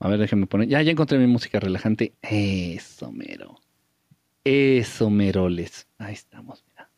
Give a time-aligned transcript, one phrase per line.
[0.00, 0.68] A ver, déjenme poner.
[0.68, 2.12] Ya, ya encontré mi música relajante.
[2.22, 3.56] Eso, mero.
[4.44, 5.88] Eso, meroles.
[5.98, 6.88] Ahí estamos, mira.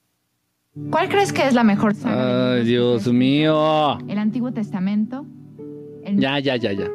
[0.90, 2.54] ¿Cuál crees que es la mejor saga?
[2.54, 3.98] Ay, Dios mío.
[4.06, 5.26] ¿El Antiguo Testamento?
[6.04, 6.88] Ya, ya, ya, ya.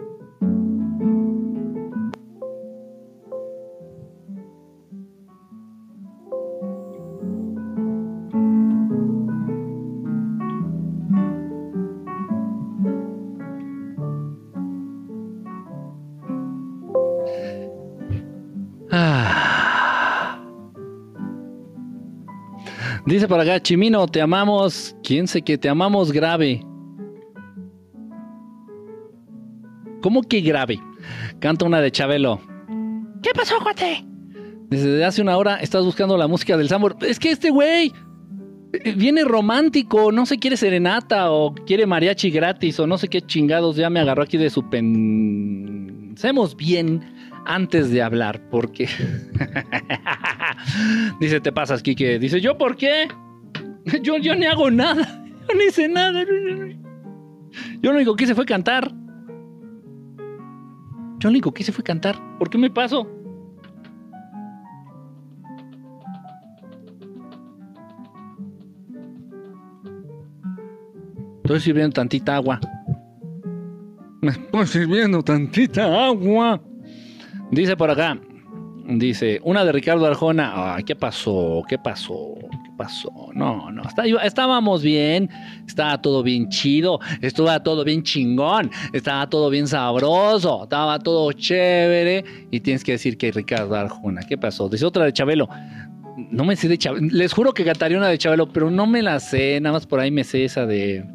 [23.16, 24.94] Dice por acá, Chimino, te amamos.
[25.02, 26.60] ¿Quién sé que te amamos grave?
[30.02, 30.82] ¿Cómo que grave?
[31.40, 32.42] Canta una de Chabelo.
[33.24, 34.04] ¿Qué pasó, cuate?
[34.70, 36.98] Desde hace una hora estás buscando la música del Sambor.
[37.08, 37.94] Es que este güey
[38.74, 43.22] eh, viene romántico, no se quiere serenata o quiere mariachi gratis o no sé qué
[43.22, 43.78] chingados.
[43.78, 48.90] Ya me agarró aquí de su Pensemos bien antes de hablar, porque
[51.20, 52.20] dice, te pasas, Kike.
[52.20, 53.08] Dice, ¿yo por qué?
[54.02, 55.24] Yo, yo ni hago nada.
[55.48, 56.24] Yo ni hice nada.
[57.82, 58.92] Yo lo único que hice fue cantar.
[61.20, 62.16] Yo lo único que hice fue cantar.
[62.38, 63.08] ¿Por qué me paso?
[71.44, 72.60] Estoy sirviendo tantita agua.
[74.22, 76.60] Me estoy sirviendo tantita agua.
[77.52, 78.20] Dice por acá,
[78.88, 81.64] dice, una de Ricardo Arjona, ay, ¿qué pasó?
[81.68, 82.36] ¿Qué pasó?
[82.40, 83.12] ¿Qué pasó?
[83.34, 83.82] No, no,
[84.24, 85.30] estábamos bien,
[85.68, 92.24] estaba todo bien chido, estaba todo bien chingón, estaba todo bien sabroso, estaba todo chévere
[92.52, 94.70] y tienes que decir que Ricardo Arjona, ¿qué pasó?
[94.70, 95.50] Dice otra de Chabelo.
[96.32, 99.02] No me sé de Chabelo, les juro que cantaría una de Chabelo, pero no me
[99.02, 101.06] la sé, nada más por ahí me sé esa de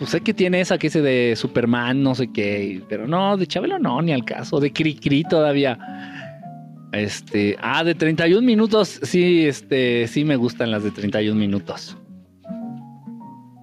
[0.00, 3.46] pues sé que tiene esa que es de Superman, no sé qué, pero no, de
[3.46, 5.78] Chabelo no, ni al caso, de Cri todavía.
[6.92, 11.98] Este, ah, de 31 minutos, sí, este, sí me gustan las de 31 minutos.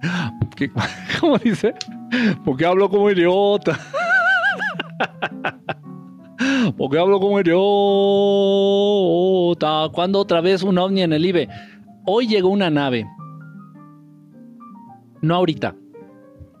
[1.20, 1.74] ¿Cómo dice?
[2.44, 3.76] Porque hablo como idiota.
[6.76, 7.68] Porque hablo como idiota.
[9.92, 11.48] ¿Cuándo otra vez un ovni en el IBE?
[12.06, 13.08] Hoy llegó una nave.
[15.20, 15.74] No ahorita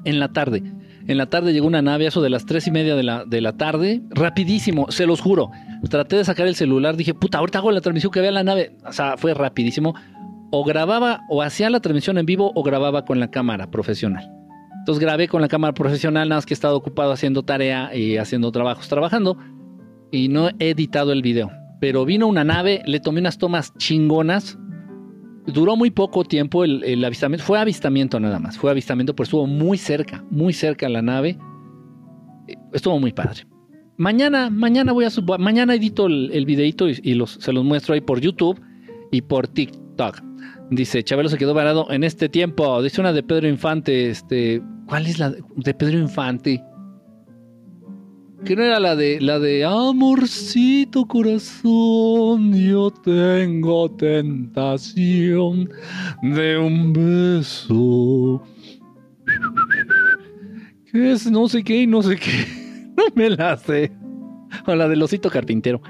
[0.04, 0.62] en la tarde.
[1.06, 3.40] En la tarde llegó una nave, eso de las tres y media de la, de
[3.40, 5.50] la tarde, rapidísimo, se los juro.
[5.88, 8.76] Traté de sacar el celular, dije, puta, ahorita hago la transmisión que vea la nave.
[8.86, 9.94] O sea, fue rapidísimo.
[10.50, 14.30] O grababa, o hacía la transmisión en vivo, o grababa con la cámara profesional.
[14.80, 18.16] Entonces grabé con la cámara profesional, nada más que he estado ocupado haciendo tarea y
[18.16, 19.36] haciendo trabajos, trabajando,
[20.10, 21.50] y no he editado el video.
[21.80, 24.58] Pero vino una nave, le tomé unas tomas chingonas,
[25.52, 27.44] duró muy poco tiempo el, avistamiento.
[27.44, 28.58] Fue avistamiento nada más.
[28.58, 31.38] Fue avistamiento, pero estuvo muy cerca, muy cerca la nave.
[32.72, 33.46] Estuvo muy padre.
[33.96, 37.94] Mañana, mañana voy a subir, mañana edito el, el videito y, los, se los muestro
[37.94, 38.60] ahí por YouTube
[39.10, 40.22] y por TikTok.
[40.70, 42.80] Dice, Chabelo se quedó varado en este tiempo.
[42.82, 46.62] Dice una de Pedro Infante, este, ¿cuál es la de Pedro Infante?
[48.48, 55.68] Que no era la de la de amorcito corazón, yo tengo tentación
[56.22, 58.42] de un beso.
[60.90, 61.30] ¿Qué es?
[61.30, 62.56] No sé qué y no sé qué.
[62.96, 63.92] No me la sé.
[64.66, 65.82] O la del osito carpintero.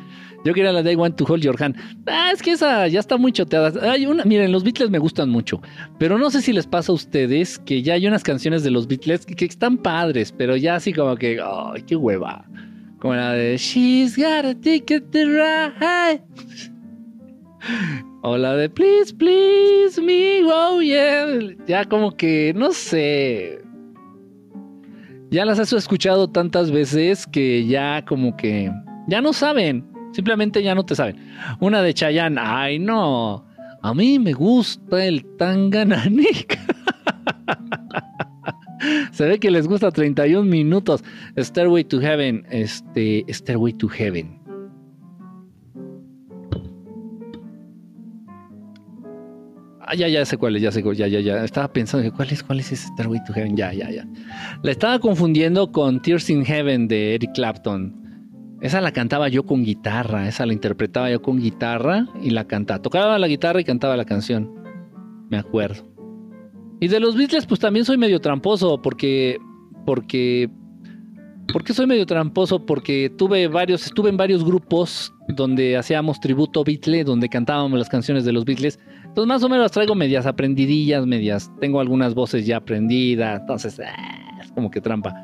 [0.45, 1.77] Yo quería la de I Want to Hold Your Hand.
[2.07, 3.91] Ah, es que esa ya está muy choteada.
[3.91, 5.61] Hay una, miren, los Beatles me gustan mucho.
[5.99, 8.87] Pero no sé si les pasa a ustedes que ya hay unas canciones de los
[8.87, 12.45] Beatles que, están padres, pero ya así como que, ay, qué hueva.
[13.01, 16.23] Como la de She's got a ticket to ride.
[18.23, 21.27] O la de Please, please me, oh yeah.
[21.67, 23.61] Ya como que, no sé.
[25.31, 28.73] Ya las has escuchado tantas veces que ya como que
[29.09, 29.98] ya no saben.
[30.13, 31.17] Simplemente ya no te saben.
[31.61, 33.45] Una de Chayanne, ay no,
[33.83, 36.59] a mí me gusta el tangananica.
[39.13, 41.03] Se ve que les gusta 31 minutos.
[41.37, 44.39] Stairway to Heaven, este, Stairway to Heaven.
[49.81, 51.45] Ah, ya, ya sé cuál es, ya sé, ya, ya, ya.
[51.45, 53.57] Estaba pensando, ¿cuál es, cuál es ese Stairway to Heaven?
[53.57, 54.07] Ya, ya, ya.
[54.63, 58.08] La estaba confundiendo con Tears in Heaven de Eric Clapton.
[58.61, 62.83] Esa la cantaba yo con guitarra, esa la interpretaba yo con guitarra y la cantaba.
[62.83, 64.53] Tocaba la guitarra y cantaba la canción.
[65.31, 65.87] Me acuerdo.
[66.81, 69.39] Y de los Beatles, pues también soy medio tramposo, porque.
[69.87, 70.51] Porque.
[71.53, 72.67] ¿Por soy medio tramposo?
[72.67, 78.25] Porque tuve varios, estuve en varios grupos donde hacíamos tributo Beatles, donde cantábamos las canciones
[78.25, 78.79] de los Beatles.
[79.05, 81.51] Entonces, más o menos las traigo medias aprendidillas, medias.
[81.59, 83.41] Tengo algunas voces ya aprendidas.
[83.41, 83.87] Entonces, eh,
[84.43, 85.15] es como que trampa.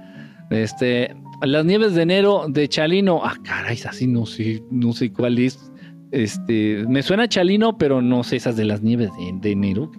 [0.50, 3.20] Este, las nieves de enero de Chalino.
[3.24, 5.72] Ah, caray, así no sé, no sé cuál es.
[6.10, 9.10] Este, me suena Chalino, pero no sé esas de las nieves
[9.40, 9.90] de, enero.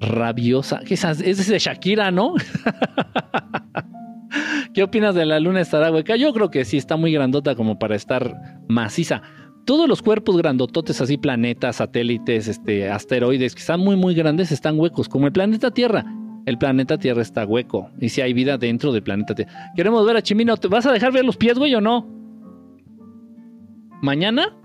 [0.00, 0.80] Rabiosa.
[0.88, 2.34] Esas, es de Shakira, ¿no?
[4.74, 6.16] ¿Qué opinas de la luna estará hueca?
[6.16, 8.34] Yo creo que sí está muy grandota como para estar
[8.68, 9.22] maciza.
[9.64, 14.78] Todos los cuerpos grandototes, así planetas, satélites, este, asteroides, que están muy, muy grandes, están
[14.78, 16.04] huecos, como el planeta Tierra.
[16.46, 17.90] El planeta Tierra está hueco.
[18.00, 19.72] Y si hay vida dentro del planeta Tierra.
[19.74, 20.56] Queremos ver a Chimino.
[20.56, 22.06] ¿Te vas a dejar ver los pies, güey, o no?
[24.02, 24.56] ¿Mañana?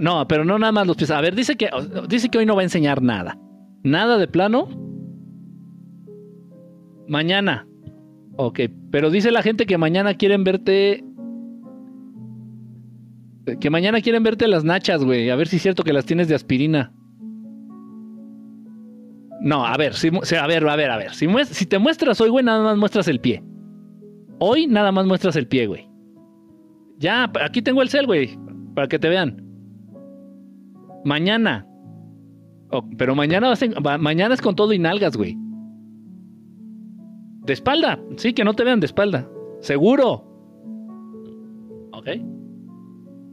[0.00, 1.10] no, pero no nada más los pies.
[1.10, 1.68] A ver, dice que,
[2.08, 3.38] dice que hoy no va a enseñar nada.
[3.82, 4.68] Nada de plano.
[7.08, 7.66] Mañana.
[8.36, 8.60] Ok,
[8.90, 11.04] pero dice la gente que mañana quieren verte.
[13.58, 15.28] Que mañana quieren verte las nachas, güey.
[15.30, 16.92] A ver si es cierto que las tienes de aspirina.
[19.40, 21.14] No, a ver, si, a ver, a ver, a ver.
[21.14, 23.42] Si, te muestras hoy, güey, nada más muestras el pie.
[24.38, 25.88] Hoy nada más muestras el pie, güey.
[26.98, 28.38] Ya, aquí tengo el cel, güey,
[28.74, 29.42] para que te vean.
[31.04, 31.66] Mañana.
[32.98, 33.54] pero mañana,
[33.98, 35.36] mañana es con todo y nalgas, güey.
[37.46, 37.98] De espalda.
[38.16, 39.26] Sí, que no te vean de espalda.
[39.60, 40.26] Seguro.
[41.92, 42.08] Ok.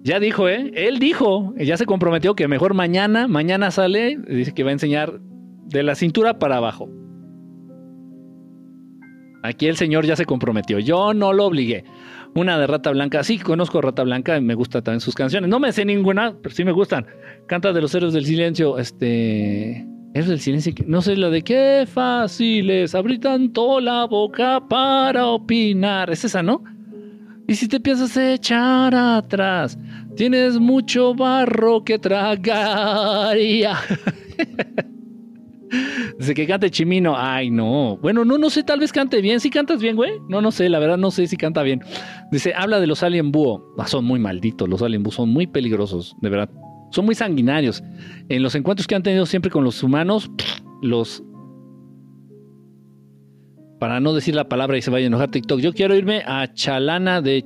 [0.03, 0.71] Ya dijo, ¿eh?
[0.73, 5.19] Él dijo, ya se comprometió que mejor mañana, mañana sale, dice que va a enseñar
[5.67, 6.89] de la cintura para abajo.
[9.43, 10.79] Aquí el señor ya se comprometió.
[10.79, 11.83] Yo no lo obligué.
[12.35, 13.23] Una de Rata Blanca.
[13.23, 15.49] Sí, conozco a Rata Blanca y me gustan también sus canciones.
[15.49, 17.05] No me sé ninguna, pero sí me gustan.
[17.47, 18.77] Canta de los héroes del silencio.
[18.77, 19.87] Este.
[20.13, 20.73] Héroes del silencio.
[20.85, 26.09] No sé lo de qué fácil es abrir tanto la boca para opinar.
[26.09, 26.63] Es esa, ¿no?
[27.47, 29.79] Y si te piensas echar atrás,
[30.17, 33.37] tienes mucho barro que tragar.
[36.17, 37.15] Dice que cante Chimino.
[37.17, 37.97] Ay, no.
[38.01, 39.39] Bueno, no, no sé, tal vez cante bien.
[39.39, 40.11] ¿Sí cantas bien, güey?
[40.29, 41.81] No, no sé, la verdad no sé si canta bien.
[42.31, 43.73] Dice, habla de los alien búho.
[43.77, 46.49] Ah, son muy malditos, los alien búho son muy peligrosos, de verdad.
[46.91, 47.83] Son muy sanguinarios.
[48.29, 50.31] En los encuentros que han tenido siempre con los humanos,
[50.81, 51.23] los...
[53.79, 56.51] Para no decir la palabra y se vaya a enojar TikTok, yo quiero irme a
[56.51, 57.45] Chalana de,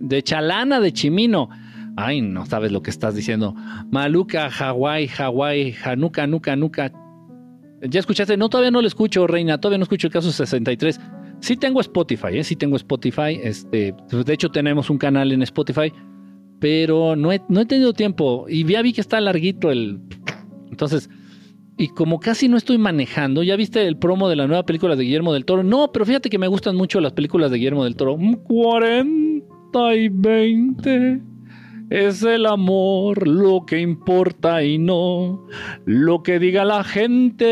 [0.00, 1.50] de Chalana de Chimino.
[1.96, 3.54] Ay, no sabes lo que estás diciendo.
[3.90, 6.92] Maluca, Hawái, Hawái, Hanuka, Nuka, Nuka,
[7.82, 8.36] ¿Ya escuchaste?
[8.36, 9.58] No, todavía no lo escucho, Reina.
[9.58, 11.00] Todavía no escucho el caso 63.
[11.40, 12.44] Sí tengo Spotify, ¿eh?
[12.44, 13.38] Sí tengo Spotify.
[13.42, 15.92] Este, de hecho, tenemos un canal en Spotify.
[16.58, 18.46] Pero no he, no he tenido tiempo.
[18.48, 20.00] Y ya vi que está larguito el...
[20.70, 21.10] Entonces...
[21.78, 25.04] Y como casi no estoy manejando, ¿ya viste el promo de la nueva película de
[25.04, 25.62] Guillermo del Toro?
[25.62, 28.16] No, pero fíjate que me gustan mucho las películas de Guillermo del Toro.
[28.44, 31.20] 40 y 20.
[31.90, 35.46] Es el amor lo que importa y no
[35.84, 37.44] lo que diga la gente.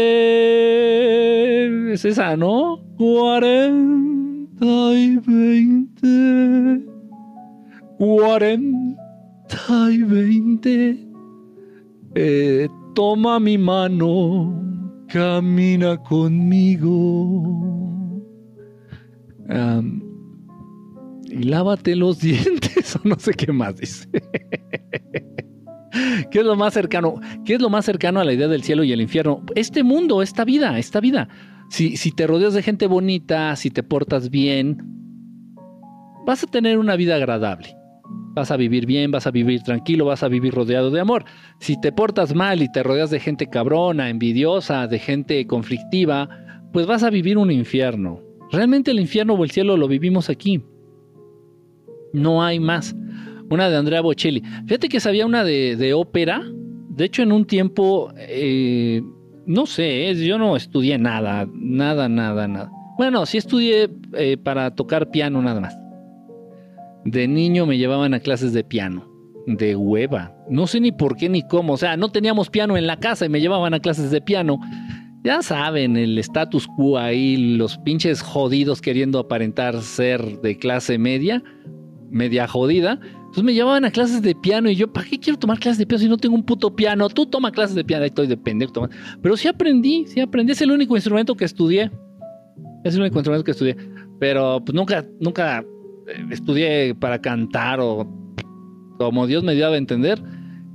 [1.93, 2.81] Es esa, ¿no?
[2.99, 4.57] 40
[4.95, 6.85] y 20.
[7.99, 8.97] 40
[9.93, 11.09] y 20.
[12.17, 14.53] Eh, toma mi mano,
[15.09, 17.65] camina conmigo.
[21.35, 24.09] Y lávate los dientes, o no sé qué más dice.
[26.31, 27.21] ¿Qué es lo más cercano?
[27.45, 29.45] ¿Qué es lo más cercano a la idea del cielo y el infierno?
[29.55, 31.29] Este mundo, esta vida, esta vida.
[31.71, 34.79] Si, si te rodeas de gente bonita, si te portas bien,
[36.27, 37.77] vas a tener una vida agradable.
[38.35, 41.25] Vas a vivir bien, vas a vivir tranquilo, vas a vivir rodeado de amor.
[41.61, 46.29] Si te portas mal y te rodeas de gente cabrona, envidiosa, de gente conflictiva,
[46.73, 48.21] pues vas a vivir un infierno.
[48.51, 50.65] Realmente el infierno o el cielo lo vivimos aquí.
[52.15, 52.95] No hay más.
[53.51, 54.43] Una de Andrea Bocelli.
[54.67, 56.43] Fíjate que sabía una de, ópera.
[56.89, 59.03] De hecho, en un tiempo, eh,
[59.47, 62.71] no sé, yo no estudié nada, nada, nada, nada.
[62.97, 65.77] Bueno, sí estudié eh, para tocar piano nada más.
[67.05, 69.11] De niño me llevaban a clases de piano.
[69.47, 70.33] De hueva.
[70.49, 71.73] No sé ni por qué ni cómo.
[71.73, 74.61] O sea, no teníamos piano en la casa y me llevaban a clases de piano.
[75.25, 81.43] Ya saben, el status quo ahí, los pinches jodidos queriendo aparentar ser de clase media
[82.11, 82.99] media jodida.
[83.03, 85.87] Entonces me llevaban a clases de piano y yo, ¿para qué quiero tomar clases de
[85.87, 87.09] piano si no tengo un puto piano?
[87.09, 88.89] Tú toma clases de piano, ahí estoy de pendejo.
[89.23, 90.53] Pero sí aprendí, sí aprendí.
[90.53, 91.91] Es el único instrumento que estudié.
[92.85, 93.77] Es el único instrumento que estudié.
[94.21, 95.65] Pero pues nunca, nunca
[96.07, 98.07] eh, estudié para cantar o
[98.99, 100.23] como Dios me dio a entender.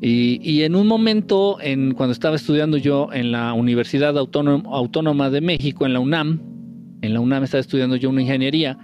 [0.02, 5.30] Y, y, en un momento, en, cuando estaba estudiando yo en la Universidad Autónoma, Autónoma
[5.30, 6.42] de México, en la UNAM,
[7.02, 8.78] en la UNAM estaba estudiando yo una ingeniería,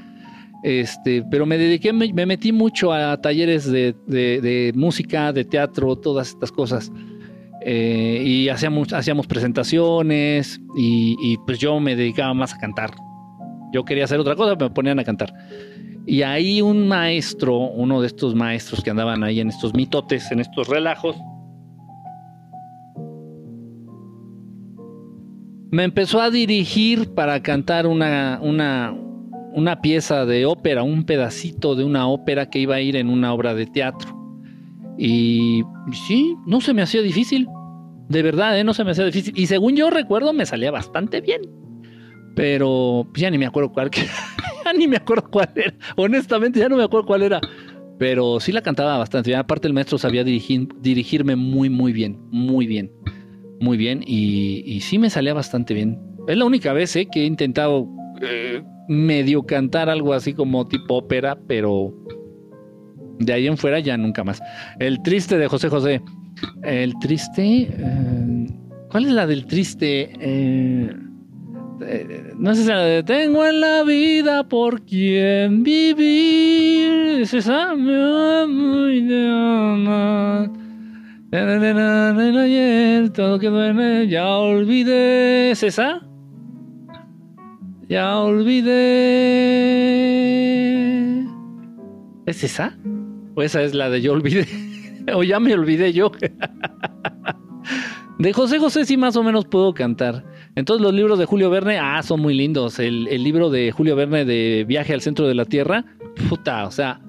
[0.65, 6.51] este, pero me dediqué, me, metí mucho a talleres de, música, de teatro, todas estas
[6.51, 6.91] cosas.
[7.62, 12.95] Eh, y hacíamos, hacíamos presentaciones y, pues yo me dedicaba más a cantar.
[13.72, 15.31] yo quería hacer otra cosa, me ponían a cantar.
[16.07, 20.39] Y ahí un maestro, uno de estos maestros que andaban ahí en estos mitotes, en
[20.39, 21.15] estos relajos,
[25.69, 28.95] me empezó a dirigir para cantar una, una,
[29.55, 33.33] una pieza de ópera, un pedacito de una ópera que iba a ir en una
[33.33, 34.13] obra de teatro.
[34.97, 35.63] Y
[36.07, 37.47] sí, no se me hacía difícil.
[38.09, 38.65] De verdad, ¿eh?
[38.65, 39.33] no se me hacía difícil.
[39.38, 41.41] Y según yo recuerdo, me salía bastante bien.
[42.35, 43.89] Pero ya ni me acuerdo cuál.
[44.65, 45.74] ya ni me acuerdo cuál era.
[45.95, 47.39] Honestamente, ya no me acuerdo cuál era.
[47.97, 49.39] Pero sí la cantaba bastante bien.
[49.39, 52.19] Aparte, el maestro sabía dirigir, dirigirme muy, muy bien.
[52.29, 52.91] Muy bien.
[53.62, 54.03] Muy bien.
[54.05, 55.97] Y, sí me salía bastante bien.
[56.27, 57.07] Es la única vez ¿eh?
[57.09, 57.88] que he intentado
[58.21, 61.93] eh, medio cantar algo así como tipo ópera, pero
[63.19, 64.41] de ahí en fuera ya nunca más.
[64.79, 66.01] El triste de José José.
[66.63, 67.69] El triste.
[67.71, 68.47] Eh,
[68.89, 70.11] ¿Cuál es la del triste?
[70.19, 70.89] Eh,
[71.81, 77.21] eh, no sé si la de Tengo en la vida por quien vivir.
[77.21, 77.73] ¿Es esa?
[83.13, 85.51] Todo que duerme, ya olvidé.
[85.51, 86.01] ¿Es esa?
[87.87, 88.75] Ya olvidé.
[92.25, 92.75] ¿Es esa?
[93.35, 94.47] ¿O esa es la de yo olvidé?
[95.13, 96.11] o ya me olvidé yo.
[98.19, 100.25] de José José sí más o menos puedo cantar.
[100.55, 102.79] Entonces los libros de Julio Verne, ah, son muy lindos.
[102.79, 105.85] El, libro de Julio Verne de Viaje al Centro de la Tierra,
[106.29, 107.01] puta, o sea,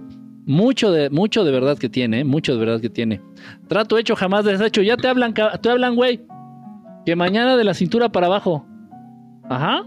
[0.44, 3.22] mucho de, mucho de verdad que tiene, mucho de verdad que tiene.
[3.68, 4.82] Trato hecho, jamás deshecho.
[4.82, 6.20] Ya te hablan, te hablan, güey.
[7.06, 8.66] Que mañana de la cintura para abajo.
[9.48, 9.86] Ajá.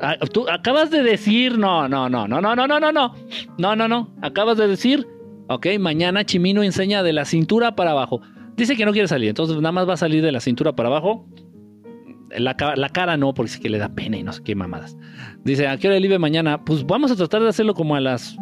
[0.00, 3.14] Ah, tú acabas de decir, no, no, no, no, no, no, no, no, no,
[3.58, 5.06] no, no, no, acabas de decir,
[5.48, 8.20] ok, mañana Chimino enseña de la cintura para abajo.
[8.56, 10.88] Dice que no quiere salir, entonces nada más va a salir de la cintura para
[10.88, 11.26] abajo.
[12.36, 14.96] La, cara no, porque sí que le da pena y no sé qué mamadas.
[15.44, 16.62] Dice, ¿a qué hora libre mañana?
[16.64, 18.36] Pues vamos a tratar de hacerlo como a las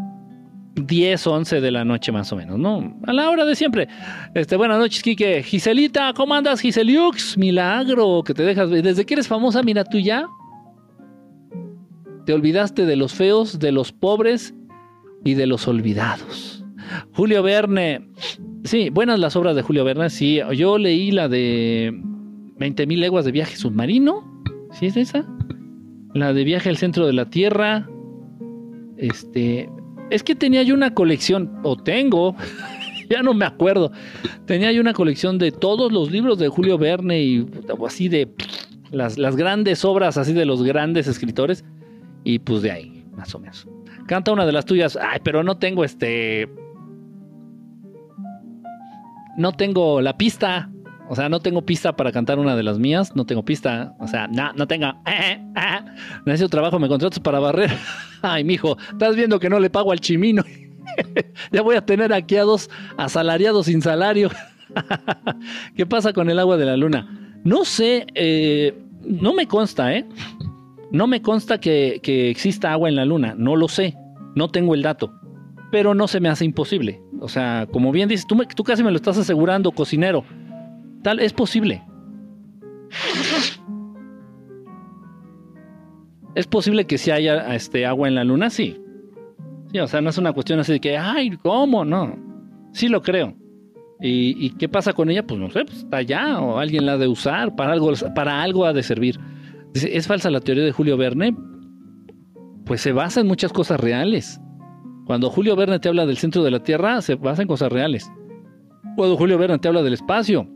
[0.75, 2.99] 10, 11 de la noche más o menos, ¿no?
[3.07, 3.89] A la hora de siempre.
[4.35, 5.43] Este, buenas noches, Kike.
[5.43, 7.37] Giselita, ¿cómo andas, Giseliux?
[7.37, 8.71] Milagro, que te dejas.
[8.71, 10.27] Desde que eres famosa, mira tú ya
[12.25, 14.55] te olvidaste de los feos, de los pobres
[15.25, 16.65] y de los olvidados.
[17.13, 18.09] Julio Verne.
[18.65, 20.11] Sí, buenas las obras de Julio Verne.
[20.11, 21.93] Sí, yo leí la de
[22.59, 24.43] 20.000 leguas de viaje submarino.
[24.73, 25.27] ¿Sí es esa?
[26.15, 27.89] La de viaje al centro de la Tierra.
[28.97, 29.69] Este.
[30.11, 32.37] Es que tenía yo una colección, o tengo,
[33.11, 33.91] ya no me acuerdo.
[34.47, 37.47] Tenía yo una colección de todos los libros de Julio Verne y
[37.87, 38.29] así de
[38.91, 41.65] las, las grandes obras así de los grandes escritores.
[42.25, 43.69] Y pues de ahí, más o menos.
[44.07, 44.99] Canta una de las tuyas.
[45.01, 46.49] Ay, pero no tengo este.
[49.37, 50.71] No tengo la pista.
[51.09, 53.15] O sea, no tengo pista para cantar una de las mías.
[53.15, 53.95] No tengo pista.
[53.99, 54.87] O sea, no, no tengo.
[56.25, 57.71] Necesito trabajo, me contratas para barrer.
[58.23, 60.43] Ay, mijo, estás viendo que no le pago al chimino.
[61.53, 64.31] ya voy a tener aquí a dos asalariados sin salario.
[65.77, 67.39] ¿Qué pasa con el agua de la luna?
[67.45, 70.07] No sé, eh, no me consta, ¿eh?
[70.95, 73.97] No me consta que, exista agua en la luna, no lo sé,
[74.37, 75.13] no tengo el dato,
[75.73, 77.03] pero no se me hace imposible.
[77.19, 80.25] O sea, como bien dices, tú, casi me lo estás asegurando, cocinero.
[81.03, 81.83] Tal, es posible.
[86.37, 88.49] ¿Es posible que si haya este, agua en la luna?
[88.49, 88.81] Sí.
[89.73, 91.85] Sí, o sea, no es una cuestión así de que, ay, ¿cómo?
[91.85, 92.17] No.
[92.73, 93.35] Sí lo creo.
[94.01, 95.27] ¿Y, qué pasa con ella?
[95.27, 98.45] Pues no sé, pues está allá o alguien la ha de usar, para algo, para
[98.45, 99.19] algo ha de servir.
[99.75, 101.37] ¿Es falsa la teoría de Julio Verne?
[102.65, 104.41] Pues se basa en muchas cosas reales.
[105.05, 108.11] Cuando Julio Verne te habla del centro de la Tierra, se basa en cosas reales.
[108.97, 110.49] Cuando Julio Verne te habla del espacio,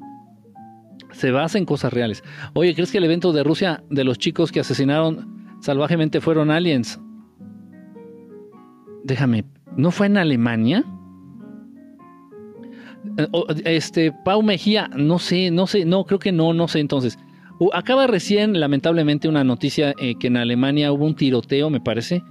[1.13, 2.23] se basa en cosas reales.
[2.55, 7.01] Oye, ¿crees que el evento de Rusia de los chicos que asesinaron salvajemente fueron aliens?
[9.05, 9.45] Déjame,
[9.77, 10.85] ¿no fue en Alemania?
[13.17, 13.29] Eh,
[13.65, 17.19] este, Pau Mejía, no sé, no sé, no, creo que no, no sé entonces.
[17.73, 22.23] Acaba recién, lamentablemente, una noticia eh, que en Alemania hubo un tiroteo, me parece,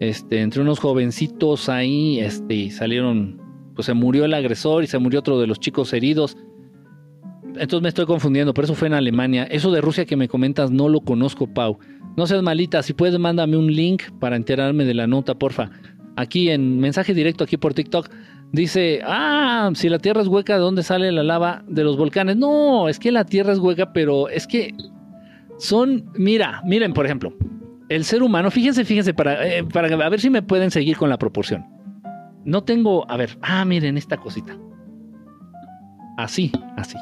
[0.00, 3.40] este, entre unos jovencitos ahí, este, salieron,
[3.74, 6.36] pues se murió el agresor y se murió otro de los chicos heridos.
[7.58, 9.44] Entonces me estoy confundiendo, pero eso fue en Alemania.
[9.44, 11.78] Eso de Rusia que me comentas no lo conozco, Pau.
[12.16, 15.70] No seas malita, si puedes mándame un link para enterarme de la nota, porfa.
[16.16, 18.10] Aquí en mensaje directo aquí por TikTok.
[18.52, 22.36] Dice, ah, si la Tierra es hueca, ¿de dónde sale la lava de los volcanes?
[22.36, 24.74] No, es que la Tierra es hueca, pero es que
[25.58, 27.34] son, mira, miren, por ejemplo,
[27.88, 31.10] el ser humano, fíjense, fíjense, para, eh, para a ver si me pueden seguir con
[31.10, 31.66] la proporción.
[32.44, 34.56] No tengo, a ver, ah, miren esta cosita.
[36.16, 36.96] Así, así.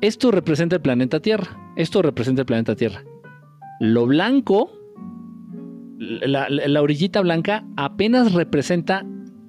[0.00, 1.48] Esto representa el planeta Tierra.
[1.76, 3.04] Esto representa el planeta Tierra.
[3.80, 4.72] Lo blanco
[5.98, 9.06] La, la orillita blanca apenas representa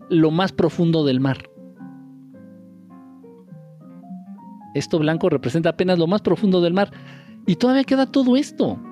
[0.10, 1.50] lo más profundo del mar.
[4.74, 6.92] Esto blanco representa apenas lo más profundo del mar.
[7.48, 8.80] Y todavía queda todo esto.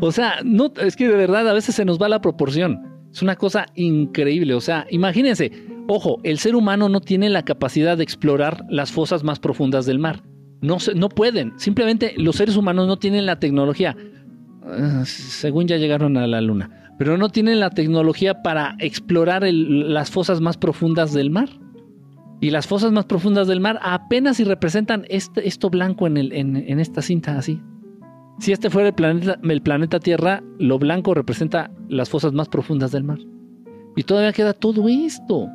[0.00, 2.92] O sea, no, es que de verdad a veces se nos va la proporción.
[3.10, 4.52] Es una cosa increíble.
[4.52, 5.50] O sea, imagínense,
[5.88, 9.98] ojo, el ser humano no tiene la capacidad de explorar las fosas más profundas del
[9.98, 10.24] mar.
[10.60, 11.58] No, no pueden.
[11.58, 13.96] Simplemente los seres humanos no tienen la tecnología.
[14.64, 16.81] Ah, según ya llegaron a la luna.
[17.02, 21.48] Pero no tienen la tecnología para explorar las fosas más profundas del mar.
[22.40, 26.32] Y las fosas más profundas del mar apenas si representan este, esto blanco en, el,
[26.32, 27.60] en, esta cinta así.
[28.38, 32.92] Si este fuera el planeta, el planeta Tierra, lo blanco representa las fosas más profundas
[32.92, 33.18] del mar.
[33.96, 35.48] Y todavía queda todo esto.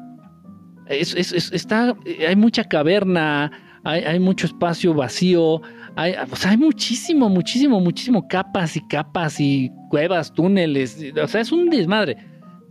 [0.90, 1.96] está,
[2.28, 3.54] hay mucha caverna,
[3.86, 5.62] hay, mucho espacio vacío,
[5.96, 6.14] hay,
[6.46, 11.04] hay muchísimo, muchísimo, muchísimo capas y capas y cuevas, túneles.
[11.22, 12.18] O sea, es un desmadre.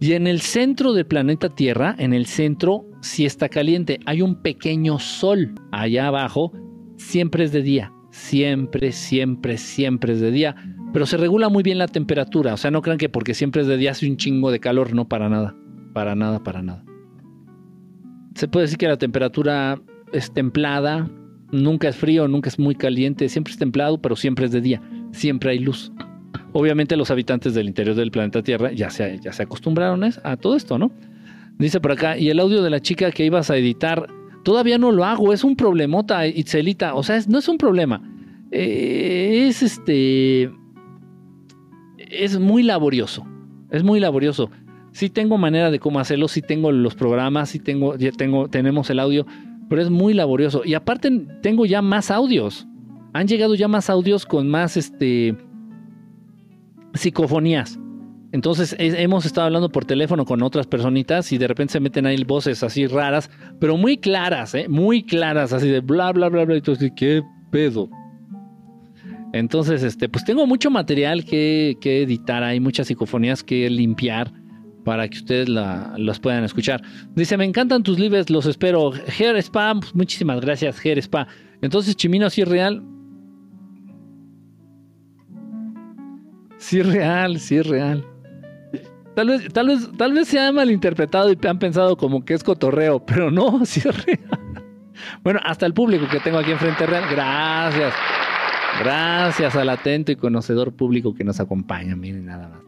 [0.01, 3.99] Y en el centro del planeta Tierra, en el centro, sí está caliente.
[4.05, 6.53] Hay un pequeño sol allá abajo.
[6.97, 7.93] Siempre es de día.
[8.11, 10.55] Siempre, siempre, siempre es de día.
[10.93, 12.55] Pero se regula muy bien la temperatura.
[12.55, 14.95] O sea, no crean que porque siempre es de día hace un chingo de calor.
[14.95, 15.57] No, para nada.
[15.95, 16.85] Para nada, para nada.
[18.35, 19.81] Se puede decir que la temperatura
[20.13, 21.11] es templada.
[21.53, 23.31] Nunca es frío, nunca es muy caliente.
[23.31, 24.83] Siempre es templado, pero siempre es de día.
[25.13, 25.91] Siempre hay luz.
[26.53, 30.57] Obviamente los habitantes del interior del planeta Tierra ya se, ya se acostumbraron a todo
[30.57, 30.91] esto, ¿no?
[31.59, 34.07] Dice por acá, y el audio de la chica que ibas a editar,
[34.45, 38.03] todavía no lo hago, es un problemota, Itzelita, o sea, no es un problema,
[38.51, 40.51] eh, es este,
[42.11, 43.27] es muy laborioso,
[43.71, 44.51] es muy laborioso.
[44.93, 47.99] Sí tengo manera de cómo hacerlo, sí tengo los programas, sí tengo,
[48.49, 49.27] tenemos el audio,
[49.69, 50.63] pero es muy laborioso.
[50.65, 51.11] Y aparte
[51.43, 52.67] tengo ya más audios.
[53.13, 55.37] Han llegado ya más audios con más este
[56.97, 57.79] psicofonías.
[58.33, 62.23] Entonces hemos estado hablando por teléfono con otras personitas y de repente se meten ahí
[62.25, 63.31] voces así raras,
[63.61, 64.67] pero muy claras, ¿eh?
[64.69, 66.57] muy claras, así de bla, bla, bla, bla.
[66.57, 67.89] Y tú ¿qué pedo?
[69.33, 74.33] Entonces, este, pues tengo mucho material que, editar, hay muchas psicofonías que limpiar
[74.85, 76.83] para que ustedes las puedan escuchar.
[77.15, 78.93] Dice, me encantan tus libros, los espero.
[78.93, 81.27] Ger Spa, pues, muchísimas gracias, Ger Spa.
[81.61, 82.83] Entonces, Chimino, sí real.
[86.59, 88.05] Sí real, sí real.
[89.15, 92.45] Tal vez, tal vez, tal vez se ha malinterpretado y han pensado como que es
[92.45, 94.21] cotorreo, pero no, sí es real.
[95.23, 97.95] Bueno, hasta el público que tengo aquí enfrente real, gracias.
[98.81, 102.61] Gracias al atento y conocedor público que nos acompaña, miren nada más.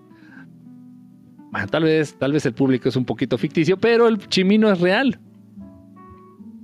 [1.50, 4.80] Bueno, tal vez, tal vez el público es un poquito ficticio, pero el chimino es
[4.80, 5.18] real.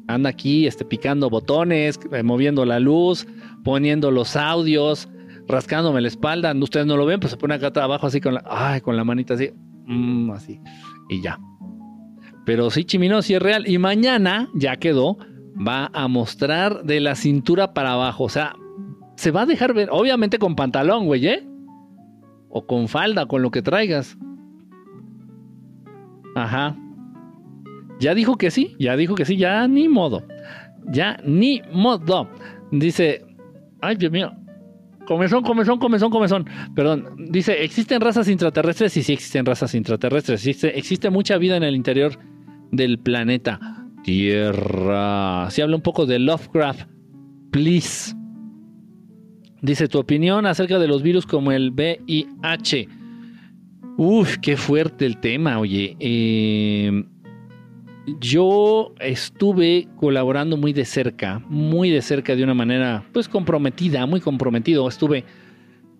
[0.06, 3.26] Anda aquí, este, picando botones, eh, moviendo la luz,
[3.64, 5.08] poniendo los audios,
[5.48, 6.54] rascándome la espalda.
[6.54, 9.04] Ustedes no lo ven, pues se pone acá abajo así con la, ay, con la
[9.04, 9.50] manita así.
[9.86, 10.60] Mm, así.
[11.08, 11.38] Y ya.
[12.44, 13.68] Pero sí, Chimino, sí es real.
[13.68, 15.18] Y mañana, ya quedó,
[15.56, 18.24] va a mostrar de la cintura para abajo.
[18.24, 18.54] O sea,
[19.16, 21.46] se va a dejar ver, obviamente con pantalón, güey, ¿eh?
[22.48, 24.16] O con falda, con lo que traigas.
[26.34, 26.76] Ajá.
[28.00, 30.24] Ya dijo que sí, ya dijo que sí, ya ni modo.
[30.86, 32.28] Ya ni modo.
[32.70, 33.24] Dice,
[33.80, 34.32] ay Dios mío,
[35.06, 36.46] Comezón, comezón, comezón, comezón.
[36.74, 37.16] Perdón.
[37.18, 38.92] Dice, ¿existen razas intraterrestres?
[38.92, 40.40] Sí, sí existen razas intraterrestres.
[40.40, 42.18] Existe, existe mucha vida en el interior
[42.70, 45.50] del planeta Tierra.
[45.50, 46.88] Si habla un poco de Lovecraft,
[47.50, 48.14] please.
[49.62, 52.88] Dice, tu opinión acerca de los virus como el VIH.
[53.96, 55.96] Uf, qué fuerte el tema, oye.
[56.00, 57.04] Eh,
[58.06, 64.20] yo estuve colaborando muy de cerca, muy de cerca de una manera pues comprometida, muy
[64.20, 64.86] comprometido.
[64.88, 65.24] Estuve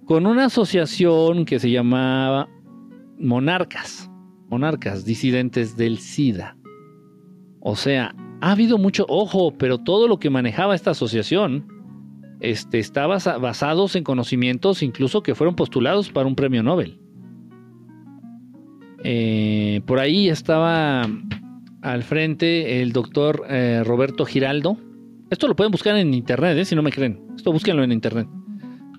[0.05, 2.49] con una asociación que se llamaba
[3.19, 4.11] Monarcas,
[4.49, 6.57] Monarcas Disidentes del SIDA.
[7.61, 11.67] O sea, ha habido mucho, ojo, pero todo lo que manejaba esta asociación
[12.40, 16.99] este, estaba basados en conocimientos incluso que fueron postulados para un premio Nobel.
[19.03, 21.09] Eh, por ahí estaba
[21.85, 24.79] al frente el doctor eh, Roberto Giraldo.
[25.31, 27.20] Esto lo pueden buscar en internet, eh, si no me creen.
[27.37, 28.27] Esto búsquenlo en internet.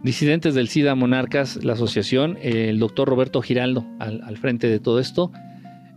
[0.03, 5.31] Disidentes del SIDA Monarcas, la asociación, el doctor Roberto Giraldo al, frente de todo esto.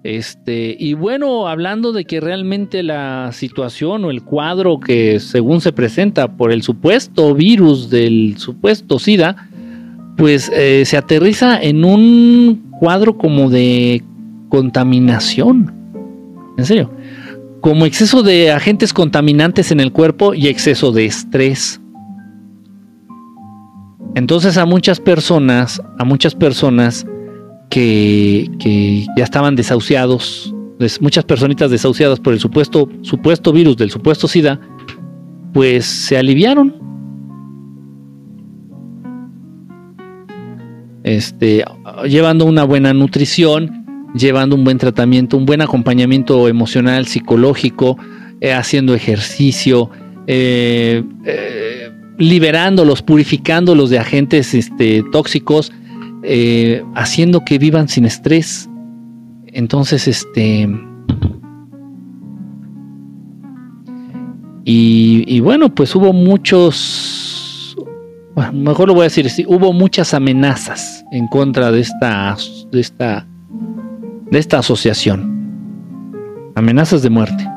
[0.03, 5.73] Este, y bueno, hablando de que realmente la situación o el cuadro que según se
[5.73, 9.51] presenta por el supuesto virus del supuesto SIDA,
[10.17, 14.03] pues eh, se aterriza en un cuadro como de
[14.49, 15.78] contaminación
[16.59, 16.91] en serio.
[17.61, 21.81] Como exceso de agentes contaminantes en el cuerpo y exceso de estrés.
[24.15, 27.07] Entonces a muchas personas, a muchas personas
[27.71, 28.51] que,
[29.17, 30.55] ya estaban desahuciados,
[31.01, 34.61] muchas personitas desahuciadas por el supuesto, supuesto virus del supuesto SIDA,
[35.53, 36.75] pues se aliviaron.
[41.05, 41.65] Este,
[42.07, 47.97] llevando una buena nutrición, llevando un buen tratamiento, un buen acompañamiento emocional, psicológico,
[48.41, 49.91] eh, haciendo ejercicio,
[50.29, 55.73] eh, eh, liberándolos, purificándolos de agentes este, tóxicos,
[56.95, 58.69] haciendo que vivan sin estrés.
[59.47, 60.69] Entonces, este...
[64.71, 67.75] Y, bueno, pues hubo muchos,
[68.35, 72.37] bueno, mejor lo voy a decir así, hubo muchas amenazas en contra de esta,
[72.71, 73.27] de esta,
[74.31, 75.37] de esta asociación.
[76.55, 77.49] Amenazas de muerte.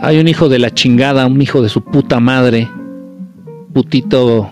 [0.00, 2.68] Hay un hijo de la chingada, un hijo de su puta madre,
[3.72, 4.50] putito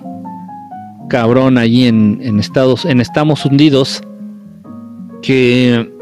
[1.08, 3.02] cabrón allí en, Estados, en
[5.22, 5.92] que,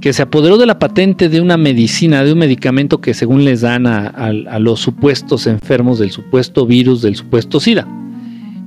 [0.00, 3.60] que se apoderó de la patente de una medicina, de un medicamento que según les
[3.60, 7.86] dan a, los supuestos enfermos del supuesto virus, del supuesto SIDA.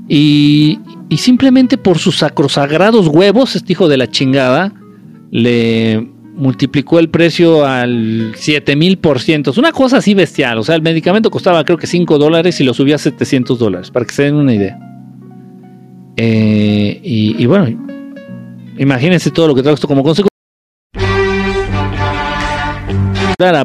[0.07, 4.73] Y, y simplemente por sus sacrosagrados huevos, este hijo de la chingada,
[5.31, 9.51] le multiplicó el precio al 7000 por ciento.
[9.51, 10.57] Es una cosa así bestial.
[10.59, 13.89] O sea, el medicamento costaba creo que 5 dólares y lo subía a 700 dólares,
[13.89, 14.77] para que se den una idea.
[16.17, 17.67] Eh, y, bueno,
[18.77, 20.27] imagínense todo lo que trae esto como consecuencia.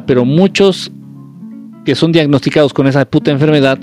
[0.05, 0.91] Pero muchos
[1.83, 3.79] que son diagnosticados con esa puta enfermedad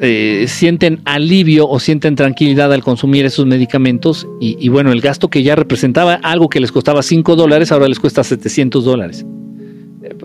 [0.00, 5.42] eh, sienten alivio o sienten tranquilidad al consumir esos medicamentos y, bueno, el gasto que
[5.42, 9.24] ya representaba algo que les costaba 5 dólares, ahora les cuesta 700 dólares.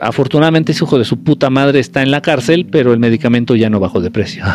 [0.02, 3.70] afortunadamente ese hijo de su puta madre está en la cárcel, pero el medicamento ya
[3.70, 4.44] no bajó de precio.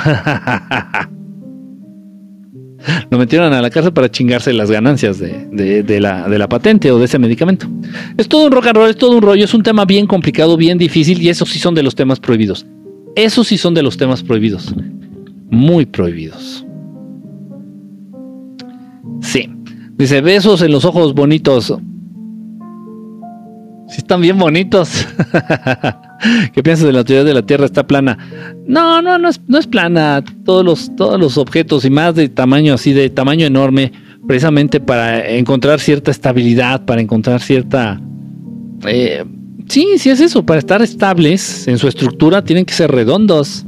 [3.10, 6.98] Lo metieron a la cárcel para chingarse las ganancias de, la, de la patente o
[6.98, 7.66] de ese medicamento.
[8.16, 10.56] Es todo un rock and roll, es todo un rollo, es un tema bien complicado,
[10.56, 12.66] bien difícil y esos sí son de los temas prohibidos.
[13.16, 14.74] Esos sí son de los temas prohibidos
[15.50, 16.66] muy prohibidos.
[19.20, 19.50] Sí.
[19.96, 21.72] Dice, besos en los ojos bonitos.
[23.88, 25.06] Sí, están bien bonitos.
[26.54, 28.18] ¿Qué piensas de la teoría de la Tierra está plana?
[28.66, 30.24] No, no, no es, no es plana.
[30.44, 33.92] Todos los, todos los objetos y más de tamaño así, de tamaño enorme,
[34.26, 38.00] precisamente para encontrar cierta estabilidad, para encontrar cierta...
[38.86, 39.24] Eh,
[39.68, 43.64] sí, sí es eso, para estar estables en su estructura tienen que ser redondos.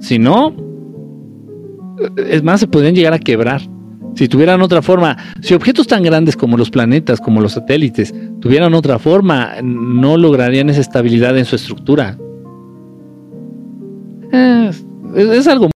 [0.00, 0.67] Si no,
[2.16, 3.62] es más, se podrían llegar a quebrar.
[4.14, 8.74] Si tuvieran otra forma, si objetos tan grandes como los planetas, como los satélites, tuvieran
[8.74, 12.18] otra forma, no lograrían esa estabilidad en su estructura.
[14.32, 14.84] es,
[15.14, 15.70] es algo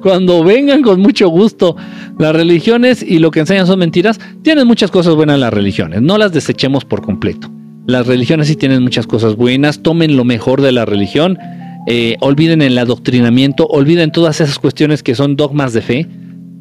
[0.00, 1.76] cuando vengan con mucho gusto.
[2.18, 4.18] Las religiones y lo que enseñan son mentiras.
[4.42, 7.50] Tienen muchas cosas buenas las religiones, no las desechemos por completo.
[7.88, 11.38] Las religiones sí tienen muchas cosas buenas, tomen lo mejor de la religión,
[11.86, 16.06] eh, olviden el adoctrinamiento, olviden todas esas cuestiones que son dogmas de fe.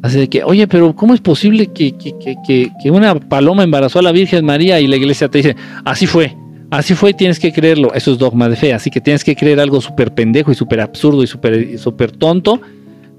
[0.03, 4.13] Así de que, oye, pero ¿cómo es posible que, que, una paloma embarazó a la
[4.13, 6.33] Virgen María y la iglesia te dice, así fue,
[6.71, 7.93] así fue, tienes que creerlo?
[7.93, 10.79] Eso es dogma de fe, así que tienes que creer algo súper pendejo y súper
[10.79, 12.61] absurdo y súper super tonto,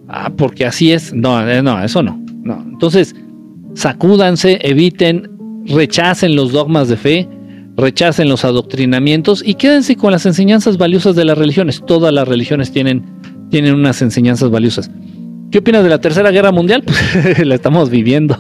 [0.09, 1.13] ah, porque así es.
[1.13, 2.65] No, eh, no, eso no, no.
[2.73, 3.15] Entonces,
[3.75, 5.29] sacúdanse, eviten,
[5.67, 7.29] rechacen los dogmas de fe
[7.79, 11.83] rechacen los adoctrinamientos y quédense con las enseñanzas valiosas de las religiones.
[11.87, 13.05] Todas las religiones tienen,
[13.51, 14.91] tienen unas enseñanzas valiosas.
[15.51, 16.85] ¿Qué opinas de la Tercera Guerra Mundial?
[17.23, 18.37] Pues la estamos viviendo.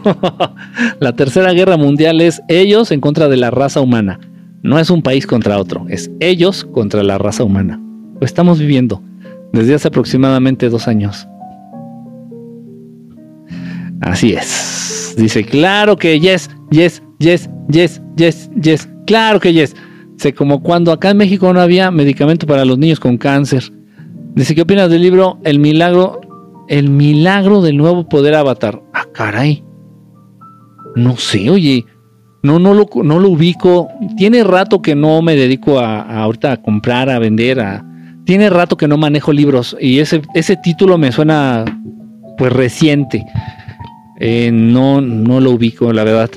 [1.00, 4.20] la Tercera Guerra Mundial es ellos en contra de la raza humana.
[4.62, 7.80] No es un país contra otro, es ellos contra la raza humana.
[8.20, 9.00] Lo estamos viviendo
[9.52, 11.28] desde hace aproximadamente dos años.
[14.00, 15.14] Así es.
[15.16, 18.88] Dice, claro que yes, yes, yes, yes, yes, yes.
[19.08, 19.74] Claro que yes.
[20.18, 23.72] Sé como cuando acá en México no había medicamento para los niños con cáncer.
[24.34, 26.20] Dice, ¿qué opinas del libro El milagro,
[26.68, 28.82] el milagro del nuevo poder avatar?
[28.92, 29.64] Ah, caray.
[30.94, 31.86] No sé, oye.
[32.42, 33.88] No, no lo, no lo ubico.
[34.18, 37.82] Tiene rato que no me dedico a, ahorita a comprar, a vender, a.
[38.26, 39.74] Tiene rato que no manejo libros.
[39.80, 41.64] Y ese, ese título me suena
[42.36, 43.24] pues reciente.
[44.20, 46.30] Eh, no, no lo ubico, la verdad.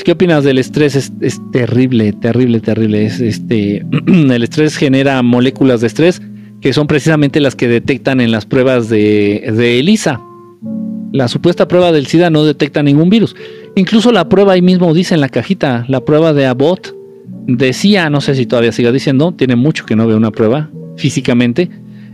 [0.00, 0.96] ¿Qué opinas del estrés?
[0.96, 3.04] Es, terrible, terrible, terrible.
[3.04, 6.20] Es, este, el estrés genera moléculas de estrés
[6.60, 10.20] que son precisamente las que detectan en las pruebas de, de ELISA.
[11.12, 13.34] La supuesta prueba del SIDA no detecta ningún virus.
[13.74, 16.94] Incluso la prueba ahí mismo dice en la cajita, la prueba de Abbott,
[17.46, 21.68] decía, no sé si todavía siga diciendo, tiene mucho que no ve una prueba físicamente.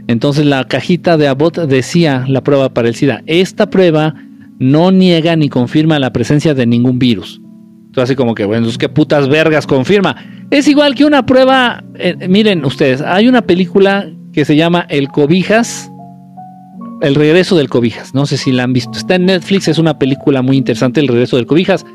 [0.07, 3.23] Entonces la cajita de Abbott decía la prueba para el SIDA.
[3.27, 4.15] Esta prueba
[4.59, 7.41] no niega ni confirma la presencia de ningún virus.
[7.89, 10.15] Entonces así como que, bueno, ¿qué putas vergas confirma?
[10.51, 15.09] Es igual que una prueba, eh, miren ustedes, hay una película que se llama El
[15.09, 15.91] Cobijas,
[17.01, 19.99] El regreso del Cobijas, no sé si la han visto, está en Netflix, es una
[19.99, 21.87] película muy interesante, El regreso del Cobijas,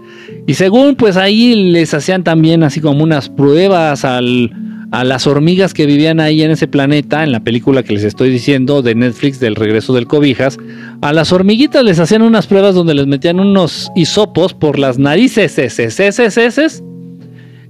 [0.47, 4.51] y según pues ahí les hacían también así como unas pruebas al,
[4.93, 8.29] a las hormigas que vivían ahí en ese planeta, en la película que les estoy
[8.29, 10.59] diciendo de Netflix del regreso del cobijas,
[11.01, 15.57] a las hormiguitas les hacían unas pruebas donde les metían unos hisopos por las narices,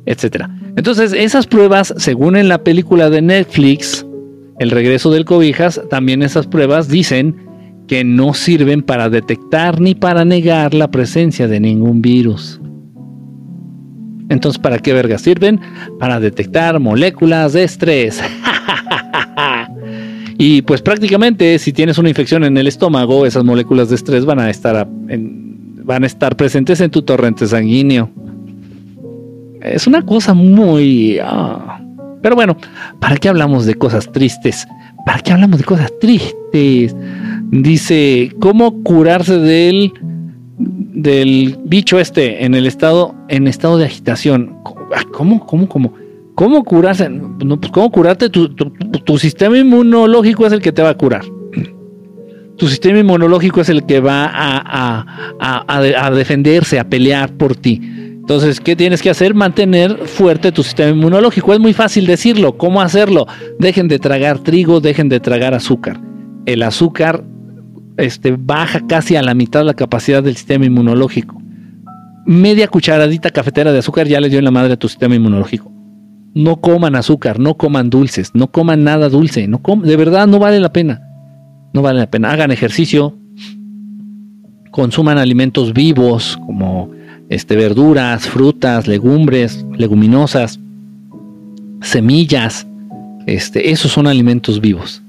[0.06, 0.50] etcétera.
[0.76, 4.06] Entonces, esas pruebas, según en la película de Netflix,
[4.60, 7.36] El regreso del cobijas, también esas pruebas dicen
[7.88, 12.60] que no sirven para detectar ni para negar la presencia de ningún virus.
[14.34, 15.60] Entonces, ¿para qué vergas sirven?
[16.00, 18.22] Para detectar moléculas de estrés.
[20.38, 24.40] y pues prácticamente si tienes una infección en el estómago, esas moléculas de estrés van
[24.40, 28.10] a estar, van a estar presentes en tu torrente sanguíneo.
[29.62, 31.20] Es una cosa muy...
[31.24, 31.80] Ah.
[32.22, 32.58] Pero bueno,
[33.00, 34.66] ¿para qué hablamos de cosas tristes?
[35.06, 36.96] ¿Para qué hablamos de cosas tristes?
[37.52, 39.94] Dice, ¿cómo curarse del
[40.58, 44.58] del bicho este en el estado, en estado de agitación.
[44.96, 45.94] Ah, ¿Cómo, cómo, cómo?
[46.36, 47.10] ¿Cómo curarse?
[47.10, 48.30] Pues, ¿Cómo curarte?
[48.30, 51.24] Tu, tu, sistema inmunológico es el que te va a curar.
[52.58, 55.06] Tu sistema inmunológico es el que va a,
[55.40, 57.82] a, a, defenderse, a pelear por ti.
[57.84, 59.34] Entonces, ¿qué tienes que hacer?
[59.34, 61.52] Mantener fuerte tu sistema inmunológico.
[61.54, 62.56] Es muy fácil decirlo.
[62.56, 63.26] ¿Cómo hacerlo?
[63.60, 66.00] Dejen de tragar trigo, dejen de tragar azúcar.
[66.46, 67.24] El azúcar
[67.98, 71.42] este, baja casi a la mitad la capacidad del sistema inmunológico.
[72.26, 75.72] Media cucharadita cafetera de azúcar ya le dio en la madre a tu sistema inmunológico.
[76.34, 80.60] No coman azúcar, no coman dulces, no coman nada dulce, no de verdad no vale
[80.60, 81.02] la pena.
[81.74, 82.32] No vale la pena.
[82.32, 83.18] Hagan ejercicio,
[84.72, 86.92] consuman alimentos vivos como
[87.30, 90.60] este, verduras, frutas, legumbres, leguminosas,
[91.82, 92.68] semillas.
[93.28, 95.03] Este, esos son alimentos vivos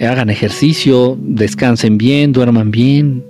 [0.00, 3.24] hagan ejercicio, descansen bien, duerman bien,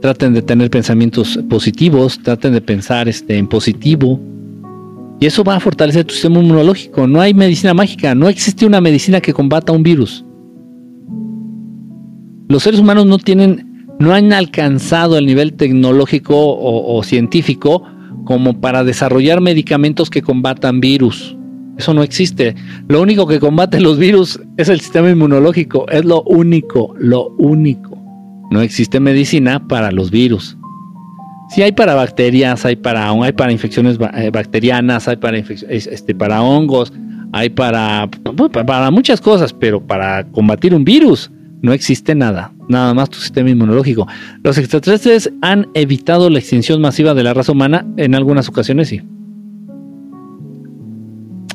[0.00, 4.20] traten de tener pensamientos positivos, traten de pensar este, en positivo.
[5.20, 7.06] Y eso va a fortalecer tu sistema inmunológico.
[7.06, 10.24] No hay medicina mágica, no existe una medicina que combata un virus.
[12.48, 17.82] Los seres humanos no tienen, no han alcanzado el nivel tecnológico o científico
[18.24, 21.36] como para desarrollar medicamentos que combatan virus.
[21.76, 22.54] Eso no existe.
[22.88, 25.88] Lo único que combate los virus es el sistema inmunológico.
[25.90, 27.96] Es lo único, lo único.
[28.50, 30.56] No existe medicina para los virus.
[31.50, 36.42] Sí hay para bacterias, hay para, hay para infecciones eh, bacterianas, hay para, este, para
[36.42, 36.92] hongos,
[37.32, 38.08] hay para,
[38.50, 41.30] para muchas cosas, pero para combatir un virus
[41.62, 42.52] no existe nada.
[42.68, 44.08] Nada más tu sistema inmunológico.
[44.42, 49.02] Los extraterrestres han evitado la extinción masiva de la raza humana en algunas ocasiones, sí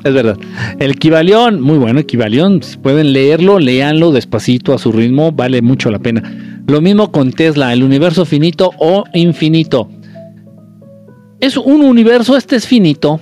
[0.04, 0.36] es verdad.
[0.78, 2.62] El Equivalión, muy bueno, Equivalión.
[2.62, 6.62] Si pueden leerlo, léanlo despacito a su ritmo, vale mucho la pena.
[6.66, 9.88] Lo mismo con Tesla, el universo finito o infinito.
[11.40, 13.20] Es un universo, este es finito,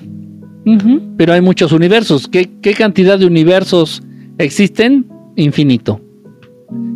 [1.17, 2.29] pero hay muchos universos.
[2.29, 4.03] ¿Qué, ¿Qué cantidad de universos
[4.39, 5.07] existen?
[5.37, 6.01] Infinito.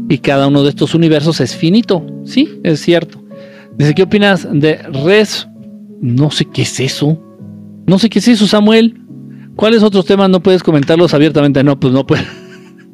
[0.08, 3.24] Y cada uno de estos universos es finito, sí, es cierto.
[3.78, 5.48] Dice, ¿qué opinas de Res?
[6.00, 7.18] No sé qué es eso.
[7.86, 9.00] No sé qué es eso, Samuel.
[9.56, 11.62] ¿Cuáles otros temas no puedes comentarlos abiertamente?
[11.62, 12.22] No, pues no puedo.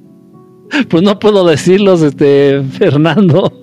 [0.88, 3.58] pues no puedo decirlos, este, Fernando.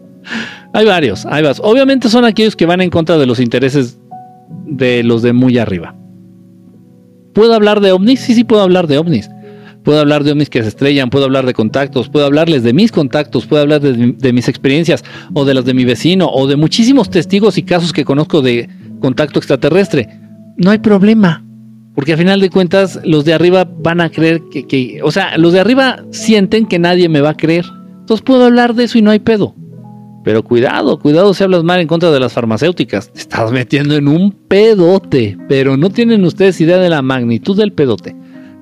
[0.72, 1.60] hay varios, hay varios.
[1.62, 3.98] Obviamente son aquellos que van en contra de los intereses
[4.66, 5.94] de los de muy arriba.
[7.34, 8.20] ¿Puedo hablar de ovnis?
[8.20, 9.30] Sí, sí puedo hablar de ovnis.
[9.82, 12.92] Puedo hablar de ovnis que se estrellan, puedo hablar de contactos, puedo hablarles de mis
[12.92, 16.56] contactos, puedo hablar de, de mis experiencias o de las de mi vecino o de
[16.56, 18.68] muchísimos testigos y casos que conozco de
[19.00, 20.08] contacto extraterrestre.
[20.56, 21.47] No hay problema.
[21.98, 25.52] Porque al final de cuentas, los de arriba van a creer que, o sea, los
[25.52, 27.64] de arriba sienten que nadie me va a creer.
[27.98, 29.56] Entonces puedo hablar de eso y no hay pedo.
[30.22, 33.12] Pero cuidado, cuidado si hablas mal en contra de las farmacéuticas.
[33.12, 35.36] Te estás metiendo en un pedote.
[35.48, 38.14] Pero no tienen ustedes idea de la magnitud del pedote.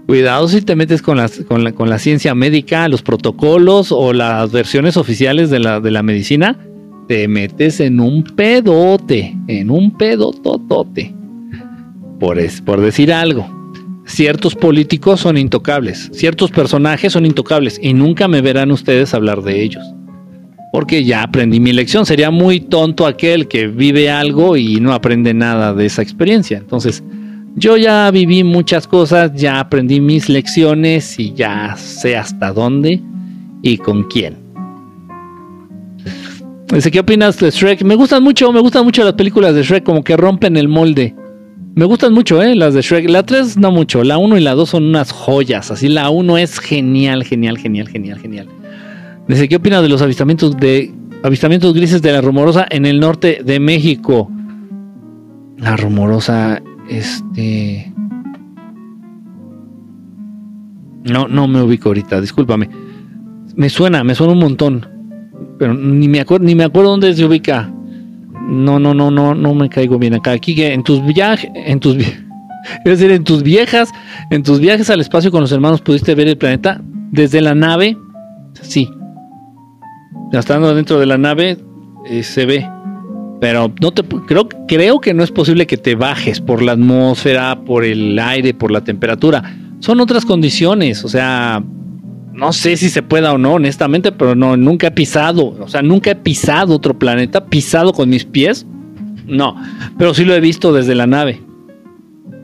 [0.06, 4.50] Cuidado si te metes con, con, la, con la ciencia médica, los protocolos o las
[4.50, 6.58] versiones oficiales de la, de la medicina.
[7.06, 11.15] Te metes en un pedote, en un pedototote
[12.18, 13.48] por, por decir algo.
[14.06, 19.62] Ciertos políticos son intocables, ciertos personajes son intocables y nunca me verán ustedes hablar de
[19.62, 19.84] ellos.
[20.72, 22.06] Porque ya aprendí mi lección.
[22.06, 26.58] Sería muy tonto aquel que vive algo y no aprende nada de esa experiencia.
[26.58, 27.02] Entonces,
[27.58, 33.00] Yo ya viví muchas cosas, ya aprendí mis lecciones y ya sé hasta dónde
[33.62, 34.36] y con quién.
[36.70, 37.82] Dice, ¿qué opinas de Shrek?
[37.82, 41.14] Me gustan mucho, me gustan mucho las películas de Shrek, como que rompen el molde.
[41.76, 42.54] Me gustan mucho, ¿eh?
[42.54, 43.10] Las de Shrek.
[43.10, 44.02] La 3 no mucho.
[44.02, 45.70] La 1 y la 2 son unas joyas.
[45.70, 48.48] Así, la 1 es genial, genial, genial, genial, genial.
[49.28, 50.90] Dice, ¿qué opinas de los avistamientos de
[51.22, 54.30] avistamientos grises de la rumorosa en el norte de México?
[55.58, 57.92] La rumorosa, este...
[61.04, 62.70] No, no me ubico ahorita, discúlpame.
[63.54, 64.86] Me suena, me suena un montón.
[65.58, 67.70] Pero ni me acuerdo, ni me acuerdo dónde se ubica.
[68.46, 70.32] No, no, no, no, no me caigo bien acá.
[70.32, 73.90] Aquí en tus viajes, en tus es decir, en tus viejas,
[74.30, 76.80] en tus viajes al espacio con los hermanos pudiste ver el planeta
[77.10, 77.96] desde la nave.
[78.62, 78.88] Sí.
[80.32, 81.58] Estando dentro de la nave
[82.08, 82.68] eh, se ve.
[83.40, 87.64] Pero no te creo, creo que no es posible que te bajes por la atmósfera,
[87.64, 89.42] por el aire, por la temperatura.
[89.80, 91.62] Son otras condiciones, o sea,
[92.36, 95.80] no sé si se pueda o no, honestamente, pero no, nunca he pisado, o sea,
[95.80, 98.66] nunca he pisado otro planeta, pisado con mis pies,
[99.26, 99.56] no,
[99.96, 101.42] pero sí lo he visto desde la nave.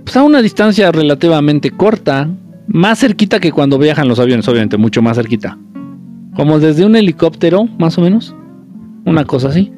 [0.05, 2.29] Pues a una distancia relativamente corta,
[2.67, 5.59] más cerquita que cuando viajan los aviones, obviamente, mucho más cerquita.
[6.35, 8.35] Como desde un helicóptero, más o menos,
[9.05, 9.73] una cosa así.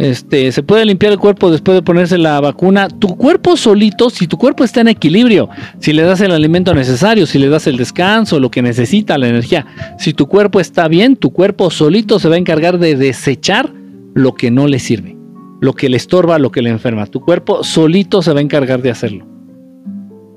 [0.00, 2.88] Este, se puede limpiar el cuerpo después de ponerse la vacuna.
[2.88, 7.26] Tu cuerpo solito, si tu cuerpo está en equilibrio, si le das el alimento necesario,
[7.26, 9.66] si le das el descanso, lo que necesita, la energía,
[9.98, 13.74] si tu cuerpo está bien, tu cuerpo solito se va a encargar de desechar
[14.14, 15.18] lo que no le sirve,
[15.60, 17.04] lo que le estorba, lo que le enferma.
[17.04, 19.26] Tu cuerpo solito se va a encargar de hacerlo.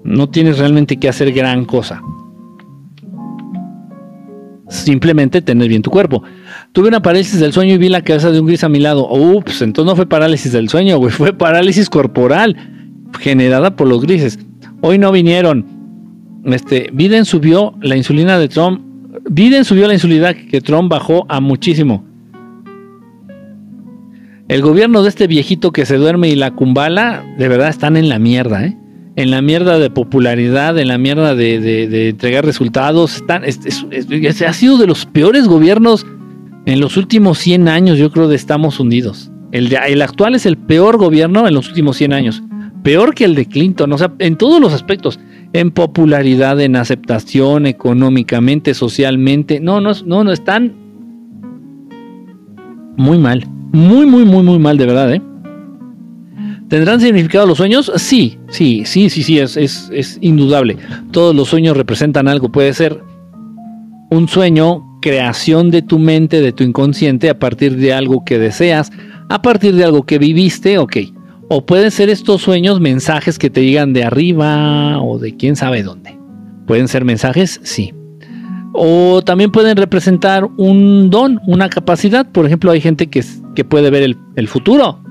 [0.04, 2.02] No tienes realmente que hacer gran cosa.
[4.73, 6.23] Simplemente tener bien tu cuerpo.
[6.71, 9.07] Tuve una parálisis del sueño y vi la cabeza de un gris a mi lado.
[9.07, 12.57] Ups, entonces no fue parálisis del sueño, güey, fue parálisis corporal
[13.19, 14.39] generada por los grises.
[14.81, 15.63] Hoy no vinieron.
[16.45, 18.81] Este, Biden subió la insulina de Trump.
[19.29, 22.03] Biden subió la insulina que Trump bajó a muchísimo.
[24.47, 28.09] El gobierno de este viejito que se duerme y la cumbala, de verdad están en
[28.09, 28.75] la mierda, ¿eh?
[29.15, 33.17] En la mierda de popularidad, en la mierda de, entregar resultados.
[33.17, 36.06] Están, ha sido de los peores gobiernos
[36.65, 39.32] en los últimos 100 años, yo creo, de Estamos Unidos.
[39.52, 42.43] El, el actual es el peor gobierno en los últimos 100 años.
[42.82, 45.19] Peor que el de Clinton, o sea, en todos los aspectos.
[45.54, 49.60] En popularidad, en aceptación, económicamente, socialmente.
[49.60, 50.73] No, no, no, no, están
[52.97, 53.47] muy mal.
[53.71, 55.21] Muy, muy, muy, muy mal, de verdad, ¿eh?
[56.73, 57.91] ¿Tendrán significado los sueños?
[57.97, 60.75] Sí, sí, sí, sí, sí, es, es, es indudable.
[61.12, 62.51] Todos los sueños representan algo.
[62.51, 62.99] Puede ser
[64.09, 68.91] un sueño creación de tu mente, de tu inconsciente, a partir de algo que deseas,
[69.29, 70.97] a partir de algo que viviste, ok.
[71.47, 75.83] O pueden ser estos sueños mensajes que te llegan de arriba o de quién sabe
[75.83, 76.17] dónde.
[76.65, 77.93] Pueden ser mensajes, sí.
[78.73, 82.31] O también pueden representar un don, una capacidad.
[82.31, 85.02] Por ejemplo, hay gente que, que puede ver el, el futuro.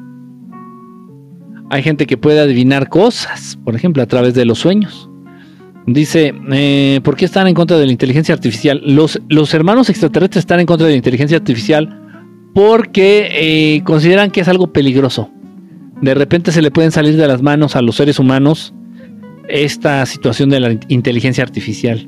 [1.72, 5.08] Hay gente que puede adivinar cosas, por ejemplo, a través de los sueños.
[5.86, 8.82] Dice, eh, ¿por qué están en contra de la inteligencia artificial?
[8.84, 11.98] Los, los hermanos extraterrestres están en contra de la inteligencia artificial
[12.54, 15.30] porque eh, consideran que es algo peligroso.
[16.02, 18.74] De repente se le pueden salir de las manos a los seres humanos
[19.48, 22.06] esta situación de la inteligencia artificial.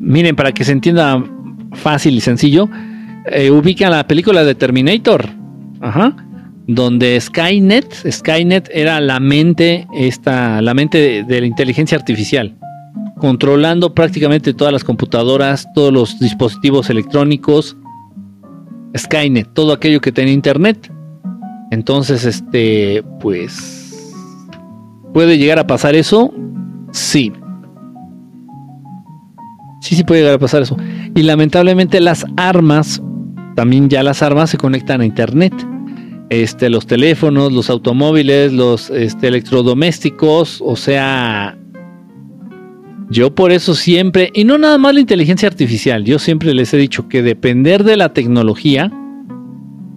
[0.00, 1.22] Miren, para que se entienda
[1.74, 2.68] fácil y sencillo,
[3.26, 5.28] eh, ubican la película de Terminator.
[5.80, 6.25] Ajá
[6.66, 12.56] donde Skynet, Skynet era la mente, esta, la mente de, la inteligencia artificial,
[13.18, 17.76] controlando prácticamente todas las computadoras, todos los dispositivos electrónicos,
[18.96, 20.90] Skynet, todo aquello que tenía internet.
[21.70, 24.14] Entonces, este, pues,
[25.12, 26.32] ¿puede llegar a pasar eso?
[26.92, 27.32] Sí.
[29.82, 30.76] Sí, sí puede llegar a pasar eso.
[31.14, 33.00] Y lamentablemente las armas,
[33.54, 35.54] también ya las armas se conectan a internet
[36.30, 41.56] este, los teléfonos, los automóviles, los este, electrodomésticos, o sea,
[43.08, 46.76] yo por eso siempre, y no nada más la inteligencia artificial, yo siempre les he
[46.76, 48.90] dicho que depender de la tecnología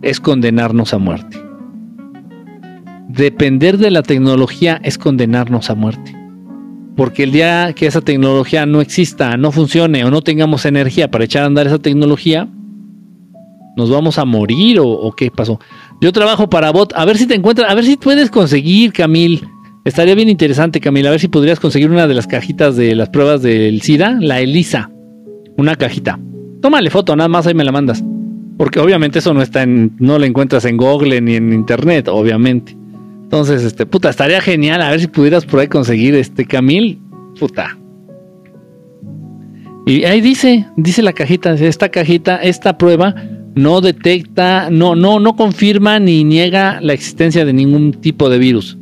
[0.02, 1.38] es condenarnos a muerte.
[3.08, 6.16] Depender de la tecnología es condenarnos a muerte.
[6.96, 11.24] Porque el día que esa tecnología no exista, no funcione o no tengamos energía para
[11.24, 12.48] echar a andar esa tecnología,
[13.76, 15.60] nos vamos a morir o, qué pasó.
[16.02, 16.94] Yo trabajo para bot.
[16.96, 19.48] A ver si te encuentras, a ver si puedes conseguir, Camil.
[19.86, 21.08] Estaría bien interesante, Camil.
[21.08, 24.40] A ver si podrías conseguir una de las cajitas de las pruebas del SIDA, la
[24.42, 24.92] ELISA.
[25.58, 26.20] Una cajita.
[26.62, 28.04] Tómale foto, nada más ahí me la mandas.
[28.58, 32.78] Porque obviamente eso no está en, no lo encuentras en Google ni en internet, obviamente.
[33.24, 37.00] Entonces, este, puta, estaría genial a ver si pudieras por ahí conseguir este Camil,
[37.40, 37.78] puta.
[39.86, 43.16] Y ahí dice, dice la cajita, esta cajita, esta prueba
[43.56, 48.78] no detecta, no, no, no confirma ni niega la existencia de ningún tipo de virus.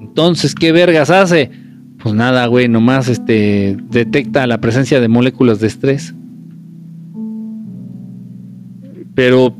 [0.00, 1.50] Entonces, ¿qué vergas hace?
[1.98, 6.14] Pues nada, güey, nomás este detecta la presencia de moléculas de estrés.
[9.14, 9.54] Pero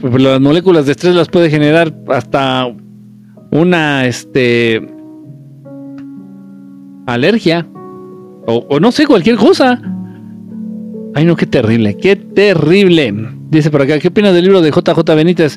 [0.00, 2.68] pues, las moléculas de estrés las puede generar hasta
[3.50, 4.86] una este
[7.06, 7.66] alergia
[8.46, 9.80] o, o no sé, cualquier cosa.
[11.14, 13.14] Ay, no, qué terrible, qué terrible.
[13.50, 15.56] Dice por acá, ¿qué opinas del libro de JJ Benítez?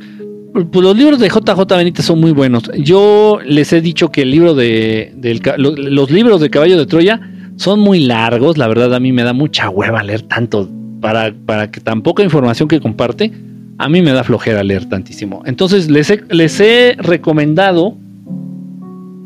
[0.54, 2.70] Pues los libros de JJ Benítez son muy buenos.
[2.78, 5.14] Yo les he dicho que el libro de,
[5.58, 7.22] los libros de Caballo de Troya
[7.56, 8.58] son muy largos.
[8.58, 12.24] La verdad, a mí me da mucha hueva leer tanto para, para que tan poca
[12.24, 13.32] información que comparte.
[13.78, 15.42] A mí me da flojera leer tantísimo.
[15.46, 17.98] Entonces les les he recomendado,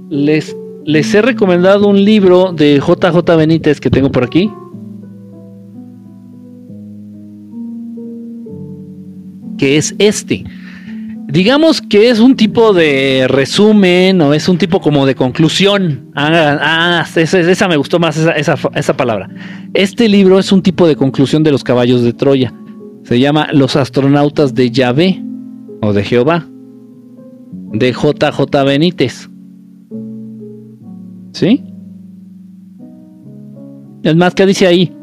[0.10, 0.56] les,
[0.86, 4.50] les he recomendado un libro de JJ Benítez que tengo por aquí.
[9.58, 10.44] Que es este
[11.28, 16.12] digamos que es un tipo de resumen o es un tipo como de conclusión.
[16.16, 19.30] Ah, ah esa, me gustó más, esa, palabra.
[19.74, 22.54] Este libro es un tipo de conclusión de los caballos de Troya.
[23.04, 25.24] Se llama Los astronautas de Yahvé
[25.82, 26.48] o de Jehová,
[27.74, 29.30] de JJ Benítez.
[31.34, 31.64] ¿Sí?
[34.04, 34.96] Es más, ¿qué dice ahí?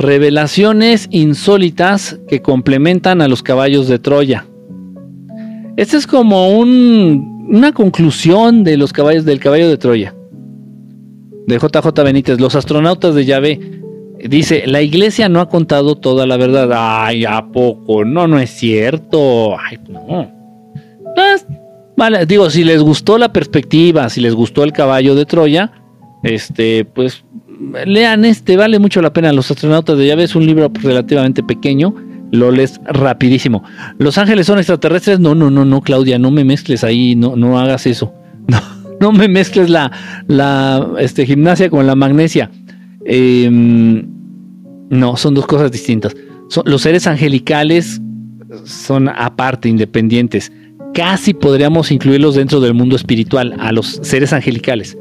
[0.00, 4.46] Revelaciones insólitas que complementan a los caballos de Troya.
[5.76, 10.14] Esta es como una conclusión de los caballos del caballo de Troya.
[11.46, 13.60] De JJ Benítez, los astronautas de Yahvé.
[14.24, 16.70] Dice, la iglesia no ha contado toda la verdad.
[16.72, 18.02] Ay, ¿a poco?
[18.02, 19.54] No, no es cierto.
[19.58, 20.32] Ay, no.
[21.98, 25.72] Vale, digo, si les gustó la perspectiva, si les gustó el caballo de Troya,
[26.22, 27.22] este, pues
[27.86, 29.32] lean este, vale mucho la pena.
[29.32, 31.94] Los astronautas de llave es un libro relativamente pequeño,
[32.32, 33.62] lo lees rapidísimo.
[33.98, 37.58] Los ángeles son extraterrestres, no, no, no, no, Claudia, no me mezcles ahí, no, no
[37.58, 38.12] hagas eso.
[38.48, 39.90] No, no me mezcles la,
[40.26, 42.50] la este, gimnasia con la magnesia.
[43.04, 44.04] Em,
[44.90, 46.14] no, son dos cosas distintas.
[46.64, 48.00] Los seres angelicales
[48.64, 50.52] son aparte, independientes.
[50.92, 54.98] Casi podríamos incluirlos dentro del mundo espiritual, a los seres angelicales.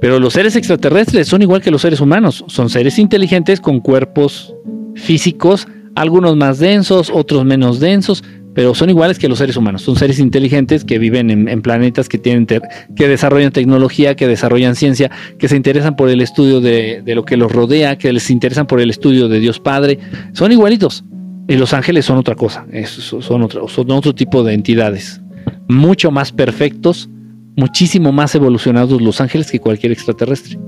[0.00, 4.54] Pero los seres extraterrestres son igual que los seres humanos, son seres inteligentes con cuerpos
[4.94, 8.22] físicos, algunos más densos, otros menos densos,
[8.54, 9.82] pero son iguales que los seres humanos.
[9.82, 15.10] Son seres inteligentes que viven en, planetas que tienen que desarrollan tecnología, que desarrollan ciencia,
[15.38, 18.80] que se interesan por el estudio de, lo que los rodea, que les interesan por
[18.80, 19.98] el estudio de Dios Padre.
[20.32, 21.04] Son igualitos.
[21.46, 25.20] Y los ángeles son otra cosa, son otro, son otro tipo de entidades,
[25.68, 27.10] mucho más perfectos,
[27.56, 30.58] muchísimo más evolucionados los ángeles que cualquier extraterrestre.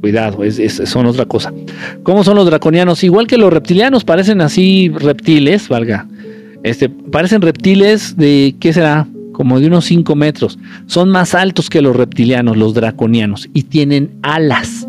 [0.00, 0.38] Cuidado,
[0.84, 1.52] son otra cosa.
[2.02, 3.02] ¿Cómo son los draconianos?
[3.02, 6.06] Igual que los reptilianos, parecen así reptiles, valga.
[6.62, 9.08] Este, parecen reptiles de, ¿qué será?
[9.32, 10.58] Como de unos 5 metros.
[10.86, 14.86] Son más altos que los reptilianos, los draconianos, y tienen alas.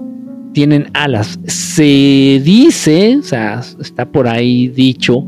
[0.54, 1.40] Tienen alas.
[1.46, 5.26] Se dice, o sea, está por ahí dicho,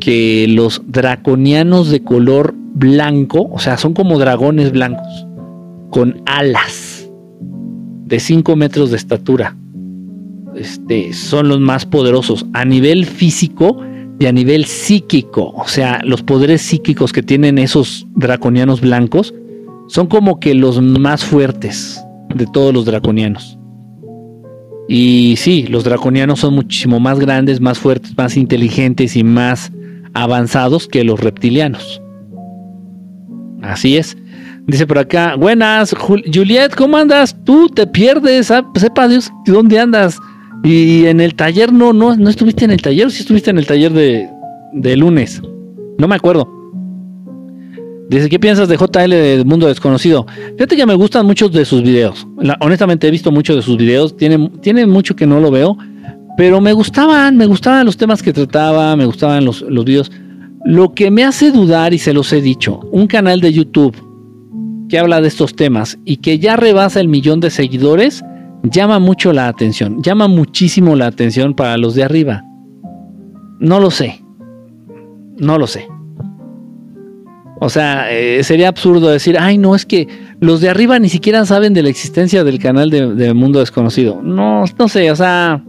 [0.00, 5.26] que los draconianos de color blanco, o sea, son como dragones blancos
[5.92, 7.08] con alas
[8.06, 9.56] de 5 metros de estatura.
[10.56, 13.78] Este, son los más poderosos a nivel físico
[14.18, 15.52] y a nivel psíquico.
[15.54, 19.34] O sea, los poderes psíquicos que tienen esos draconianos blancos
[19.86, 22.02] son como que los más fuertes
[22.34, 23.58] de todos los draconianos.
[24.88, 29.70] Y sí, los draconianos son muchísimo más grandes, más fuertes, más inteligentes y más
[30.14, 32.00] avanzados que los reptilianos.
[33.60, 34.16] Así es.
[34.66, 35.94] Dice por acá, buenas,
[36.32, 37.36] Juliet, ¿cómo andas?
[37.44, 40.18] Tú te pierdes, ah, sepa Dios dónde andas.
[40.62, 43.66] Y en el taller no, no, no estuviste en el taller, sí estuviste en el
[43.66, 44.28] taller de,
[44.72, 45.42] de lunes.
[45.98, 46.48] No me acuerdo.
[48.08, 50.26] Dice, ¿qué piensas de JL del Mundo Desconocido?
[50.56, 52.26] Fíjate que me gustan muchos de sus videos.
[52.60, 54.16] honestamente he visto muchos de sus videos.
[54.16, 55.76] Tiene, tiene mucho que no lo veo.
[56.36, 60.12] Pero me gustaban, me gustaban los temas que trataba, me gustaban los, los videos.
[60.64, 64.11] Lo que me hace dudar, y se los he dicho, un canal de YouTube
[64.92, 68.22] que habla de estos temas y que ya rebasa el millón de seguidores,
[68.62, 72.44] llama mucho la atención, llama muchísimo la atención para los de arriba.
[73.58, 74.22] No lo sé,
[75.38, 75.88] no lo sé.
[77.58, 80.08] O sea, eh, sería absurdo decir, ay, no, es que
[80.40, 84.20] los de arriba ni siquiera saben de la existencia del canal de, Mundo Desconocido.
[84.22, 85.64] No, no sé, o sea,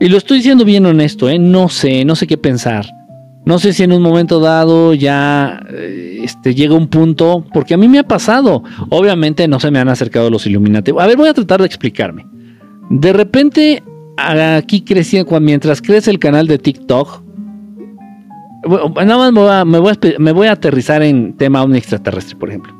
[0.00, 1.38] y lo estoy diciendo bien honesto, ¿eh?
[1.38, 2.86] no sé, no sé qué pensar.
[3.46, 7.76] No sé si en un momento dado ya eh, este, llega un punto, porque a
[7.76, 8.64] mí me ha pasado.
[8.90, 10.92] Obviamente no se me han acercado los Illuminati.
[10.98, 12.26] A ver, voy a tratar de explicarme.
[12.90, 13.84] De repente,
[14.16, 17.22] aquí creciendo, mientras crece el canal de TikTok,
[18.96, 22.74] nada más me voy, a, me voy a aterrizar en tema un extraterrestre, por ejemplo.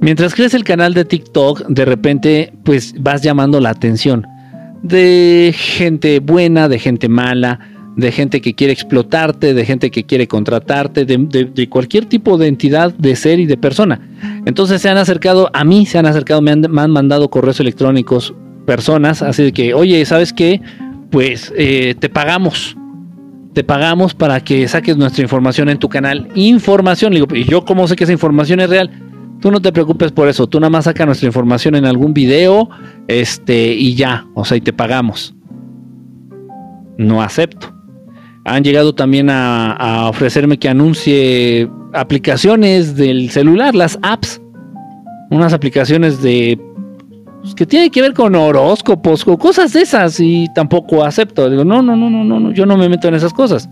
[0.00, 4.26] Mientras crece el canal de TikTok, de repente, pues vas llamando la atención
[4.82, 7.60] de gente buena, de gente mala,
[7.96, 12.94] de gente que quiere explotarte, de gente que quiere contratarte, de, cualquier tipo de entidad,
[12.94, 14.00] de ser y de persona.
[14.44, 18.34] Entonces se han acercado, a mí se han acercado, me han, mandado correos electrónicos
[18.66, 20.60] personas, así de que, oye, ¿sabes qué?
[21.10, 22.76] Pues eh, te pagamos.
[23.54, 26.28] Te pagamos para que saques nuestra información en tu canal.
[26.34, 28.90] Información, digo, ¿y yo cómo sé que esa información es real?
[29.40, 32.68] Tú no te preocupes por eso, tú nada más saca nuestra información en algún video,
[33.08, 35.34] este, y ya, o sea, y te pagamos.
[36.98, 37.75] No acepto.
[38.46, 44.40] Han llegado también a, ofrecerme que anuncie aplicaciones del celular, las apps.
[45.30, 46.58] Unas aplicaciones de
[47.42, 51.50] pues, que tienen que ver con horóscopos o cosas de esas y tampoco acepto.
[51.50, 53.68] Digo, no, no, no, no, no, yo no me meto en esas cosas.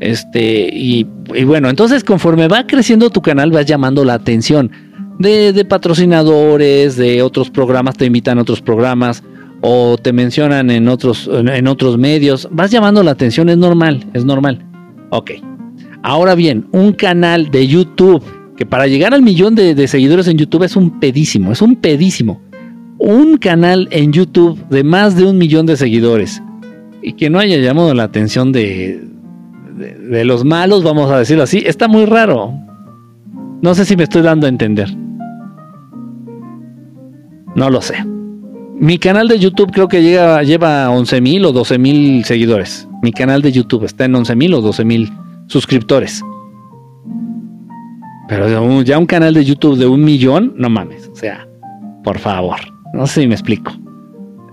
[0.00, 1.04] Este, y,
[1.44, 4.70] bueno, entonces conforme va creciendo tu canal, vas llamando la atención
[5.18, 9.22] de, patrocinadores, de otros programas, te invitan a otros programas
[9.66, 12.46] o te mencionan en otros, en otros medios.
[12.52, 14.62] Vas llamando la atención, es normal, es normal.
[15.08, 15.30] Ok.
[16.02, 18.22] Ahora bien, un canal de YouTube,
[18.58, 22.42] que para llegar al millón de, seguidores en YouTube es un pedísimo, es un pedísimo.
[22.98, 26.42] Un canal en YouTube de más de un millón de seguidores
[27.00, 29.02] y que no haya llamado la atención de,
[29.78, 32.52] de, los malos, vamos a decirlo así, está muy raro.
[33.62, 34.94] No sé si me estoy dando a entender.
[37.56, 38.13] No lo sé.
[38.76, 42.88] Mi canal de YouTube creo que llega, lleva 11 mil o 12 mil seguidores.
[43.02, 45.12] Mi canal de YouTube está en 11 mil o 12 mil
[45.46, 46.22] suscriptores.
[48.28, 51.08] Pero ya un canal de YouTube de un millón, no mames.
[51.12, 51.46] O sea,
[52.02, 52.58] por favor.
[52.94, 53.72] No sé si me explico.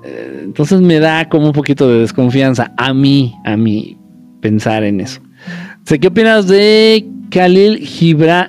[0.03, 3.97] Eh, entonces me da como un poquito de desconfianza a mí, a mí,
[4.41, 5.21] pensar en eso.
[5.85, 8.47] Qué opinas de Khalil Gibran.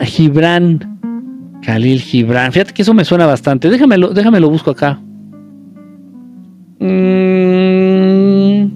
[1.62, 2.52] Khalil Gibran.
[2.52, 3.70] Fíjate que eso me suena bastante.
[3.70, 5.00] Déjamelo, déjamelo busco acá.
[6.82, 8.70] Mm.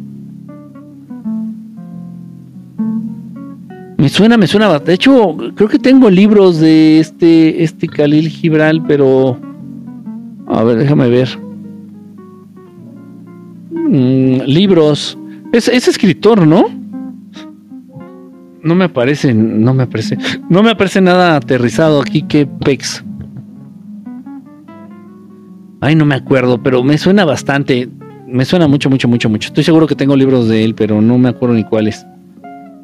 [3.98, 4.78] Me suena, me suena.
[4.78, 9.38] De hecho, creo que tengo libros de este, este Khalil Gibran, pero.
[10.46, 11.28] A ver, déjame ver.
[13.72, 15.18] Mm, libros.
[15.52, 16.66] Es, es escritor, ¿no?
[18.66, 23.04] no me aparece, no me aparece, no me aparece nada aterrizado aquí que Pex.
[25.86, 27.88] Ay, no me acuerdo, pero me suena bastante,
[28.26, 29.46] me suena mucho, mucho, mucho, mucho.
[29.46, 32.04] Estoy seguro que tengo libros de él, pero no me acuerdo ni cuáles.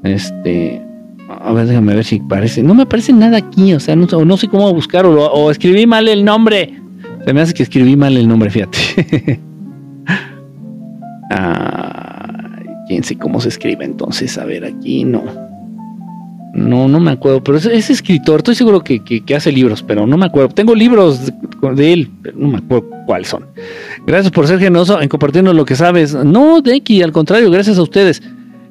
[0.04, 0.80] Este,
[1.28, 2.62] a ver, déjame ver si parece.
[2.62, 6.24] No me aparece nada aquí, o sea, no, sé cómo buscar o, escribí mal el
[6.24, 6.80] nombre.
[7.24, 8.78] Se me hace que escribí mal el nombre, fíjate.
[11.32, 14.38] ah, quién sé cómo se escribe entonces.
[14.38, 15.24] A ver, aquí no.
[16.54, 20.26] No, no me acuerdo, pero es, escritor, estoy seguro que, hace libros, pero no me
[20.26, 20.50] acuerdo.
[20.50, 21.32] Tengo libros
[21.74, 23.46] de, él, pero no me acuerdo cuáles son.
[24.06, 26.14] Gracias por ser generoso en compartirnos lo que sabes.
[26.14, 28.22] No, Deki, al contrario, gracias a ustedes.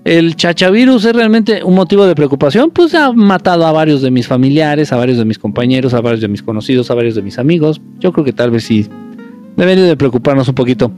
[0.04, 4.28] El chachavirus es realmente un motivo de preocupación, pues ha matado a varios de mis
[4.28, 7.40] familiares, a varios de mis compañeros, a varios de mis conocidos, a varios de mis
[7.40, 7.82] amigos.
[8.00, 8.88] Yo creo que tal vez sí
[9.56, 10.92] debería de preocuparnos un poquito.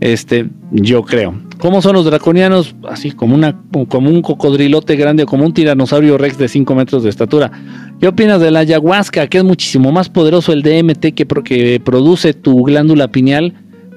[0.00, 1.34] Este, yo creo.
[1.60, 2.74] ¿Cómo son los draconianos?
[2.88, 7.52] Así como, un cocodrilote grande, como un tiranosaurio rex de 5 metros de estatura.
[8.00, 9.26] ¿Qué opinas de la ayahuasca?
[9.26, 13.52] Que es muchísimo más poderoso el DMT que, que produce tu glándula pineal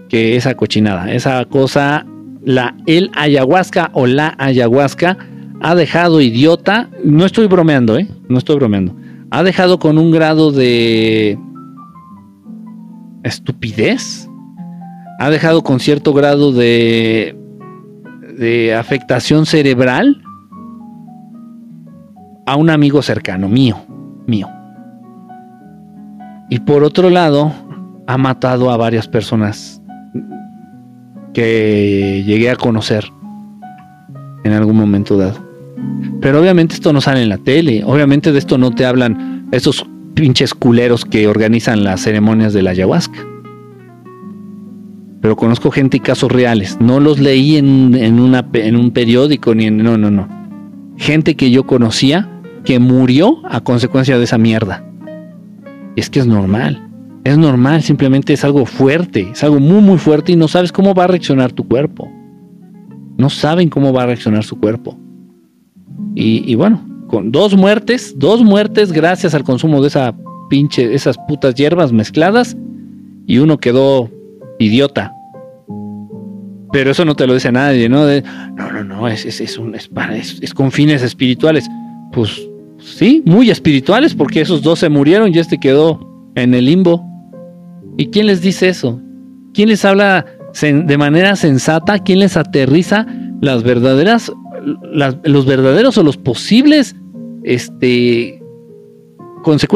[0.09, 1.13] que esa cochinada.
[1.13, 2.05] Esa cosa,
[2.43, 5.17] la, el ayahuasca o la ayahuasca
[5.61, 6.89] ha dejado idiota.
[7.03, 8.07] No estoy bromeando, ¿eh?
[8.27, 8.93] No estoy bromeando.
[9.31, 11.37] Ha dejado con un grado de
[13.23, 14.27] estupidez
[15.19, 17.35] ha dejado con cierto grado de,
[18.37, 20.21] de afectación cerebral
[22.45, 23.77] a un amigo cercano mío,
[24.27, 24.49] mío.
[26.49, 27.51] Y por otro lado,
[28.07, 29.81] ha matado a varias personas
[31.33, 33.05] que llegué a conocer
[34.43, 35.43] en algún momento dado.
[36.21, 39.85] Pero obviamente esto no sale en la tele, obviamente de esto no te hablan esos
[40.13, 43.32] pinches culeros que organizan las ceremonias de la ayahuasca
[45.23, 46.77] pero conozco gente y casos reales.
[46.81, 49.77] No los leí en, un periódico ni en...
[49.77, 50.27] No, no, no.
[50.97, 52.29] Gente que yo conocía
[52.65, 54.85] que murió a consecuencia de esa mierda.
[55.95, 56.89] Es que es normal.
[57.23, 60.93] Es normal, simplemente es algo fuerte, es algo muy, muy fuerte y no sabes cómo
[60.93, 62.11] va a reaccionar tu cuerpo.
[63.17, 64.97] No saben cómo va a reaccionar su cuerpo.
[66.15, 70.13] Y, y bueno, con dos muertes, dos muertes gracias al consumo de esa
[70.49, 72.57] pinche, esas putas hierbas mezcladas,
[73.25, 74.09] y uno quedó
[74.63, 75.13] idiota.
[76.71, 78.05] Pero eso no te lo dice nadie, ¿no?
[78.55, 81.69] No, no, no, es, es, un, es, para- es- con fines espirituales.
[82.11, 82.41] Pues
[82.79, 85.99] sí, muy espirituales, porque esos dos se murieron y este quedó
[86.35, 87.05] en el limbo.
[87.97, 88.99] ¿Y quién les dice eso?
[89.53, 90.25] ¿Quién les habla
[90.61, 91.99] de manera sensata?
[91.99, 93.05] ¿Quién les aterriza
[93.39, 94.31] las verdaderas,
[95.23, 96.95] los verdaderos o los posibles,
[97.43, 98.41] este,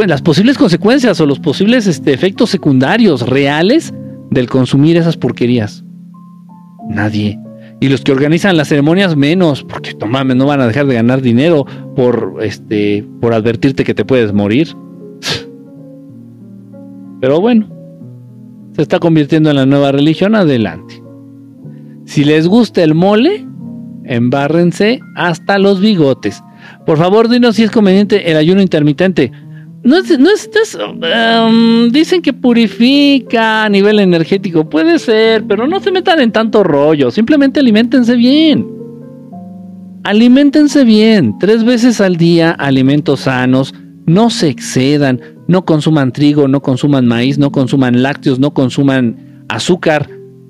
[0.08, 3.94] las posibles consecuencias o los posibles este, efectos secundarios reales
[4.32, 5.84] del consumir esas porquerías?
[6.90, 7.40] Nadie.
[7.80, 11.22] Y los que organizan las ceremonias menos, porque no no van a dejar de ganar
[11.22, 11.66] dinero
[11.96, 14.70] por este por advertirte que te puedes morir.
[17.22, 17.70] Pero bueno,
[18.74, 21.02] se está convirtiendo en la nueva religión, adelante.
[22.06, 23.46] Si les gusta el mole,
[24.06, 26.42] embárrense hasta los bigotes.
[26.86, 29.32] Por favor, dinos si es conveniente el ayuno intermitente.
[29.84, 34.70] No es, no es, um, dicen que purifica a nivel energético.
[34.70, 37.12] Puede ser, pero no se metan en tanto rollo.
[37.12, 38.68] Simplemente alimentense bien.
[40.04, 41.38] Aliméntense bien.
[41.40, 43.74] Tres veces al día, alimentos sanos.
[44.06, 45.22] No se excedan.
[45.48, 50.10] No consuman trigo, no consuman maíz, no consuman lácteos, no consuman azúcar.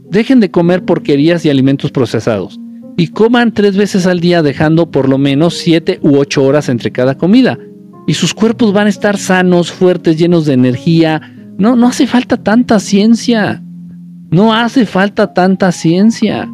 [0.09, 2.59] Dejen de comer porquerías y alimentos procesados.
[2.97, 6.91] Y coman tres veces al día, dejando por lo menos siete u ocho horas entre
[6.91, 7.59] cada comida
[8.07, 11.21] y sus cuerpos van a estar sanos, fuertes, llenos de energía.
[11.57, 13.61] No, no hace falta tanta ciencia.
[14.31, 16.47] No hace falta tanta ciencia.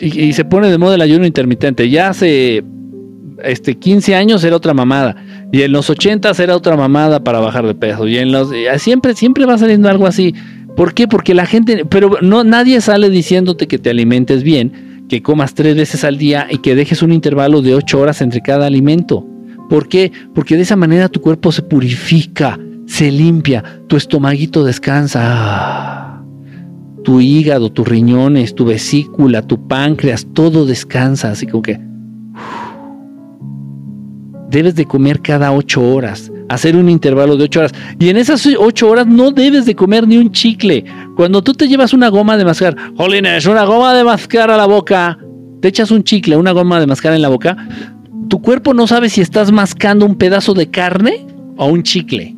[0.00, 1.90] Y, se pone de moda el ayuno intermitente.
[1.90, 2.64] Ya hace
[3.42, 5.16] este, 15 años era otra mamada.
[5.50, 8.06] Y en los 80 era otra mamada para bajar de peso.
[8.06, 10.34] Y en los eh, siempre, siempre va saliendo algo así.
[10.76, 11.08] ¿Por qué?
[11.08, 15.76] Porque la gente, pero no, nadie sale diciéndote que te alimentes bien, que comas tres
[15.76, 19.33] veces al día y que dejes un intervalo de ocho horas entre cada alimento.
[19.68, 20.12] ¿Por qué?
[20.34, 25.20] Porque de esa manera tu cuerpo se purifica, se limpia, tu estomaguito descansa.
[25.22, 26.22] Ah.
[27.02, 31.78] Tu hígado, tus riñones, tu vesícula, tu páncreas, todo descansa, así como que...
[34.50, 37.72] Debes de comer cada ocho horas, hacer un intervalo de ocho horas.
[37.98, 40.84] Y en esas ocho horas no debes de comer ni un chicle.
[41.16, 44.66] Cuando tú te llevas una goma de mascar, jolines, una goma de mascar a la
[44.66, 45.18] boca,
[45.60, 47.56] te echas un chicle, una goma de mascar en la boca,
[48.34, 51.24] tu cuerpo no sabe si estás mascando un pedazo de carne
[51.56, 52.34] o un chicle.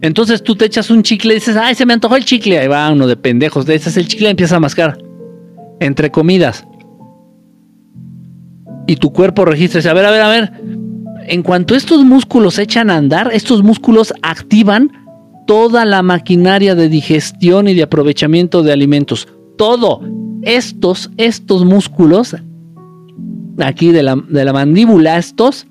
[0.00, 2.58] Entonces tú te echas un chicle y dices, ay, se me antojó el chicle.
[2.58, 4.98] Ahí va uno de pendejos, de ese es el chicle empieza a mascar.
[5.78, 6.66] Entre comidas.
[8.88, 10.52] Y tu cuerpo registra, dice, a ver, a ver, a ver.
[11.28, 14.90] En cuanto estos músculos se echan a andar, estos músculos activan
[15.46, 19.28] toda la maquinaria de digestión y de aprovechamiento de alimentos.
[19.56, 20.00] Todo.
[20.42, 22.34] Estos, estos músculos
[23.60, 25.66] aquí de la, de la mandíbula, estos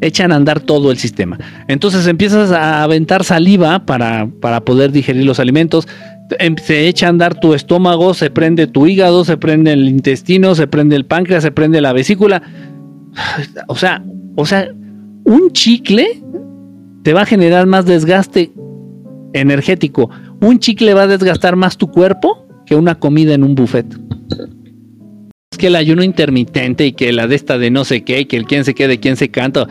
[0.00, 1.38] echan a andar todo el sistema.
[1.66, 5.88] Entonces empiezas a aventar saliva para, para poder digerir los alimentos.
[6.38, 10.54] Em, Se echa a andar tu estómago, se prende tu hígado, se prende el intestino,
[10.54, 12.42] se prende el páncreas, se prende la vesícula.
[13.66, 14.02] O sea,
[14.36, 14.72] o sea,
[15.24, 16.22] un chicle
[17.02, 18.52] te va a generar más desgaste
[19.32, 20.10] energético.
[20.40, 23.86] Un chicle va a desgastar más tu cuerpo que una comida en un buffet
[25.58, 28.36] que el ayuno intermitente y que la de esta de no sé qué, y que
[28.36, 29.66] el quién se quede, quién se canta.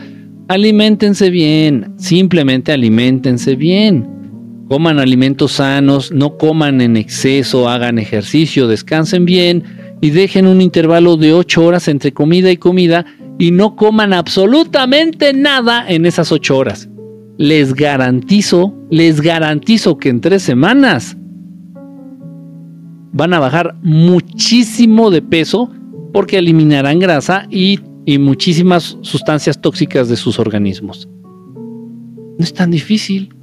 [0.48, 4.08] Aliméntense bien, simplemente aliméntense bien.
[4.68, 9.64] Coman alimentos sanos, no coman en exceso, hagan ejercicio, descansen bien
[10.00, 13.06] y dejen un intervalo de 8 horas entre comida y comida
[13.38, 16.88] y no coman absolutamente nada en esas 8 horas.
[17.38, 21.16] Les garantizo, les garantizo que en tres semanas
[23.12, 25.70] van a bajar muchísimo de peso
[26.12, 31.08] porque eliminarán grasa y, y, muchísimas sustancias tóxicas de sus organismos.
[32.38, 33.34] No es tan difícil.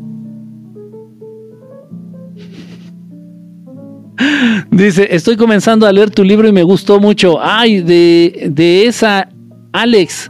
[4.72, 7.38] Dice, estoy comenzando a leer tu libro y me gustó mucho.
[7.42, 9.30] Ay, de, de esa,
[9.74, 10.30] Alex.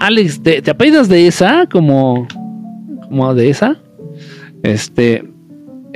[0.00, 1.66] Alex, ¿te, te apellidas de esa?
[1.66, 2.26] Como,
[3.08, 3.78] como de esa.
[4.62, 5.33] Este,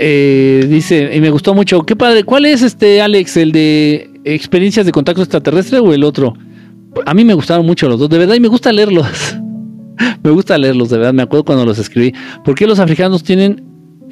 [0.00, 1.82] eh, dice, y me gustó mucho.
[1.82, 2.22] Qué padre.
[2.22, 3.36] ¿Cuál es este, Alex?
[3.36, 6.34] ¿El de experiencias de contacto extraterrestre o el otro?
[7.04, 9.06] A mí me gustaron mucho los dos, de verdad, y me gusta leerlos.
[10.22, 11.12] me gusta leerlos, de verdad.
[11.12, 12.14] Me acuerdo cuando los escribí.
[12.44, 13.64] ¿Por qué los africanos tienen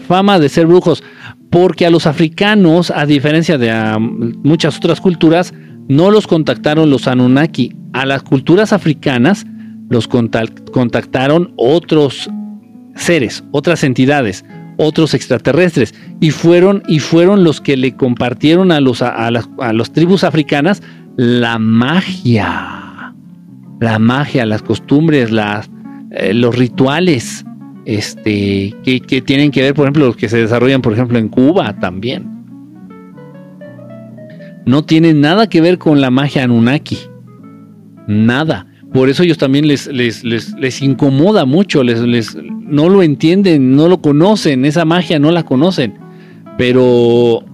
[0.09, 1.05] fama de ser brujos?
[1.51, 5.55] Porque a los africanos, a diferencia de a muchas otras culturas,
[5.89, 7.73] no los contactaron los Anunnaki.
[7.93, 9.47] A las culturas africanas
[9.89, 12.29] los contactaron otros
[12.97, 14.45] seres, otras entidades
[14.77, 19.73] otros extraterrestres y fueron y fueron los que le compartieron a los a, las a
[19.73, 20.83] las tribus africanas
[21.17, 22.77] la magia
[23.81, 25.71] la magia, las costumbres, las,
[26.11, 27.45] eh, los rituales,
[27.85, 31.29] este, que, que tienen que ver, por ejemplo, los que se desarrollan, por ejemplo, en
[31.29, 32.35] Cuba también.
[34.65, 36.99] No tienen nada que ver con la magia Anunnaki.
[38.09, 38.67] Nada.
[38.97, 43.89] Por eso ellos también les, les, les, incomoda mucho, les, les, no lo entienden, no
[43.89, 45.99] lo conocen, esa magia no la conocen.
[46.57, 47.45] Pero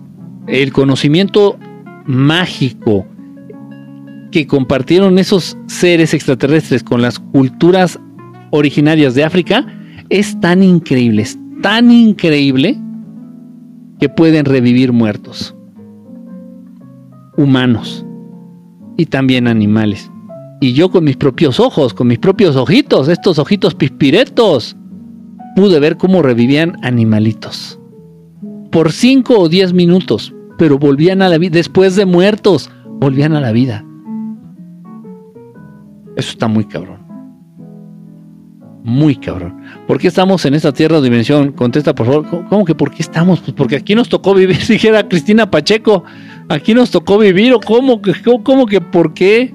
[0.46, 1.58] el conocimiento
[2.06, 3.04] mágico
[4.30, 7.98] que compartieron esos seres extraterrestres con las culturas
[8.52, 9.66] originarias de África
[10.10, 12.78] es tan increíble, es tan increíble
[13.98, 15.56] que pueden revivir muertos,
[17.36, 18.06] humanos
[18.96, 20.08] y también animales.
[20.62, 24.76] Y yo con mis propios ojos, con mis propios ojitos, estos ojitos pispiretos,
[25.56, 27.80] pude ver cómo revivían animalitos.
[28.70, 33.40] Por 5 o 10 minutos, pero volvían a la vida, después de muertos, volvían a
[33.40, 33.84] la vida.
[36.14, 37.04] Eso está muy cabrón.
[38.84, 39.64] Muy cabrón.
[39.88, 41.50] ¿Por qué estamos en esta tierra de dimensión?
[41.50, 42.46] Contesta, por favor.
[42.48, 43.40] ¿Cómo que por qué estamos?
[43.40, 46.04] Pues porque aquí nos tocó vivir, dijera Cristina Pacheco.
[46.48, 48.00] Aquí nos tocó vivir, o cómo,
[48.44, 49.52] cómo que por qué?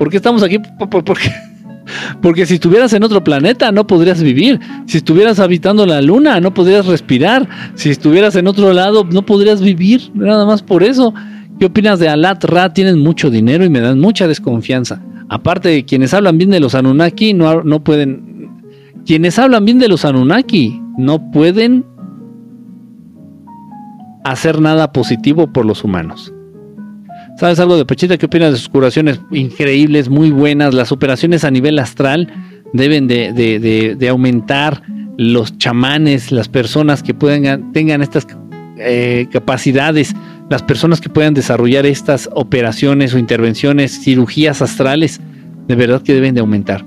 [0.00, 0.56] ¿Por qué estamos aquí?
[2.22, 4.58] Porque si estuvieras en otro planeta no podrías vivir.
[4.86, 7.46] Si estuvieras habitando la luna no podrías respirar.
[7.74, 10.10] Si estuvieras en otro lado no podrías vivir.
[10.14, 11.12] Nada más por eso.
[11.58, 12.72] ¿Qué opinas de Alat Ra?
[12.72, 15.02] Tienen mucho dinero y me dan mucha desconfianza.
[15.28, 18.48] Aparte de quienes hablan bien de los Anunnaki no, no pueden...
[19.04, 21.84] Quienes hablan bien de los Anunnaki no pueden
[24.24, 26.32] hacer nada positivo por los humanos.
[27.40, 28.18] ¿Sabes algo de Pechita?
[28.18, 30.74] ¿Qué opinas de sus curaciones increíbles, muy buenas?
[30.74, 32.30] Las operaciones a nivel astral
[32.74, 34.82] deben de, aumentar
[35.16, 38.26] los chamanes, las personas que puedan, tengan estas
[38.76, 40.14] eh, capacidades,
[40.50, 45.18] las personas que puedan desarrollar estas operaciones o intervenciones, cirugías astrales,
[45.66, 46.84] de verdad que deben de aumentar.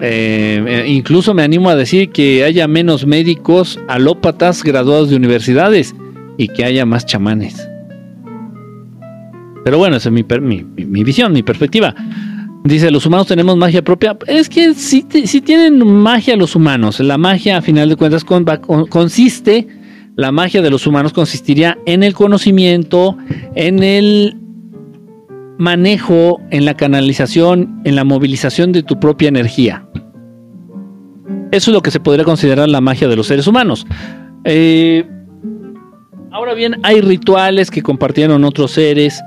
[0.00, 5.94] Eh, eh, incluso me animo a decir que haya menos médicos alópatas graduados de universidades
[6.38, 7.68] y que haya más chamanes.
[9.64, 11.94] Pero bueno, esa es mi, mi, visión, mi perspectiva.
[12.64, 14.16] Dice, los humanos tenemos magia propia.
[14.26, 17.00] Es que sí, tienen magia los humanos.
[17.00, 19.66] La magia, a final de cuentas, consiste,
[20.16, 23.16] la magia de los humanos consistiría en el conocimiento,
[23.54, 24.36] en el
[25.58, 29.86] manejo, en la canalización, en la movilización de tu propia energía.
[31.52, 33.86] Eso es lo que se podría considerar la magia de los seres humanos.
[34.44, 35.06] Eh,
[36.30, 39.22] ahora bien, hay rituales que compartieron otros seres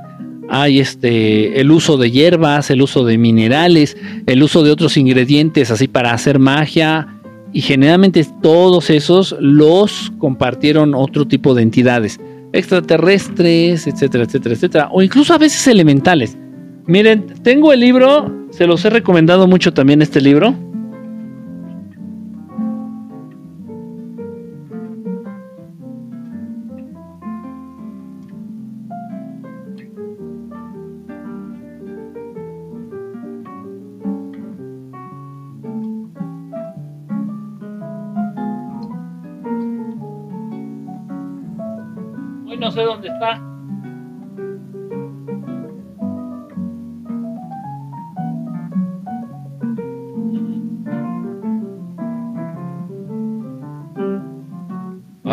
[0.50, 5.72] hay este el uso de hierbas, el uso de minerales, el uso de otros ingredientes
[5.72, 7.08] así para hacer magia
[7.54, 12.20] y generalmente todos esos los compartieron otro tipo de entidades,
[12.52, 16.38] extraterrestres, etcétera, etcétera, etcétera, o incluso a veces elementales.
[16.86, 20.54] Miren, tengo el libro, se los he recomendado mucho también este libro.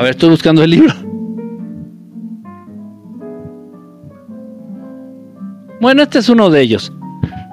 [0.03, 0.93] A ver, estoy buscando el libro.
[5.81, 6.93] Bueno, este es uno de ellos.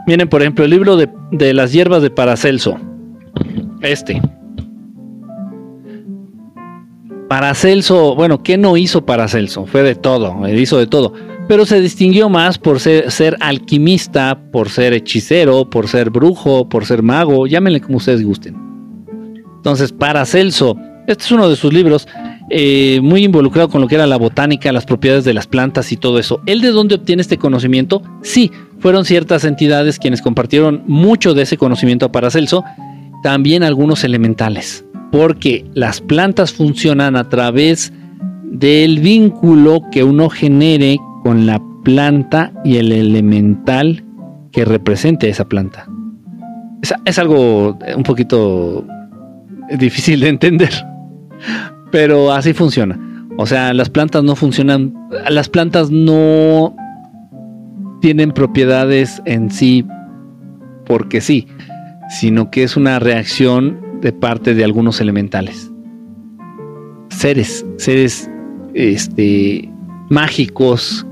[0.07, 2.75] Miren, por ejemplo, el libro de, de las hierbas de Paracelso.
[3.81, 4.19] Este.
[7.27, 9.67] Paracelso, bueno, ¿qué no hizo Paracelso?
[9.67, 11.13] Fue de todo, hizo de todo.
[11.47, 17.03] Pero se distinguió más por ser, alquimista, por ser hechicero, por ser brujo, por ser
[17.03, 18.57] mago, llámenle como ustedes gusten.
[19.57, 20.75] Entonces, Paracelso,
[21.05, 22.07] este es uno de sus libros,
[22.49, 25.97] eh, muy involucrado con lo que era la botánica, las propiedades de las plantas y
[25.97, 26.41] todo eso.
[26.45, 28.01] ¿Él de dónde obtiene este conocimiento?
[28.21, 32.63] Sí, fueron ciertas entidades quienes compartieron mucho de ese conocimiento a Paracelso,
[33.23, 37.91] también algunos elementales porque las plantas funcionan a través
[38.43, 44.03] del vínculo que uno genere con la planta y el elemental
[44.51, 45.87] que represente esa planta.
[47.05, 48.85] Es, algo un poquito
[49.77, 50.71] difícil de entender,
[51.91, 52.99] pero así funciona.
[53.37, 54.93] O sea, las plantas no funcionan,
[55.29, 56.75] las plantas no
[58.01, 59.85] tienen propiedades en sí
[60.85, 61.47] porque sí,
[62.09, 65.71] sino que es una reacción de parte de algunos elementales.
[67.09, 68.29] Seres, seres
[68.73, 69.69] este,
[70.09, 71.05] mágicos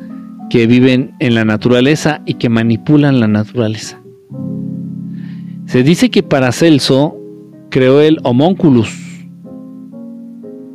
[0.50, 4.02] que viven en la naturaleza y que manipulan la naturaleza.
[5.66, 7.18] Se dice que Paracelso
[7.70, 9.07] creó el homunculus.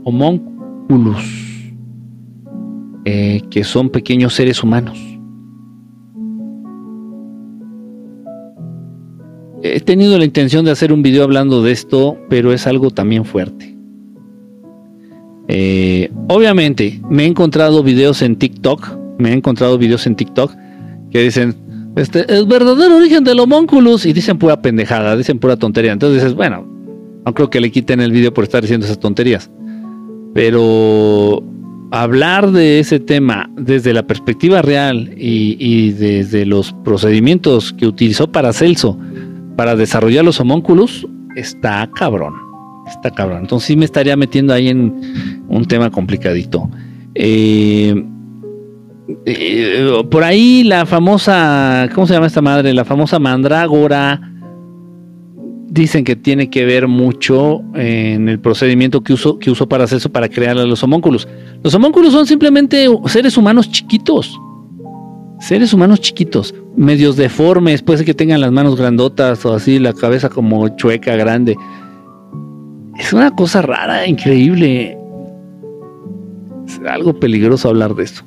[0.04, 1.42] Homunculus.
[3.04, 4.98] Eh, que son pequeños seres humanos.
[9.64, 13.24] He tenido la intención de hacer un video hablando de esto, pero es algo también
[13.24, 13.76] fuerte.
[15.48, 20.52] Eh, obviamente, me he encontrado videos en TikTok, me he encontrado videos en TikTok
[21.10, 21.54] que dicen,
[21.94, 25.92] este, el verdadero origen del homónculus, y dicen pura pendejada, dicen pura tontería.
[25.92, 26.66] Entonces dices, bueno,
[27.24, 29.50] no creo que le quiten el video por estar diciendo esas tonterías.
[30.34, 31.42] Pero
[31.92, 38.98] hablar de ese tema desde la perspectiva real y, desde los procedimientos que utilizó Paracelso
[39.56, 41.06] para desarrollar los homónculos
[41.36, 42.34] está cabrón.
[42.88, 43.42] Está cabrón.
[43.42, 46.68] Entonces sí me estaría metiendo ahí en un tema complicadito.
[47.14, 47.94] Eh,
[49.26, 52.72] eh, por ahí la famosa, ¿cómo se llama esta madre?
[52.72, 54.31] La famosa mandrágora.
[55.74, 59.98] Dicen que tiene que ver mucho en el procedimiento que usó, que usó para hacer
[59.98, 61.26] eso, para crear a los homónculos.
[61.62, 64.38] Los homónculos son simplemente seres humanos chiquitos
[65.42, 69.92] seres humanos chiquitos, medios deformes, puede ser que tengan las manos grandotas o así, la
[69.92, 71.56] cabeza como chueca, grande.
[72.96, 74.96] Es una cosa rara, increíble.
[76.64, 78.22] Es algo peligroso hablar de esto.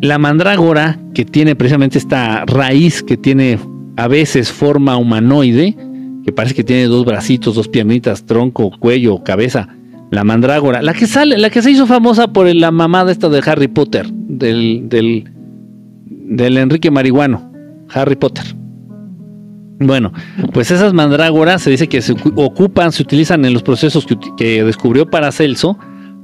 [0.00, 3.58] La mandrágora, que tiene precisamente esta raíz que tiene
[3.96, 5.76] a veces forma humanoide,
[6.24, 9.68] que parece que tiene dos bracitos, dos piernitas, tronco, cuello, cabeza,
[10.10, 13.42] la mandrágora, la que sale, la que se hizo famosa por la mamada esta de
[13.44, 17.52] Harry Potter, del, del, Enrique Marihuano,
[17.92, 18.44] Harry Potter.
[19.80, 20.12] Bueno,
[20.52, 24.62] pues esas mandrágoras se dice que se ocupan, se utilizan en los procesos que, que,
[24.64, 25.76] descubrió Paracelso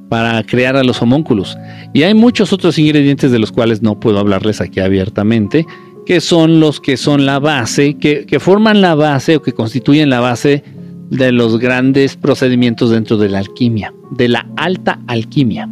[0.09, 1.59] para crear a los homúnculos.
[1.93, 5.67] Y hay muchos otros ingredientes de los cuales no puedo hablarles aquí abiertamente,
[6.11, 10.11] que son los que son la base, que, que forman la base o que constituyen
[10.11, 10.65] la base
[11.09, 15.69] de los grandes procedimientos dentro de la alquimia, de la alta alquimia.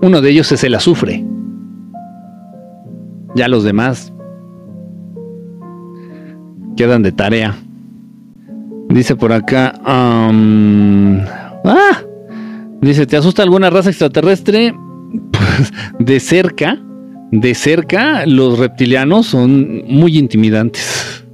[0.00, 1.22] Uno de ellos es el azufre.
[3.34, 4.10] Ya los demás
[6.78, 7.56] quedan de tarea.
[8.88, 10.32] Dice por acá, ah,
[12.80, 14.74] dice, ¿te asusta alguna raza extraterrestre?
[15.30, 16.78] Pues de cerca,
[17.32, 21.24] de cerca, los reptilianos son muy intimidantes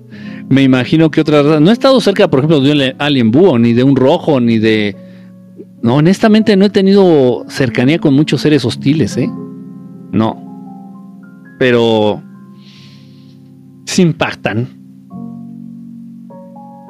[0.53, 3.73] me imagino que otra No he estado cerca, por ejemplo, de un alien búho, ni
[3.73, 4.95] de un rojo, ni de.
[5.83, 9.31] No, honestamente no he tenido cercanía con muchos seres hostiles, ¿eh?
[10.13, 10.37] No.
[11.59, 12.23] Pero.
[13.87, 14.69] Se impactan.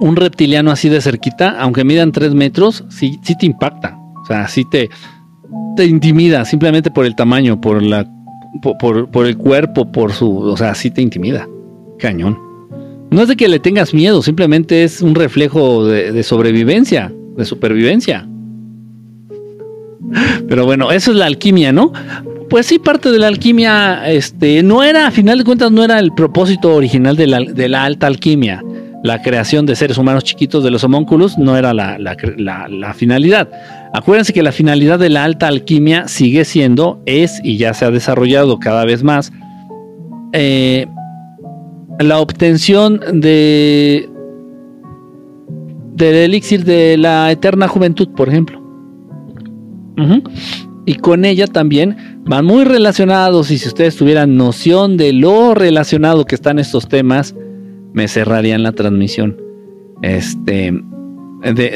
[0.01, 3.97] Un reptiliano así de cerquita, aunque midan tres metros, sí, sí te impacta.
[4.23, 4.91] O sea, sí te,
[5.77, 8.11] te intimida, simplemente por el tamaño, por la.
[8.61, 10.37] Por, el cuerpo, por su.
[10.39, 11.49] O sea, sí te intimida.
[11.99, 12.39] Cañón.
[13.11, 18.27] No es de que le tengas miedo, simplemente es un reflejo de, sobrevivencia, de supervivencia.
[20.49, 21.93] Pero bueno, eso es la alquimia, ¿no?
[22.49, 25.99] Pues sí, parte de la alquimia, este, no era, a final de cuentas, no era
[25.99, 27.27] el propósito original de
[27.69, 28.63] la, alta alquimia.
[29.03, 33.49] La creación de seres humanos chiquitos de los homúnculos no era la, la, finalidad.
[33.93, 37.91] Acuérdense que la finalidad de la alta alquimia sigue siendo, es y ya se ha
[37.91, 39.33] desarrollado cada vez más,
[40.33, 40.87] eh,
[41.99, 44.09] la obtención de
[45.95, 48.61] del elixir de la eterna juventud, por ejemplo.
[50.85, 56.25] Y con ella también van muy relacionados y si ustedes tuvieran noción de lo relacionado
[56.25, 57.37] que están estos temas,
[57.93, 59.37] me cerrarían la transmisión.
[60.03, 60.73] Este,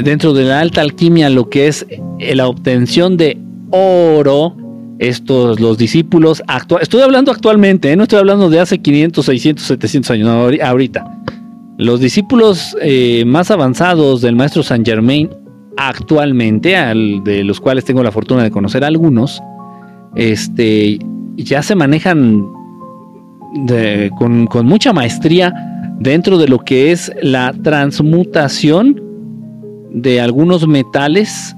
[0.03, 1.87] dentro de la alta alquimia, lo que es
[2.19, 3.39] la obtención de
[3.71, 4.57] oro,
[4.99, 7.97] estos, los discípulos actuales, estoy hablando actualmente, ¿eh?
[7.97, 11.05] no estoy hablando de hace 500, 600, 700 años, ahorita.
[11.79, 15.29] Los discípulos eh, más avanzados del maestro Saint Germain
[15.77, 19.43] actualmente, al, de los cuales tengo la fortuna de conocer algunos,
[20.15, 20.99] este,
[21.37, 22.47] ya se manejan
[24.19, 25.53] con, con mucha maestría
[25.99, 29.03] dentro de lo que es la transmutación
[29.93, 31.57] de algunos metales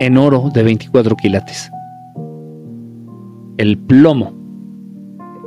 [0.00, 1.70] en oro de 24 quilates
[3.62, 4.32] el plomo,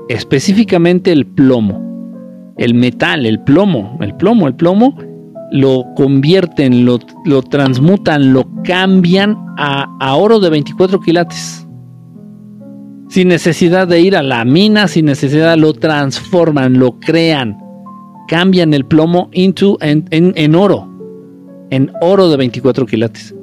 [0.09, 4.97] específicamente el plomo, el metal, el plomo, el plomo, el plomo,
[5.51, 11.67] lo convierten, lo, lo transmutan, lo cambian a, a oro de 24 quilates.
[13.09, 17.57] Sin necesidad de ir a la mina, sin necesidad, lo transforman, lo crean,
[18.27, 20.87] cambian el plomo into, en, en oro,
[21.69, 23.33] en oro de 24 quilates.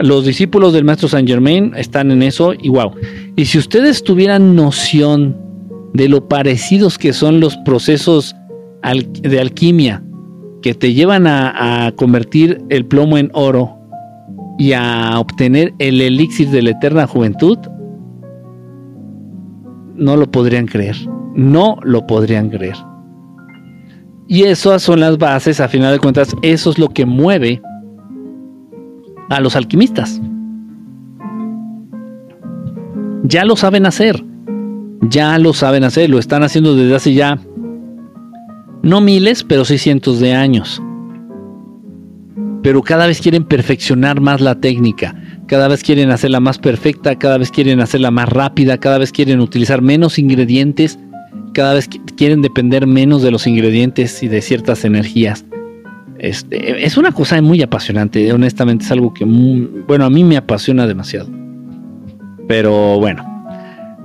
[0.00, 2.92] Los discípulos del maestro Saint Germain están en eso y wow.
[3.36, 5.36] Y si ustedes tuvieran noción
[5.92, 8.34] de lo parecidos que son los procesos
[9.22, 10.02] de alquimia
[10.62, 13.78] que te llevan a, convertir el plomo en oro
[14.58, 17.58] y a obtener el elixir de la eterna juventud,
[19.94, 20.96] no lo podrían creer.
[21.34, 22.76] No lo podrían creer.
[24.26, 27.60] Y esas son las bases, a final de cuentas, eso es lo que mueve
[29.28, 30.20] a los alquimistas.
[33.24, 34.24] Ya lo saben hacer.
[35.02, 36.10] Ya lo saben hacer.
[36.10, 37.38] Lo están haciendo desde hace ya
[38.84, 40.82] no miles, pero sí cientos de años.
[42.62, 45.14] Pero cada vez quieren perfeccionar más la técnica,
[45.46, 49.40] cada vez quieren hacerla más perfecta, cada vez quieren hacerla más rápida, cada vez quieren
[49.40, 50.98] utilizar menos ingredientes,
[51.54, 55.46] cada vez quieren depender menos de los ingredientes y de ciertas energías.
[56.18, 60.86] Este, es una cosa muy apasionante, honestamente es algo que, bueno, a mí me apasiona
[60.86, 61.30] demasiado.
[62.46, 63.34] Pero bueno,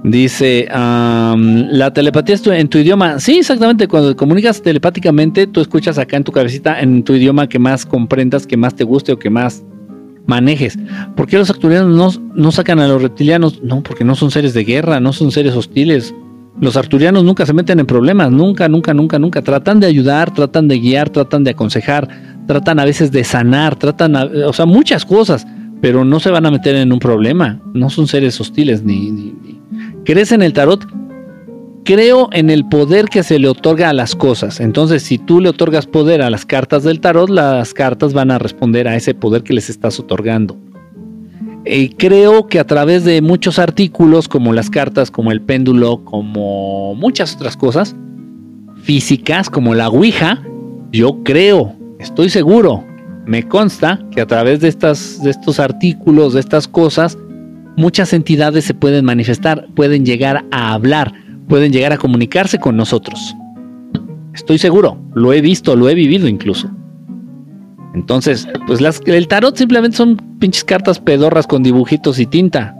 [0.03, 3.19] Dice, la telepatía es en tu idioma.
[3.19, 3.87] Sí, exactamente.
[3.87, 8.47] Cuando comunicas telepáticamente, tú escuchas acá en tu cabecita, en tu idioma que más comprendas,
[8.47, 9.63] que más te guste o que más
[10.25, 10.77] manejes.
[11.15, 13.61] ¿Por qué los arturianos no, no sacan a los reptilianos?
[13.61, 16.15] No, porque no son seres de guerra, no son seres hostiles.
[16.59, 19.41] Los arturianos nunca se meten en problemas, nunca, nunca, nunca, nunca.
[19.41, 22.07] Tratan de ayudar, tratan de guiar, tratan de aconsejar,
[22.47, 25.47] tratan a veces de sanar, tratan, o sea, muchas cosas,
[25.81, 27.61] pero no se van a meter en un problema.
[27.73, 29.59] No son seres hostiles ni, ni
[30.03, 30.85] ¿Crees en el tarot?
[31.85, 34.59] Creo en el poder que se le otorga a las cosas.
[34.59, 38.39] Entonces, si tú le otorgas poder a las cartas del tarot, las cartas van a
[38.39, 40.57] responder a ese poder que les estás otorgando.
[41.65, 46.95] Y creo que a través de muchos artículos, como las cartas, como el péndulo, como
[46.95, 47.95] muchas otras cosas
[48.81, 50.41] físicas, como la Ouija,
[50.91, 52.83] yo creo, estoy seguro,
[53.25, 57.17] me consta que a través de, estas, de estos artículos, de estas cosas,
[57.75, 61.13] muchas entidades se pueden manifestar, pueden llegar a hablar,
[61.47, 63.35] pueden llegar a comunicarse con nosotros.
[64.33, 66.71] Estoy seguro, lo he visto, lo he vivido incluso.
[67.93, 72.75] Entonces, pues el tarot simplemente son pinches cartas pedorras con dibujitos y tinta.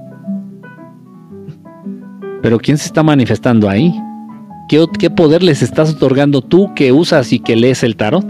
[2.41, 3.93] Pero ¿quién se está manifestando ahí?
[4.69, 8.25] ¿Qué, ¿Qué, poder les estás otorgando tú que usas y que lees el tarot?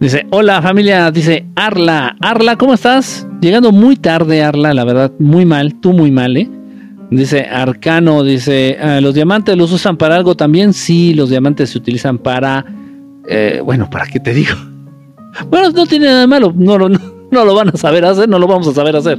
[0.00, 2.16] Dice, hola familia, dice Arla.
[2.20, 3.26] Arla, ¿cómo estás?
[3.40, 6.48] Llegando muy tarde, Arla, la verdad, muy mal, tú muy mal, ¿eh?
[7.10, 10.74] Dice Arcano, dice, ah, ¿los diamantes los usan para algo también?
[10.74, 12.66] Sí, los diamantes se utilizan para,
[13.26, 14.54] eh, bueno, ¿para qué te digo?
[15.50, 18.38] Bueno, no tiene nada de malo, no, no, no lo van a saber hacer, no
[18.38, 19.18] lo vamos a saber hacer.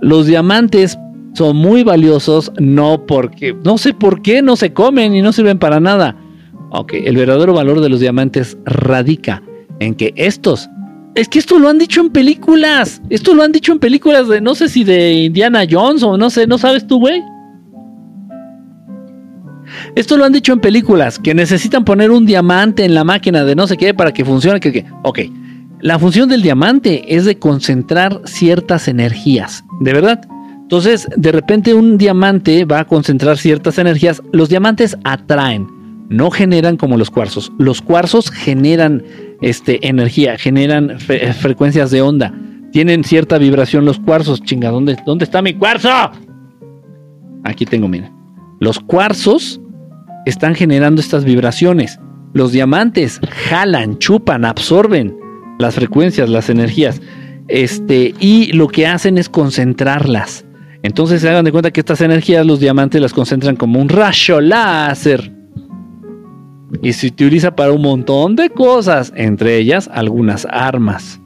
[0.00, 0.98] Los diamantes
[1.34, 5.58] son muy valiosos, no porque, no sé por qué, no se comen y no sirven
[5.58, 6.16] para nada.
[6.70, 9.42] Ok, el verdadero valor de los diamantes radica
[9.78, 10.68] en que estos
[11.14, 13.02] es que esto lo han dicho en películas.
[13.10, 16.30] Esto lo han dicho en películas de no sé si de Indiana Jones o no
[16.30, 17.22] sé, ¿no sabes tú, güey?
[19.94, 23.54] Esto lo han dicho en películas, que necesitan poner un diamante en la máquina de
[23.54, 24.60] no sé qué para que funcione.
[24.60, 24.84] Que, que.
[25.02, 25.20] Ok,
[25.82, 30.20] la función del diamante es de concentrar ciertas energías, ¿de verdad?
[30.62, 34.22] Entonces, de repente un diamante va a concentrar ciertas energías.
[34.32, 35.66] Los diamantes atraen,
[36.08, 37.52] no generan como los cuarzos.
[37.58, 39.02] Los cuarzos generan
[39.42, 42.32] este, energía, generan frecuencias de onda,
[42.70, 44.40] tienen cierta vibración los cuarzos.
[44.40, 45.90] Chinga, ¿dónde, dónde está mi cuarzo?
[47.42, 48.21] Aquí tengo, miren.
[48.62, 49.60] Los cuarzos
[50.24, 51.98] están generando estas vibraciones.
[52.32, 55.18] Los diamantes jalan, chupan, absorben
[55.58, 57.02] las frecuencias, las energías.
[57.48, 60.44] Este, y lo que hacen es concentrarlas.
[60.84, 64.40] Entonces se hagan de cuenta que estas energías los diamantes las concentran como un rayo
[64.40, 65.32] láser
[66.80, 71.20] y se utiliza para un montón de cosas, entre ellas algunas armas.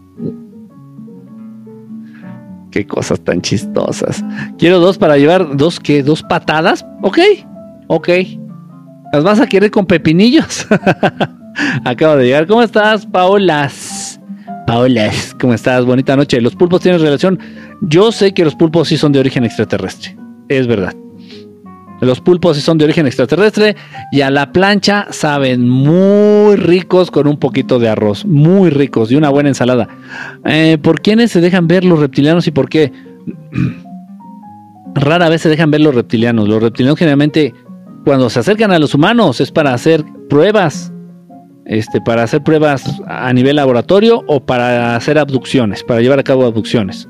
[2.77, 4.23] Qué cosas tan chistosas.
[4.59, 6.85] Quiero dos para llevar dos que dos patadas.
[7.01, 7.19] Ok,
[7.87, 8.09] ok.
[9.15, 10.67] ¿Las vas a querer con pepinillos?
[11.87, 12.47] Acabo de llegar.
[12.47, 14.21] ¿Cómo estás, Paolas?
[14.67, 15.87] Paolas, ¿cómo estás?
[15.87, 16.39] Bonita noche.
[16.43, 17.39] ¿Los pulpos tienen relación?
[17.81, 20.15] Yo sé que los pulpos sí son de origen extraterrestre.
[20.51, 20.93] Es verdad.
[22.07, 23.77] Los pulpos son de origen extraterrestre
[24.13, 29.17] y a la plancha saben muy ricos con un poquito de arroz, muy ricos y
[29.17, 29.89] una buena ensalada.
[30.45, 32.93] Eh, ¿Por quiénes se dejan ver los reptilianos y por qué?
[34.95, 36.49] Rara vez se dejan ver los reptilianos.
[36.49, 37.53] Los reptilianos generalmente
[38.05, 40.93] cuando se acercan a los humanos es para hacer pruebas,
[41.67, 46.47] este, para hacer pruebas a nivel laboratorio o para hacer abducciones, para llevar a cabo
[46.47, 47.09] abducciones,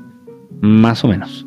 [0.59, 1.46] más o menos.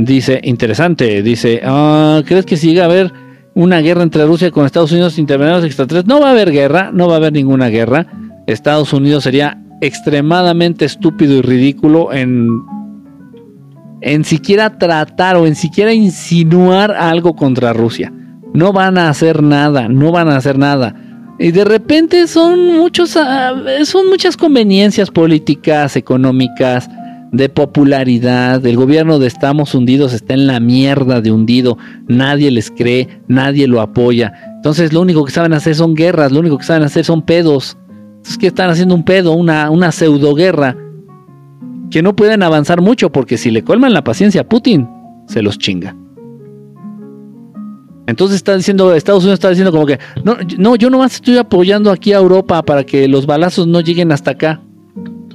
[0.00, 3.12] Dice, interesante, dice, ah, ¿crees que si llega a haber
[3.54, 6.06] una guerra entre Rusia con Estados Unidos intervenidos extraterrestres?
[6.06, 8.06] No va a haber guerra, no va a haber ninguna guerra.
[8.46, 12.48] Estados Unidos sería extremadamente estúpido y ridículo en,
[14.00, 18.12] en siquiera tratar o en siquiera insinuar algo contra Rusia.
[18.54, 20.94] No van a hacer nada, no van a hacer nada.
[21.40, 26.88] Y de repente son muchos, ah, son muchas conveniencias políticas, económicas,
[27.32, 28.64] de popularidad.
[28.64, 31.78] El gobierno de Estamos Hundidos está en la mierda de hundido.
[32.06, 34.32] Nadie les cree, nadie lo apoya.
[34.56, 37.76] Entonces lo único que saben hacer son guerras, lo único que saben hacer son pedos.
[38.24, 40.76] Es que están haciendo un pedo, una, una pseudo guerra.
[41.90, 44.88] Que no pueden avanzar mucho porque si le colman la paciencia a Putin,
[45.26, 45.96] se los chinga.
[48.06, 51.90] Entonces está diciendo, Estados Unidos está diciendo como que, no, no, yo nomás estoy apoyando
[51.90, 54.62] aquí a Europa para que los balazos no lleguen hasta acá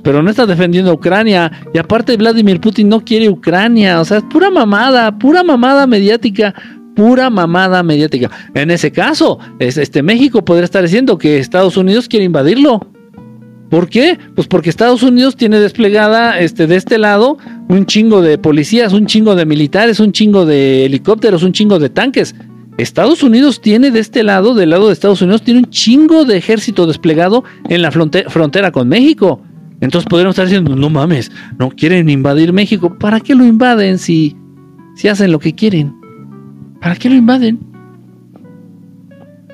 [0.03, 1.51] pero no está defendiendo a Ucrania.
[1.73, 4.01] Y aparte Vladimir Putin no quiere Ucrania.
[4.01, 6.53] O sea, es pura mamada, pura mamada mediática,
[6.95, 8.29] pura mamada mediática.
[8.53, 12.87] En ese caso, este México podría estar diciendo que Estados Unidos quiere invadirlo.
[13.69, 14.19] ¿Por qué?
[14.35, 17.39] Pues porque Estados Unidos tiene desplegada este, de este lado
[17.69, 21.89] un chingo de policías, un chingo de militares, un chingo de helicópteros, un chingo de
[21.89, 22.35] tanques.
[22.77, 26.37] Estados Unidos tiene de este lado, del lado de Estados Unidos, tiene un chingo de
[26.37, 29.41] ejército desplegado en la frontera con México.
[29.83, 31.29] Entonces podríamos estar diciendo, no mames,
[31.59, 32.97] no quieren invadir México.
[32.97, 34.37] ¿Para qué lo invaden si,
[34.95, 35.93] si hacen lo que quieren?
[36.79, 37.59] ¿Para qué lo invaden?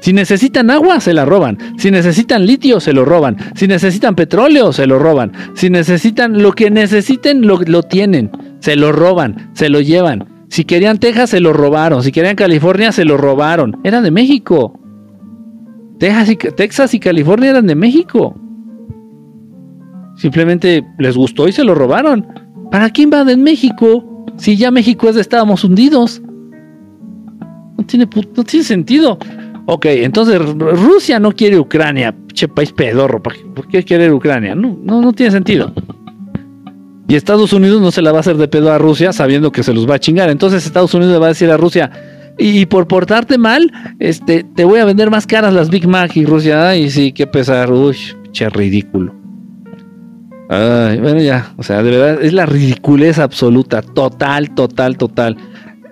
[0.02, 1.58] Si necesitan agua, se la roban.
[1.78, 3.38] Si necesitan litio, se lo roban.
[3.56, 5.32] Si necesitan petróleo, se lo roban.
[5.56, 8.32] Si necesitan lo que necesiten, lo, lo tienen.
[8.60, 10.46] Se lo roban, se lo llevan.
[10.50, 12.04] Si querían Texas, se lo robaron.
[12.04, 13.80] Si querían California, se lo robaron.
[13.84, 14.80] Era de México.
[16.00, 18.40] Texas Texas y California eran de México.
[20.20, 22.28] Simplemente les gustó y se lo robaron.
[22.70, 24.26] ¿Para qué invaden México?
[24.36, 26.22] Si ya México es de estábamos hundidos.
[27.78, 29.18] No tiene, no tiene sentido.
[29.66, 32.14] Ok, entonces Rusia no quiere Ucrania.
[32.34, 33.24] Che país pedorro.
[33.24, 34.56] ¿Por qué quiere Ucrania?
[34.56, 35.74] No, no, no tiene sentido.
[37.08, 39.64] Y Estados Unidos no se la va a hacer de pedo a Rusia sabiendo que
[39.64, 40.30] se los va a chingar.
[40.30, 41.90] Entonces Estados Unidos le va a decir a Rusia,
[42.38, 46.24] y, por portarte mal, este, te voy a vender más caras las Big Mac y
[46.26, 47.98] Rusia, y sí, qué pesar, uy,
[48.54, 49.19] ridículo.
[50.52, 55.38] Ay, bueno, ya, o sea, de verdad, es la ridiculez absoluta, total, total, total.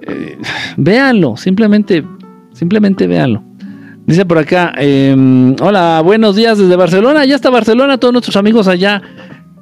[0.01, 0.35] Eh,
[0.77, 2.03] véanlo, simplemente,
[2.53, 3.43] simplemente véanlo.
[4.07, 8.67] Dice por acá, em, hola, buenos días desde Barcelona, ya está Barcelona, todos nuestros amigos
[8.67, 8.99] allá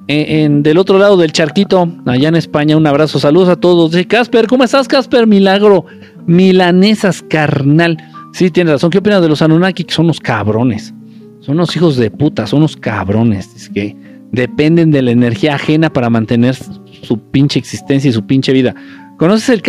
[0.08, 3.92] eh, en, del otro lado del charquito, allá en España, un abrazo, saludos a todos.
[3.92, 5.28] Dice Casper, ¿cómo estás, Casper?
[5.28, 5.88] Milagro,
[6.26, 7.98] milanesas, carnal.
[8.32, 9.84] Sí, tienes razón, ¿qué opinas de los Anunnaki?
[9.84, 10.94] Que son unos cabrones,
[11.42, 14.05] son unos hijos de puta, son unos cabrones, es que
[14.36, 18.76] dependen de la energía ajena para mantener su pinche existencia y su pinche vida.
[19.18, 19.62] ¿Conoces el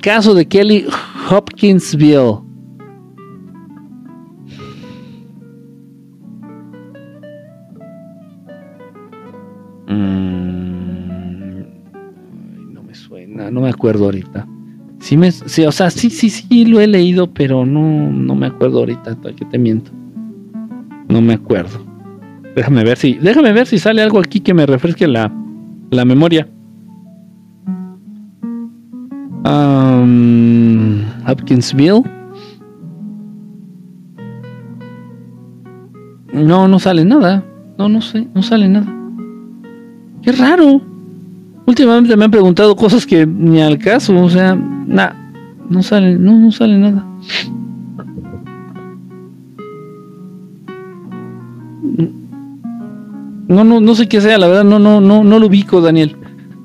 [0.00, 0.86] caso de, Kelly
[1.30, 2.42] Hopkinsville?
[9.88, 11.62] Mm,
[12.72, 14.46] no me suena, no me acuerdo ahorita.
[15.00, 18.46] Sí, me, sí, o sea, sí, sí, sí, lo he leído, pero no, no me
[18.46, 19.90] acuerdo ahorita, que te miento.
[21.08, 21.87] No me acuerdo.
[22.54, 25.32] Déjame ver si, déjame ver si sale algo aquí que me refresque la,
[25.90, 26.48] la memoria.
[31.26, 32.02] Hopkinsville.
[36.32, 37.44] No, no sale nada.
[37.78, 38.92] No, no sé, no sale nada.
[40.22, 40.80] Qué raro.
[41.66, 45.14] Últimamente me han preguntado cosas que ni al caso, o sea, nada,
[45.68, 47.06] no sale, no, no sale nada.
[53.48, 56.16] No, no, no sé qué sea, la verdad, no, no, no, no lo ubico, Daniel.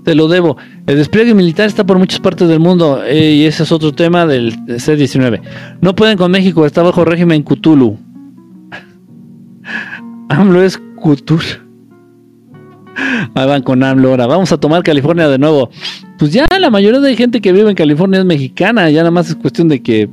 [0.03, 0.57] Te lo debo.
[0.85, 4.25] El despliegue militar está por muchas partes del mundo eh, y ese es otro tema
[4.25, 5.41] del C-19.
[5.79, 7.97] No pueden con México, está bajo régimen Cthulhu.
[10.29, 11.63] AMLO es Cthulhu.
[13.33, 14.27] Ahí van con AMLO ahora.
[14.27, 15.69] Vamos a tomar California de nuevo.
[16.19, 18.89] Pues ya la mayoría de gente que vive en California es mexicana.
[18.89, 20.09] Ya nada más es cuestión de que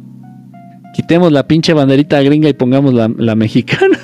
[0.94, 3.98] quitemos la pinche banderita gringa y pongamos la, la mexicana.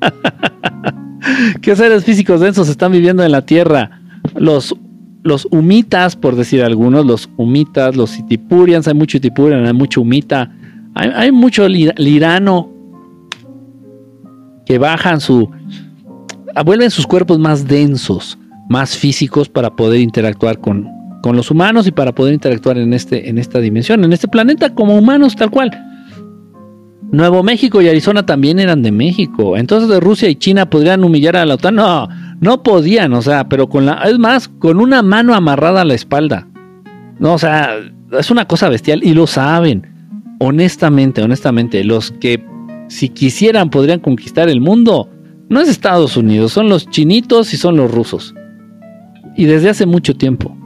[1.60, 4.00] ¿Qué seres físicos densos están viviendo en la Tierra?
[4.34, 4.74] Los,
[5.22, 10.52] los humitas, por decir algunos, los humitas, los itipurians, hay mucho itipurian, hay mucho humita,
[10.94, 12.70] hay, mucho lirano
[14.66, 15.50] que bajan su...
[16.64, 18.38] vuelven sus cuerpos más densos,
[18.68, 20.88] más físicos para poder interactuar con,
[21.22, 24.74] con los humanos y para poder interactuar en, este, en esta dimensión, en este planeta
[24.74, 25.70] como humanos tal cual.
[27.12, 29.56] Nuevo México y Arizona también eran de México.
[29.56, 31.74] Entonces Rusia y China podrían humillar a la OTAN.
[31.74, 32.08] No,
[32.40, 35.94] no podían, o sea, pero con la, es más, con una mano amarrada a la
[35.94, 36.46] espalda.
[37.18, 37.76] No, o sea,
[38.12, 39.86] es una cosa bestial y lo saben.
[40.38, 42.44] Honestamente, honestamente, los que
[42.88, 45.10] si quisieran podrían conquistar el mundo,
[45.48, 48.34] no es Estados Unidos, son los chinitos y son los rusos.
[49.36, 50.56] Y desde hace mucho tiempo.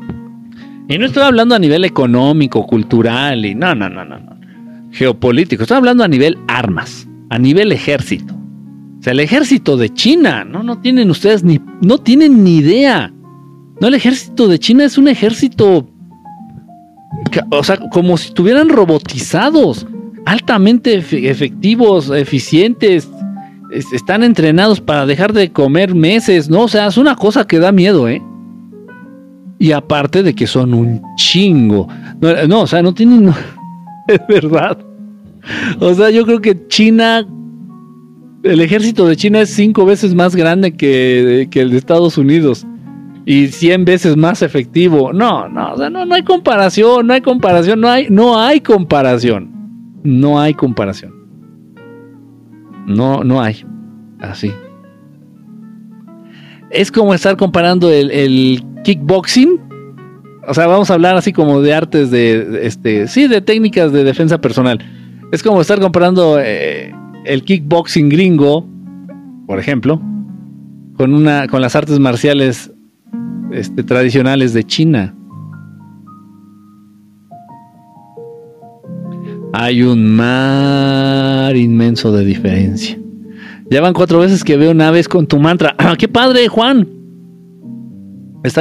[0.89, 4.34] Y no estoy hablando a nivel económico, cultural y no, no, no, no
[4.95, 8.35] geopolítico, estoy hablando a nivel armas, a nivel ejército.
[8.35, 13.13] O sea, el ejército de China, no, no tienen ustedes ni, no tienen ni idea.
[13.81, 15.87] No, el ejército de China es un ejército,
[17.51, 19.87] o sea, como si estuvieran robotizados,
[20.27, 23.11] altamente efectivos, eficientes,
[23.93, 26.63] están entrenados para dejar de comer meses, ¿no?
[26.63, 28.23] O sea, es una cosa que da miedo, ¿eh?
[29.59, 31.89] Y aparte de que son un chingo.
[32.49, 33.33] No, o sea, no tienen...
[34.09, 34.79] es verdad.
[35.81, 37.27] O sea, yo creo que China...
[38.43, 42.67] El ejército de China es cinco veces más grande que, que el de Estados Unidos.
[43.25, 45.15] Y cien veces más efectivo.
[45.15, 48.61] No, no, o sea, no, no hay comparación, no hay comparación, no hay, no hay
[48.61, 49.51] comparación.
[50.03, 51.15] No hay comparación.
[52.87, 53.65] No, no hay.
[54.21, 54.53] Así.
[56.71, 59.61] Es como estar comparando el, kickboxing.
[60.47, 64.05] O sea, vamos a hablar así como de artes de, este, sí, de técnicas de
[64.05, 64.79] defensa personal.
[65.33, 66.93] Es como estar comparando eh,
[67.25, 68.67] el kickboxing gringo,
[69.47, 70.01] por ejemplo,
[70.97, 72.71] con una, con las artes marciales
[73.53, 75.15] este, tradicionales de China.
[79.53, 82.99] Hay un mar inmenso de diferencia.
[83.71, 85.75] Ya van cuatro veces que veo naves con tu mantra.
[85.79, 87.04] ¡Ah, ¡Qué padre, Juan!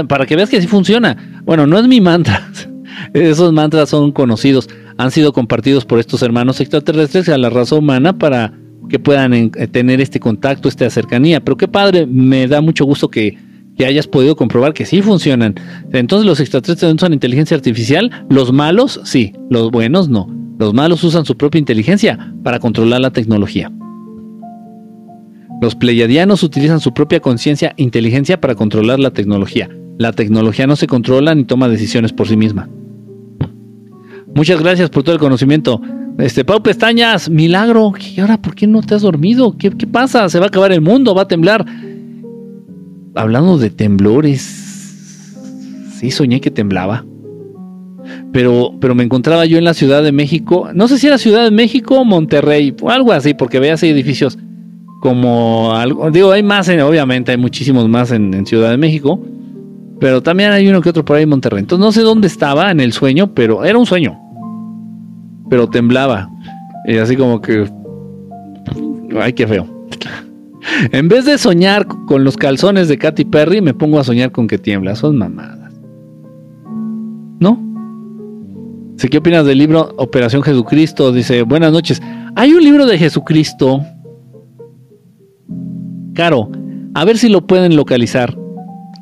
[0.08, 1.42] Para que veas que así funciona.
[1.44, 2.50] Bueno, no es mi mantra.
[3.14, 4.70] Esos mantras son conocidos.
[4.98, 8.54] Han sido compartidos por estos hermanos extraterrestres a la raza humana para
[8.90, 11.44] que puedan eh, tener este contacto, esta cercanía.
[11.44, 13.38] Pero qué padre, me da mucho gusto que
[13.80, 15.56] hayas podido comprobar que sí funcionan.
[15.92, 20.28] Entonces los extraterrestres usan inteligencia artificial, los malos sí, los buenos no.
[20.60, 23.72] Los malos usan su propia inteligencia para controlar la tecnología.
[25.64, 29.70] Los pleiadianos utilizan su propia conciencia e inteligencia para controlar la tecnología.
[29.98, 32.68] La tecnología no se controla ni toma decisiones por sí misma.
[34.36, 35.80] Muchas gracias por todo el conocimiento.
[36.18, 37.94] Este, Pau Pestañas, milagro.
[38.14, 39.58] ¿Y ahora por qué no te has dormido?
[39.58, 40.28] ¿Qué, ¿Qué pasa?
[40.28, 41.16] ¿Se va a acabar el mundo?
[41.16, 41.66] ¿Va a temblar?
[43.16, 44.42] Hablando de temblores.
[45.98, 47.06] Sí, soñé que temblaba
[48.34, 51.46] pero, pero me encontraba yo en la Ciudad de México, no sé si era Ciudad
[51.46, 54.38] de México o Monterrey, algo así, porque veas hay edificios
[55.04, 59.20] como algo, digo, hay más, obviamente hay muchísimos más en, Ciudad de México,
[60.00, 61.60] pero también hay uno que otro por ahí en Monterrey.
[61.60, 64.18] Entonces no sé dónde estaba en el sueño, pero era un sueño,
[65.50, 66.30] pero temblaba,
[66.88, 67.70] y así como que,
[69.20, 69.68] ay, qué feo.
[70.94, 74.48] en vez de soñar con los calzones de Katy Perry, me pongo a soñar con
[74.48, 75.74] que tiembla, son mamadas.
[77.42, 77.62] ¿No?
[79.12, 81.12] ¿Qué opinas del libro Operación Jesucristo?
[81.12, 82.02] Dice, buenas noches.
[82.38, 83.82] Hay un libro de Jesucristo.
[86.14, 86.50] Caro,
[86.94, 88.38] a ver si lo pueden localizar.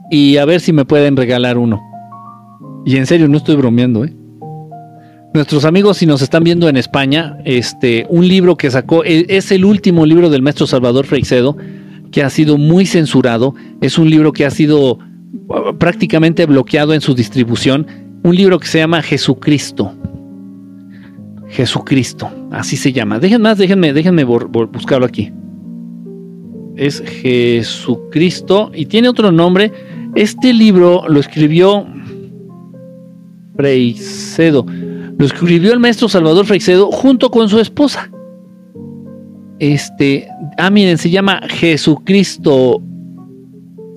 [0.09, 1.81] Y a ver si me pueden regalar uno.
[2.85, 4.13] Y en serio, no estoy bromeando, ¿eh?
[5.33, 9.49] Nuestros amigos, si nos están viendo en España, este, un libro que sacó, e, es
[9.53, 11.55] el último libro del maestro Salvador Freixedo,
[12.11, 13.55] que ha sido muy censurado.
[13.79, 17.87] Es un libro que ha sido uh, prácticamente bloqueado en su distribución
[18.23, 19.93] un libro que se llama Jesucristo.
[21.47, 23.19] Jesucristo, así se llama.
[23.19, 25.31] Déjenme más, déjenme, déjenme buscarlo aquí.
[26.75, 29.71] Es Jesucristo y tiene otro nombre.
[30.15, 31.85] Este libro lo escribió
[33.55, 34.65] Freicedo.
[35.17, 38.09] Lo escribió el maestro Salvador Freicedo junto con su esposa.
[39.59, 40.27] Este,
[40.57, 42.81] ah, miren, se llama Jesucristo.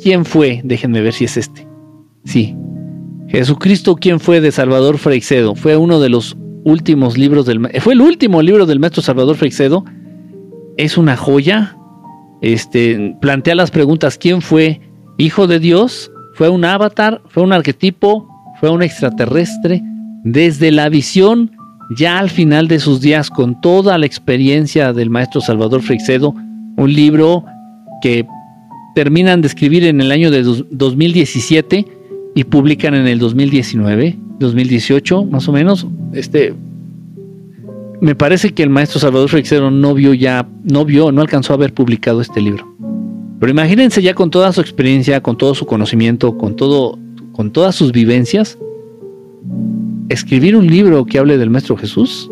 [0.03, 0.61] ¿Quién fue?
[0.63, 1.67] Déjenme ver si es este.
[2.25, 2.55] Sí,
[3.29, 5.55] Jesucristo, ¿quién fue de Salvador Freixedo?
[5.55, 9.85] Fue uno de los últimos libros del fue el último libro del maestro Salvador Freixedo.
[10.77, 11.77] Es una joya.
[12.45, 14.81] Este plantea las preguntas: ¿quién fue
[15.17, 16.13] hijo de Dios?
[16.35, 17.23] ¿Fue un avatar?
[17.29, 18.29] ¿Fue un arquetipo?
[18.61, 19.83] ¿Fue un extraterrestre?
[20.25, 21.53] Desde la visión
[21.97, 26.35] ya al final de sus días con toda la experiencia del maestro Salvador Freixedo,
[26.77, 27.45] un libro
[28.03, 28.27] que
[28.95, 31.87] terminan de escribir en el año de 2017
[32.35, 35.87] y publican en el 2019, 2018 más o menos.
[36.13, 36.55] Este,
[38.05, 41.57] me parece que el maestro Salvador Freixero no vio ya, no vio, no alcanzó a
[41.57, 42.77] haber publicado este libro.
[43.41, 46.99] Pero imagínense ya con toda su experiencia, con todo su conocimiento, con todo,
[47.33, 48.59] con todas sus vivencias,
[50.11, 52.31] escribir un libro que hable del maestro Jesús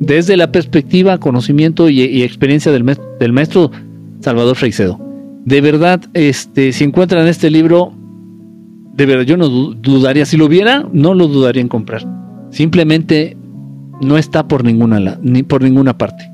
[0.00, 3.70] desde la perspectiva, conocimiento y, experiencia del, del, maestro
[4.18, 4.98] Salvador Freixedo.
[5.44, 7.92] De verdad, este, si encuentran este libro,
[8.96, 12.04] de verdad, yo no dudaría, si lo hubiera, no lo dudaría en comprar.
[12.50, 13.36] Simplemente
[14.00, 16.30] no está por ninguna, ni por ninguna parte.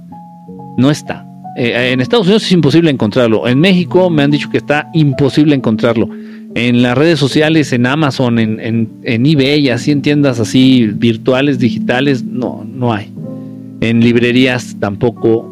[0.77, 1.27] No está.
[1.57, 3.47] Eh, en Estados Unidos es imposible encontrarlo.
[3.47, 6.09] En México me han dicho que está imposible encontrarlo.
[6.55, 12.25] En las redes sociales, en Amazon, en, en, eBay, así en tiendas así virtuales, digitales,
[12.25, 13.13] no, no hay.
[13.81, 15.49] En librerías tampoco.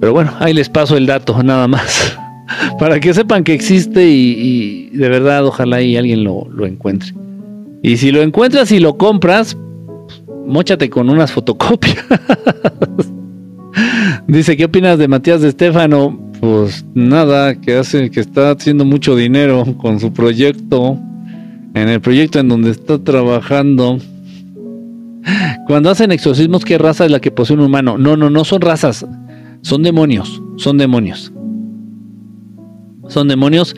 [0.00, 2.16] Pero bueno, ahí les paso el dato, nada más.
[2.78, 7.12] Para que sepan que existe y, de verdad ojalá y alguien lo, lo encuentre.
[7.82, 9.56] Y si lo encuentras y lo compras,
[10.46, 11.98] mochate con unas fotocopias.
[14.28, 16.18] Dice, ¿qué opinas de Matías de Estefano?
[16.40, 20.96] Pues nada, que hace, que está haciendo mucho dinero con su proyecto,
[21.74, 23.98] en el proyecto en donde está trabajando.
[25.66, 27.98] Cuando hacen exorcismos, ¿qué raza es la que posee un humano?
[27.98, 29.06] No, no, no son razas,
[29.62, 31.32] son demonios, son demonios.
[33.08, 33.74] Son demonios.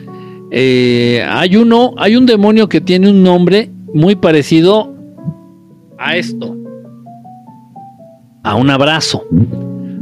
[0.51, 4.93] Eh, hay uno, hay un demonio que tiene un nombre muy parecido
[5.97, 6.53] a esto,
[8.43, 9.23] a un abrazo.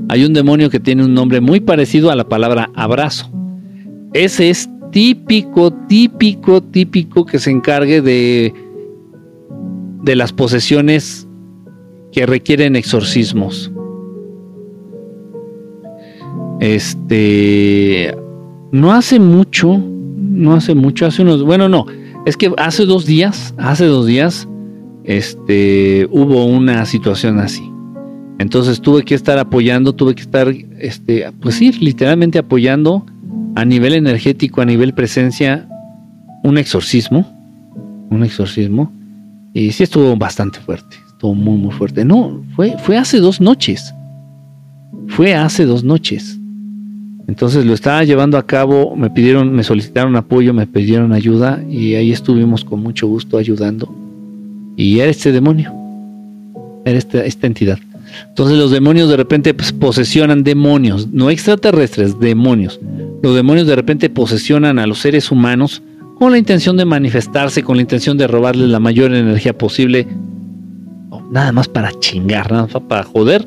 [0.09, 3.29] Hay un demonio que tiene un nombre muy parecido a la palabra abrazo.
[4.13, 8.51] Ese es típico, típico, típico que se encargue de,
[10.01, 11.27] de las posesiones
[12.11, 13.71] que requieren exorcismos.
[16.59, 18.17] Este,
[18.71, 21.85] no hace mucho, no hace mucho, hace unos, bueno, no,
[22.25, 24.47] es que hace dos días, hace dos días,
[25.03, 27.69] este, hubo una situación así.
[28.39, 33.05] Entonces tuve que estar apoyando, tuve que estar, este, pues sí, literalmente apoyando
[33.55, 35.67] a nivel energético, a nivel presencia,
[36.43, 37.27] un exorcismo,
[38.09, 38.91] un exorcismo,
[39.53, 42.03] y sí estuvo bastante fuerte, estuvo muy, muy fuerte.
[42.03, 43.93] No, fue, fue hace dos noches,
[45.07, 46.39] fue hace dos noches.
[47.27, 51.95] Entonces lo estaba llevando a cabo, me pidieron, me solicitaron apoyo, me pidieron ayuda y
[51.95, 53.93] ahí estuvimos con mucho gusto ayudando.
[54.75, 55.73] Y era este demonio,
[56.83, 57.79] era esta, entidad.
[58.27, 62.79] Entonces los demonios de repente pues, posesionan demonios, no extraterrestres, demonios.
[63.21, 65.81] Los demonios de repente posesionan a los seres humanos
[66.19, 70.07] con la intención de manifestarse, con la intención de robarles la mayor energía posible,
[71.31, 73.45] nada más para chingar, nada más para joder.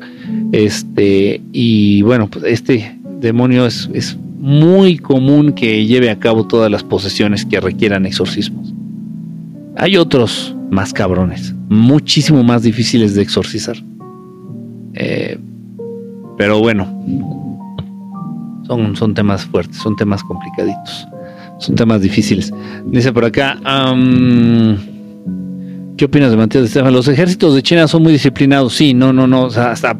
[0.51, 6.71] Este, y bueno, pues este demonio es, es muy común que lleve a cabo todas
[6.71, 8.73] las posesiones que requieran exorcismos.
[9.75, 13.77] Hay otros más cabrones, muchísimo más difíciles de exorcizar.
[14.93, 15.37] Eh,
[16.37, 16.87] pero bueno,
[18.67, 21.07] son, son temas fuertes, son temas complicaditos,
[21.59, 22.53] son temas difíciles.
[22.85, 23.57] Dice por acá,
[25.97, 26.93] ¿qué opinas de Matías de Estefan?
[26.93, 29.97] Los ejércitos de China son muy disciplinados, sí, no, no, no, hasta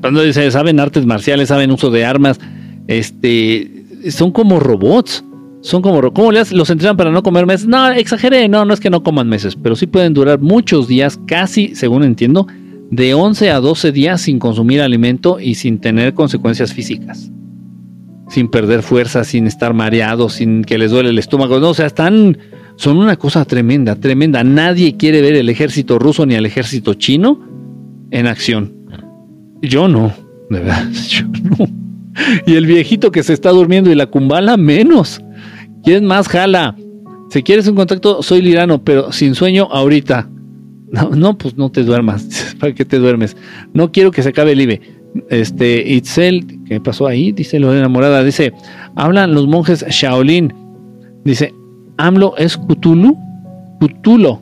[0.51, 2.39] saben artes marciales, saben uso de armas,
[2.87, 5.23] este, son como robots.
[5.61, 7.67] Son como, ¿cómo les los entrenan para no comer meses?
[7.67, 11.19] No, exageré, no, no es que no coman meses, pero sí pueden durar muchos días,
[11.25, 12.47] casi, según entiendo,
[12.91, 17.31] de 11 a 12 días sin consumir alimento y sin tener consecuencias físicas.
[18.29, 21.59] Sin perder fuerza, sin estar mareados, sin que les duele el estómago.
[21.59, 22.37] No, o sea, están.
[22.75, 24.43] Son una cosa tremenda, tremenda.
[24.43, 27.39] Nadie quiere ver el ejército ruso ni el ejército chino
[28.11, 28.73] en acción.
[29.61, 30.13] Yo no,
[30.49, 31.76] de verdad, yo no.
[32.45, 35.21] Y el viejito que se está durmiendo y la cumbala menos.
[35.83, 36.75] ¿Quién más jala?
[37.29, 40.29] Si quieres un contacto, soy lirano, pero sin sueño ahorita.
[40.91, 42.55] No, no, pues no te duermas.
[42.59, 43.35] ¿Para qué te duermes?
[43.73, 44.81] No quiero que se acabe el IBE.
[45.29, 47.31] Este, Itzel, ¿qué pasó ahí?
[47.31, 48.23] Dice lo enamorada.
[48.23, 48.53] Dice,
[48.95, 50.53] hablan los monjes Shaolin.
[51.23, 51.53] Dice,
[51.97, 53.17] AMLO es Cthulhu.
[53.79, 54.41] Cthulhu.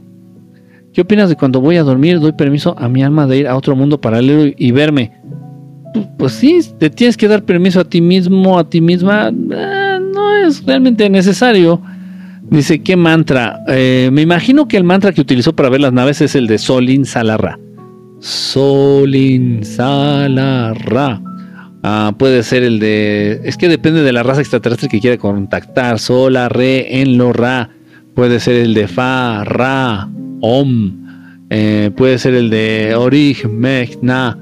[0.94, 3.58] ¿Qué opinas de cuando voy a dormir doy permiso a mi alma de ir a
[3.58, 5.12] otro mundo paralelo y, verme?
[6.18, 9.30] Pues sí, te tienes que dar permiso a ti mismo, a ti misma.
[9.30, 11.82] Eh, no es realmente necesario.
[12.50, 13.64] Dice, ¿qué mantra?
[13.68, 16.58] Eh, me imagino que el mantra que utilizó para ver las naves es el de
[16.58, 17.60] Solin Salarra.
[18.20, 21.22] Solin Salarra.
[21.84, 23.42] Ah, puede ser el de.
[23.44, 26.00] Es que depende de la raza extraterrestre que quiera contactar.
[26.00, 27.70] Sola, Re, En, Lo, Ra.
[28.16, 30.10] Puede ser el de Fa, Ra,
[30.42, 31.06] Om.
[31.50, 34.38] Eh, puede ser el de Orig, Mech, Na.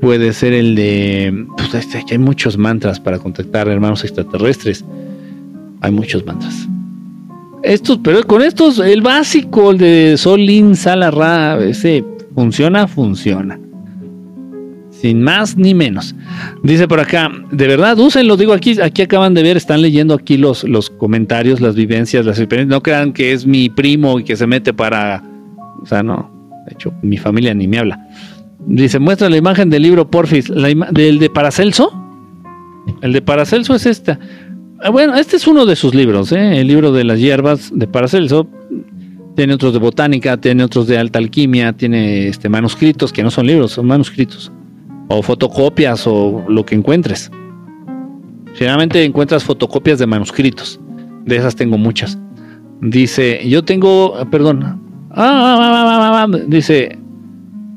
[0.00, 1.46] Puede ser el de.
[1.56, 4.84] Pues hay muchos mantras para contactar hermanos extraterrestres.
[5.80, 6.68] Hay muchos mantras.
[7.62, 12.04] Estos, pero con estos, el básico, el de Solin Salarra, ese
[12.34, 13.58] funciona, funciona.
[14.90, 16.14] Sin más ni menos.
[16.62, 20.36] Dice por acá, de verdad, úsenlo, digo aquí, aquí acaban de ver, están leyendo aquí
[20.36, 22.70] los, los comentarios, las vivencias, las experiencias.
[22.74, 25.22] No crean que es mi primo y que se mete para.
[25.82, 26.30] O sea, no.
[26.66, 27.98] De hecho, mi familia ni me habla.
[28.66, 31.92] Dice, muestra la imagen del libro Porfis, la del de Paracelso.
[33.00, 34.18] El de Paracelso es esta.
[34.82, 36.60] Ah, bueno, este es uno de sus libros, ¿eh?
[36.60, 38.48] el libro de las hierbas de Paracelso.
[39.36, 43.46] Tiene otros de botánica, tiene otros de alta alquimia, tiene este, manuscritos que no son
[43.46, 44.50] libros, son manuscritos.
[45.08, 47.30] O fotocopias o lo que encuentres.
[48.54, 50.80] Generalmente encuentras fotocopias de manuscritos.
[51.24, 52.18] De esas tengo muchas.
[52.80, 54.82] Dice, yo tengo, perdón.
[55.10, 56.98] Ah, ah, ah, dice,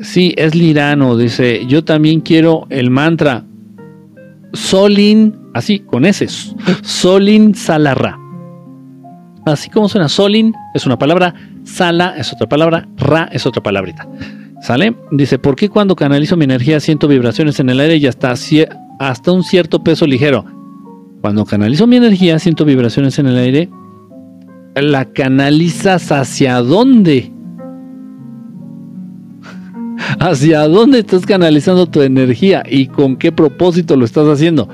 [0.01, 3.43] Sí, es Lirano, dice, yo también quiero el mantra
[4.53, 6.25] Solin, así, con S,
[6.81, 8.17] Solin Salarra.
[9.45, 14.07] Así como suena, Solin es una palabra, Sala es otra palabra, Ra es otra palabrita.
[14.61, 14.95] ¿Sale?
[15.11, 18.33] Dice, ¿por qué cuando canalizo mi energía siento vibraciones en el aire y hasta,
[18.99, 20.45] hasta un cierto peso ligero?
[21.21, 23.69] Cuando canalizo mi energía siento vibraciones en el aire.
[24.75, 27.31] ¿La canalizas hacia dónde?
[30.19, 34.67] ¿Hacia dónde estás canalizando tu energía y con qué propósito lo estás haciendo?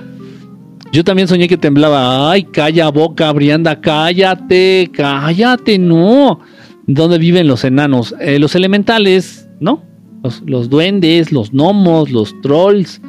[0.91, 2.31] Yo también soñé que temblaba.
[2.31, 6.39] Ay, calla boca, Brianda, cállate, cállate, no.
[6.87, 8.15] ¿Dónde viven los enanos?
[8.21, 9.83] Eh, los elementales, ¿no?
[10.45, 13.01] Los, duendes, los gnomos, los trolls,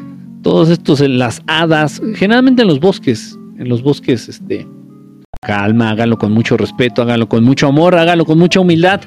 [0.42, 4.66] todos estos, las hadas, generalmente en los bosques, en los bosques, este,
[5.40, 9.00] calma, hágalo con mucho respeto, hágalo con mucho amor, hágalo con mucha humildad.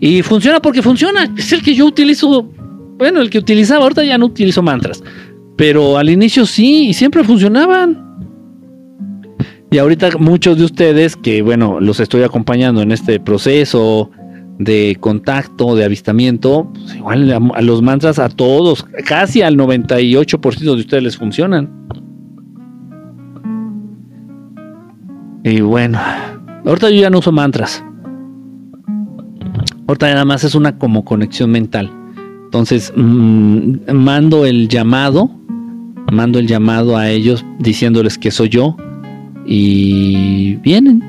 [0.00, 1.32] Y funciona porque funciona.
[1.36, 2.50] Es el que yo utilizo,
[3.02, 5.02] bueno, el que utilizaba, ahorita ya no utilizo mantras,
[5.56, 8.12] pero al inicio sí, y siempre funcionaban.
[9.72, 14.08] Y ahorita muchos de ustedes que, bueno, los estoy acompañando en este proceso
[14.60, 20.70] de contacto, de avistamiento, pues igual a, los mantras a todos, casi al 98% de
[20.70, 21.70] ustedes les funcionan.
[25.42, 25.98] Y bueno,
[26.64, 27.82] ahorita yo ya no uso mantras.
[29.88, 32.01] Ahorita nada más es una como conexión mental.
[32.52, 35.30] Entonces, mm, mando el llamado,
[36.12, 38.76] mando el llamado a ellos diciéndoles que soy yo
[39.46, 41.02] y vienen.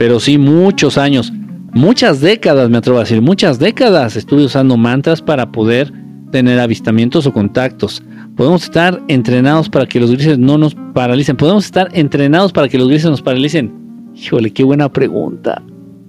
[0.00, 1.32] Pero sí, muchos años,
[1.72, 5.92] muchas décadas, me atrevo a decir, muchas décadas estuve usando mantras para poder
[6.32, 8.02] tener avistamientos o contactos.
[8.34, 11.36] Podemos estar entrenados para que los grises no nos paralicen.
[11.36, 13.72] Podemos estar entrenados para que los grises nos paralicen.
[14.16, 15.62] Híjole, qué buena pregunta.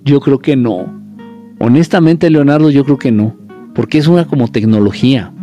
[0.03, 0.91] Yo creo que no.
[1.59, 3.42] Honestamente, Leonardo, yo creo que no.
[3.73, 5.33] Porque es una como tecnología.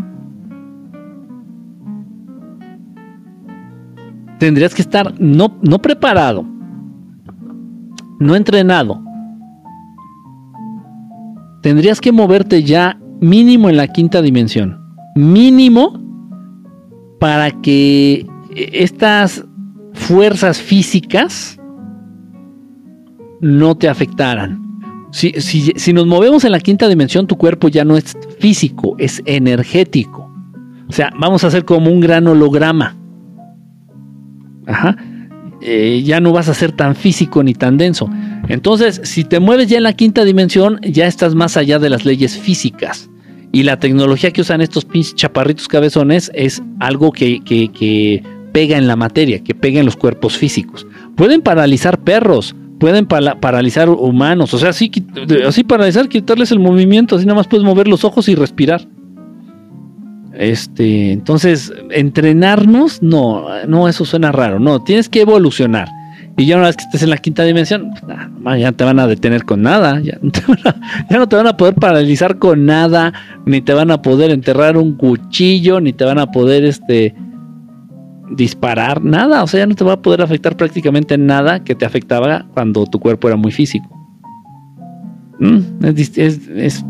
[4.40, 6.44] tendrías que estar no, no preparado,
[8.18, 9.00] no entrenado.
[11.62, 14.80] Tendrías que moverte ya mínimo en la quinta dimensión.
[15.14, 16.00] Mínimo
[17.20, 19.44] para que estas
[19.92, 21.60] fuerzas físicas
[23.42, 24.69] no te afectaran.
[25.12, 29.22] Si, si, nos movemos en la quinta dimensión, tu cuerpo ya no es físico, es
[29.26, 30.30] energético.
[30.88, 32.96] O sea, vamos a hacer como un gran holograma.
[34.66, 34.96] Ajá.
[35.62, 38.08] Eh, ya no vas a ser tan físico ni tan denso.
[38.48, 42.04] Entonces, si te mueves ya en la quinta dimensión, ya estás más allá de las
[42.04, 43.10] leyes físicas.
[43.52, 48.22] Y la tecnología que usan estos pinches chaparritos cabezones es algo que, que,
[48.52, 50.86] pega en la materia, que pega en los cuerpos físicos.
[51.14, 54.90] Pueden paralizar perros, pueden paralizar humanos, o sea, así,
[55.46, 58.88] así paralizar, quitarles el movimiento, así nada más puedes mover los ojos y respirar.
[60.32, 64.58] Este, entonces, entrenarnos, no, no, eso suena raro.
[64.58, 65.88] No, tienes que evolucionar.
[66.38, 67.90] Y ya una vez que estés en la quinta dimensión,
[68.42, 70.00] pues, ya te van a detener con nada.
[70.00, 70.80] Ya no, te van a,
[71.10, 73.12] ya no te van a poder paralizar con nada.
[73.44, 75.80] Ni te van a poder enterrar un cuchillo.
[75.80, 77.14] Ni te van a poder este,
[78.30, 79.02] disparar.
[79.02, 79.42] Nada.
[79.42, 82.86] O sea, ya no te va a poder afectar prácticamente nada que te afectaba cuando
[82.86, 83.88] tu cuerpo era muy físico.
[85.38, 86.84] Mm, es,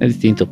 [0.00, 0.48] distinto.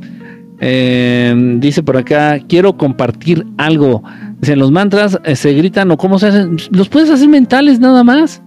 [0.61, 4.03] Eh, dice por acá, quiero compartir algo.
[4.41, 6.57] Dicen, los mantras eh, se gritan o cómo se hacen.
[6.71, 8.43] Los puedes hacer mentales nada más.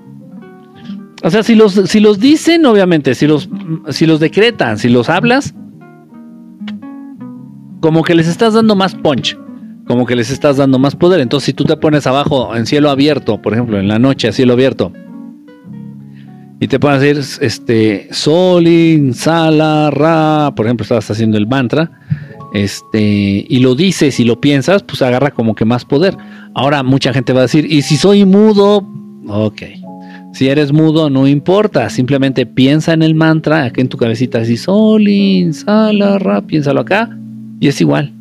[1.24, 3.50] O sea, si los, si los dicen, obviamente, si los,
[3.90, 5.56] si los decretan, si los hablas,
[7.80, 9.38] como que les estás dando más punch,
[9.88, 11.20] como que les estás dando más poder.
[11.20, 14.32] Entonces, si tú te pones abajo en cielo abierto, por ejemplo, en la noche a
[14.32, 14.92] cielo abierto,
[16.60, 21.92] y te pones a decir, este, Solin, Sala, Ra, por ejemplo, estabas haciendo el mantra,
[22.54, 26.18] este, y lo dices y lo piensas, pues agarra como que más poder.
[26.54, 28.88] Ahora mucha gente va a decir, ¿y si soy mudo?
[29.28, 29.62] Ok.
[30.34, 34.58] Si eres mudo, no importa, simplemente piensa en el mantra, aquí en tu cabecita, así,
[34.58, 37.10] Solin, Sala, Ra, piénsalo acá,
[37.60, 38.15] y es igual.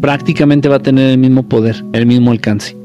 [0.00, 2.76] Prácticamente va a tener el mismo poder, el mismo alcance.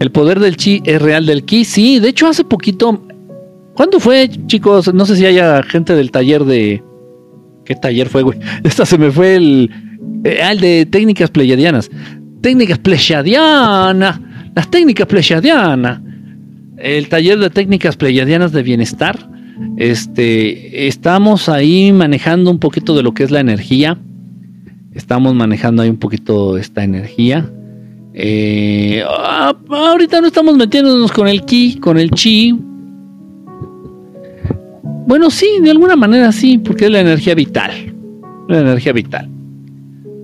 [0.00, 3.02] El poder del chi es real del ki, sí, de hecho hace poquito
[3.78, 4.92] ¿Cuándo fue, chicos?
[4.92, 6.82] No sé si haya gente del taller de.
[7.64, 8.36] ¿Qué taller fue, güey?
[8.64, 9.70] Esta se me fue el.
[10.24, 11.88] Eh, el de técnicas pleyadianas.
[12.40, 14.18] Técnicas pleyadianas.
[14.56, 16.00] Las técnicas pleyadianas.
[16.76, 19.30] El taller de técnicas pleyadianas de bienestar.
[19.76, 20.88] Este.
[20.88, 23.96] Estamos ahí manejando un poquito de lo que es la energía.
[24.98, 27.50] Estamos manejando ahí un poquito esta energía.
[28.12, 32.54] Eh, ah, ahorita no estamos metiéndonos con el ki, con el chi,
[35.08, 37.70] bueno, sí, de alguna manera sí, porque es la energía vital.
[38.46, 39.26] una energía vital.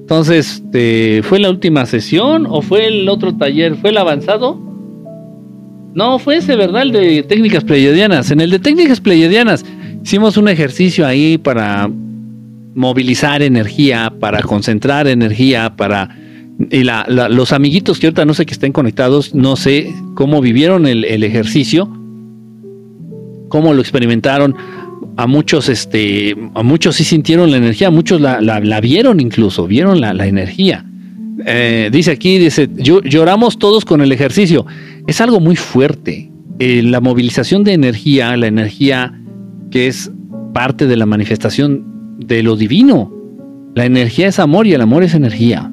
[0.00, 3.76] Entonces, este, ¿fue la última sesión o fue el otro taller?
[3.76, 4.60] ¿Fue el avanzado?
[5.94, 6.82] No, fue ese, ¿verdad?
[6.82, 8.30] El de técnicas pleiadianas.
[8.30, 9.64] En el de técnicas pleiadianas
[10.04, 11.88] hicimos un ejercicio ahí para
[12.74, 16.16] movilizar energía, para concentrar energía, para...
[16.70, 21.24] Y los amiguitos que ahorita no sé que estén conectados, no sé cómo vivieron el,
[21.24, 21.88] ejercicio,
[23.48, 24.54] cómo lo experimentaron.
[25.16, 30.00] A muchos, este, a muchos sí sintieron la energía, a muchos la, vieron incluso, vieron
[30.00, 30.84] la, energía.
[31.44, 34.64] Eh, dice aquí, dice, lloramos todos con el ejercicio.
[35.08, 36.30] Es algo muy fuerte.
[36.60, 39.12] Eh, la movilización de energía, la energía
[39.72, 40.12] que es
[40.52, 43.12] parte de la manifestación de lo divino.
[43.74, 45.70] La energía es amor y el amor es energía.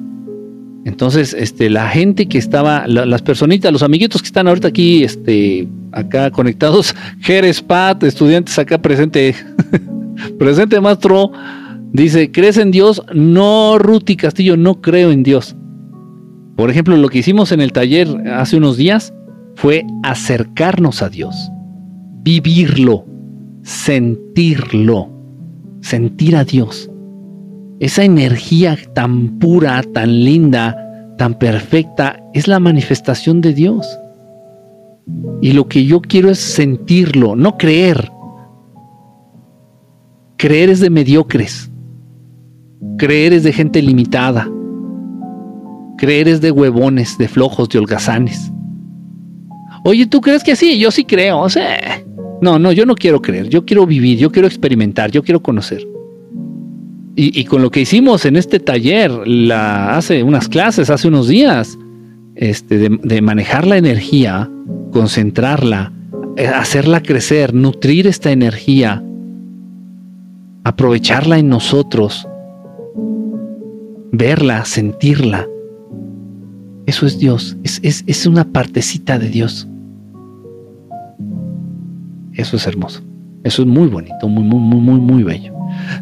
[0.84, 5.68] Entonces, este, la gente que estaba, las personitas, los amiguitos que están ahorita aquí, este,
[5.92, 9.36] acá conectados, Jerez Pat, estudiantes acá presente,
[10.38, 11.30] presente maestro,
[11.92, 13.02] dice, ¿crees en Dios?
[13.14, 15.54] No, Ruti Castillo, no creo en Dios.
[16.56, 19.14] Por ejemplo, lo que hicimos en el taller hace unos días
[19.54, 21.50] fue acercarnos a Dios,
[22.24, 23.06] vivirlo,
[23.62, 25.21] sentirlo
[25.82, 26.90] sentir a Dios.
[27.80, 33.98] Esa energía tan pura, tan linda, tan perfecta, es la manifestación de Dios.
[35.40, 38.10] Y lo que yo quiero es sentirlo, no creer.
[40.36, 41.70] Creer es de mediocres.
[42.98, 44.48] Creer es de gente limitada.
[45.98, 48.50] Creer es de huevones, de flojos, de holgazanes.
[49.84, 50.78] Oye, ¿tú crees que sí?
[50.78, 51.40] Yo sí creo.
[51.40, 52.02] O sea,
[52.42, 55.86] no, no, yo no quiero creer, yo quiero vivir, yo quiero experimentar, yo quiero conocer.
[57.14, 61.78] Y, con lo que hicimos en este taller, la, hace unas clases, hace unos días,
[62.34, 64.50] este, de, manejar la energía,
[64.90, 65.92] concentrarla,
[66.36, 69.04] eh, hacerla crecer, nutrir esta energía,
[70.64, 72.26] aprovecharla en nosotros,
[74.10, 75.46] verla, sentirla.
[76.86, 79.68] Eso es Dios, es, es una partecita de Dios.
[82.34, 83.02] Eso es hermoso.
[83.44, 85.52] Eso es muy bonito, muy, muy, muy, muy, muy bello.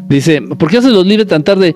[0.07, 1.75] Dice, ¿por qué haces los libres tan tarde?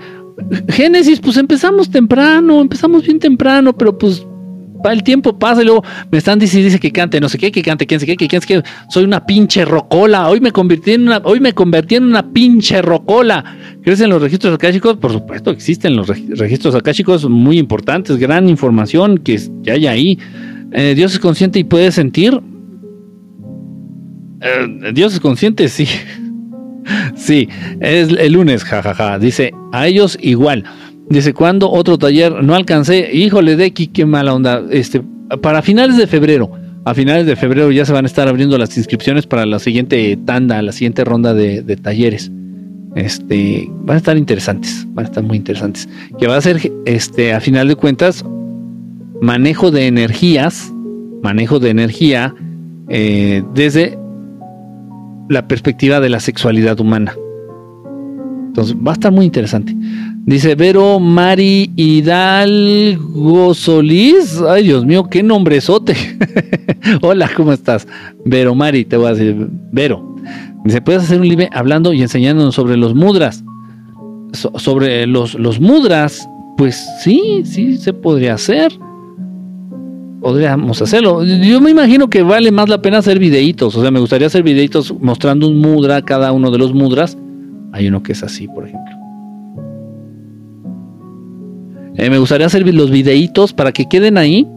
[0.69, 4.25] Génesis, pues empezamos temprano, empezamos bien temprano, pero pues
[4.91, 7.61] el tiempo pasa y luego me están diciendo dice que cante, no sé qué, que
[7.61, 10.91] cante, quién sé qué, que quién sé qué, soy una pinche rocola, hoy me convertí
[10.91, 13.43] en una, hoy me convertí en una pinche rocola.
[13.83, 14.97] ¿Crees en los registros akáshicos?
[14.97, 20.19] Por supuesto, existen los registros akáshicos muy importantes, gran información que, ya hay ahí.
[20.71, 22.39] Eh, Dios es consciente y puede sentir.
[24.41, 25.87] Eh, Dios es consciente, sí.
[27.15, 27.49] sí,
[27.79, 29.19] es el lunes, jajaja.
[29.19, 30.63] Dice, a ellos igual.
[31.09, 32.43] Dice, ¿cuándo otro taller?
[32.43, 33.09] No alcancé.
[33.13, 34.63] Híjole, Deki, qué mala onda.
[34.71, 35.01] Este,
[35.41, 36.51] para finales de febrero.
[36.85, 40.17] A finales de febrero ya se van a estar abriendo las inscripciones para la siguiente
[40.23, 42.31] tanda, la siguiente ronda de, talleres.
[42.95, 45.89] Este, van a estar interesantes, van a estar muy interesantes.
[46.19, 48.23] Que va a ser, este, a final de cuentas,
[49.19, 50.71] manejo de energías,
[51.23, 52.35] manejo de energía
[52.87, 53.97] eh, desde
[55.29, 57.15] la perspectiva de la sexualidad humana.
[58.47, 59.75] Entonces va a estar muy interesante.
[60.25, 64.41] Dice Vero Mari Hidalgo Solís.
[64.47, 65.95] Ay, Dios mío, qué nombrezote.
[67.01, 67.87] Hola, ¿cómo estás?
[68.23, 69.49] Vero Mari, te voy a decir.
[69.71, 70.15] Vero.
[70.63, 73.43] Dice, ¿puedes hacer un live hablando y enseñándonos sobre los mudras?
[74.35, 76.27] sobre los, los mudras,
[76.57, 78.71] pues sí, sí se podría hacer
[80.25, 81.23] podríamos hacerlo.
[81.23, 83.75] Yo me imagino que vale más la pena hacer videitos.
[83.75, 87.15] O sea, me gustaría hacer videitos mostrando un mudra, cada uno de los mudras.
[87.73, 88.95] Hay uno que es así, por ejemplo.
[91.97, 94.47] Eh, me gustaría hacer los videitos para que queden ahí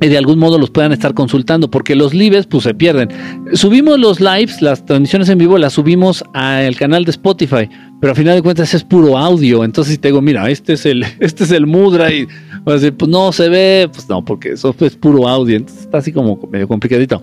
[0.00, 3.10] y de algún modo los puedan estar consultando, porque los lives pues se pierden.
[3.52, 7.68] Subimos los lives, las transmisiones en vivo, las subimos al canal de Spotify,
[8.00, 9.64] pero a final de cuentas es puro audio.
[9.64, 12.26] Entonces si te digo, mira, este es el, este es el mudra y
[12.64, 15.84] vas a decir, pues no se ve, pues no, porque eso es puro audio, entonces
[15.84, 17.22] está así como medio complicadito.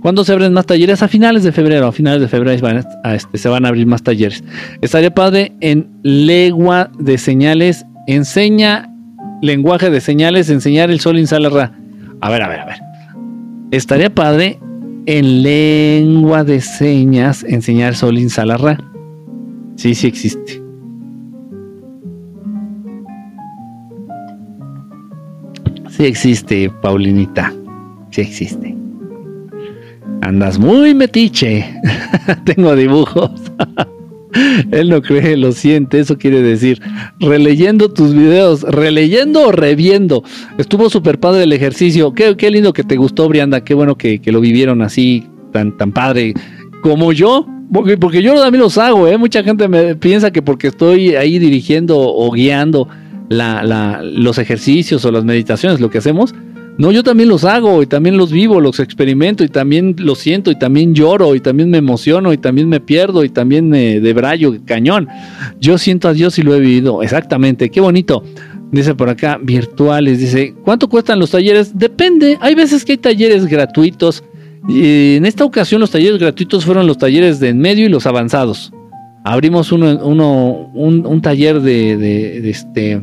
[0.00, 1.00] ¿Cuándo se abren más talleres?
[1.02, 2.68] A finales de febrero, a finales de febrero
[3.04, 4.42] este, se van a abrir más talleres.
[4.80, 8.90] Estaría padre en lengua de señales, enseña
[9.42, 11.72] lenguaje de señales, enseñar el sol insalarra
[12.22, 12.76] a ver, a ver, a ver.
[13.72, 14.60] Estaría padre
[15.06, 18.78] en lengua de señas enseñar Solín Salarra.
[19.82, 20.62] Sí, sí existe.
[25.90, 27.52] Sí existe, Paulinita.
[28.10, 28.76] Sí existe.
[30.20, 31.68] Andas muy metiche.
[32.44, 33.32] Tengo dibujos.
[34.70, 36.80] Él no cree, lo siente, eso quiere decir.
[37.18, 40.22] Releyendo tus videos, releyendo o reviendo.
[40.58, 42.14] Estuvo súper padre el ejercicio.
[42.14, 43.64] Qué, lindo que te gustó, Brianda.
[43.64, 46.34] Qué bueno que, lo vivieron así, tan, tan padre.
[46.84, 49.16] Como yo, Porque, porque yo también los hago, ¿eh?
[49.16, 52.88] Mucha gente me piensa que porque estoy ahí dirigiendo o guiando
[53.28, 56.34] los ejercicios o las meditaciones, lo que hacemos,
[56.78, 60.50] no, yo también los hago y también los vivo, los experimento y también los siento
[60.50, 64.54] y también lloro y también me emociono y también me pierdo y también me debrayo
[64.64, 65.06] cañón.
[65.60, 68.22] Yo siento a Dios y lo he vivido, exactamente, qué bonito.
[68.70, 71.78] Dice por acá, virtuales, dice, ¿cuánto cuestan los talleres?
[71.78, 74.24] Depende, hay veces que hay talleres gratuitos.
[74.68, 78.72] En esta ocasión los talleres gratuitos fueron los talleres de en medio y los avanzados.
[79.24, 83.02] Abrimos uno un, taller de, de este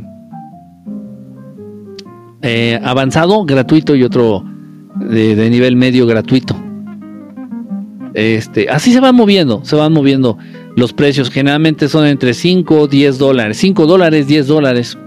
[2.41, 4.45] eh, avanzado gratuito y otro
[4.95, 6.55] de, nivel medio gratuito.
[8.13, 10.37] Este, así se van moviendo, se van moviendo
[10.75, 11.29] los precios.
[11.29, 13.57] Generalmente son entre 5 10 dólares.
[13.57, 14.97] 5 dólares, 10 dólares.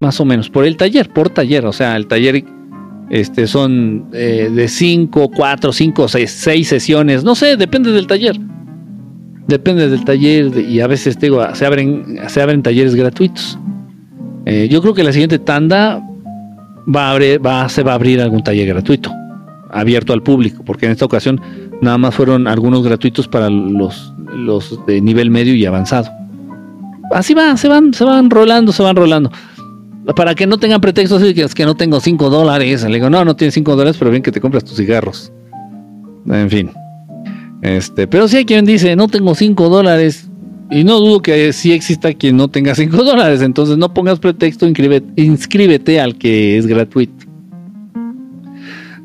[0.00, 0.48] Más o menos.
[0.48, 1.66] Por el taller, por taller.
[1.66, 2.44] O sea, el taller
[3.10, 7.24] este, son eh, de 5, 4, 5, 6, sesiones.
[7.24, 8.38] No sé, depende del taller.
[9.48, 13.58] Depende del taller y a veces digo, se, abren, se abren talleres gratuitos.
[14.46, 16.00] Eh, yo creo que la siguiente tanda
[16.86, 19.12] va a va, se va a abrir algún taller gratuito,
[19.70, 21.40] abierto al público, porque en esta ocasión
[21.82, 26.10] nada más fueron algunos gratuitos para los, los de nivel medio y avanzado.
[27.12, 29.32] Así va, se van, se van rolando, se van rolando.
[30.14, 32.82] Para que no tengan pretextos de que es que no tengo 5 dólares.
[32.84, 35.32] Le digo, no, no tienes 5 dólares, pero bien que te compras tus cigarros.
[36.26, 36.70] En fin.
[37.62, 40.30] Este, pero si hay quien dice, no tengo 5 dólares,
[40.70, 43.42] y no dudo que sí exista quien no tenga 5 dólares.
[43.42, 47.29] Entonces no pongas pretexto, inscríbete, al que es gratuito.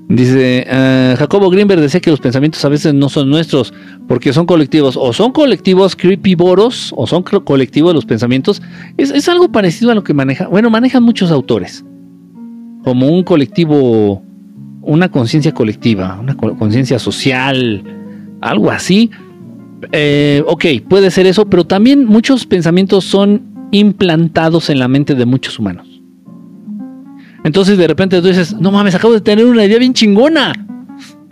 [0.07, 3.73] Dice uh, Jacobo Greenberg decía que los pensamientos a veces no son nuestros
[4.07, 8.61] porque son colectivos o son colectivos creepyboros o son colectivos los pensamientos
[8.97, 11.83] es, es, algo parecido a lo que maneja bueno manejan muchos autores.
[12.83, 14.21] Como un colectivo
[14.83, 17.83] una conciencia colectiva una conciencia social
[18.41, 19.09] algo así.
[19.91, 23.41] Eh, ok, puede ser eso, pero también muchos pensamientos son
[23.71, 25.94] implantados en la mente de muchos humanos.
[27.45, 30.51] Entonces de repente tú dices, no mames, acabo de tener una idea bien chingona.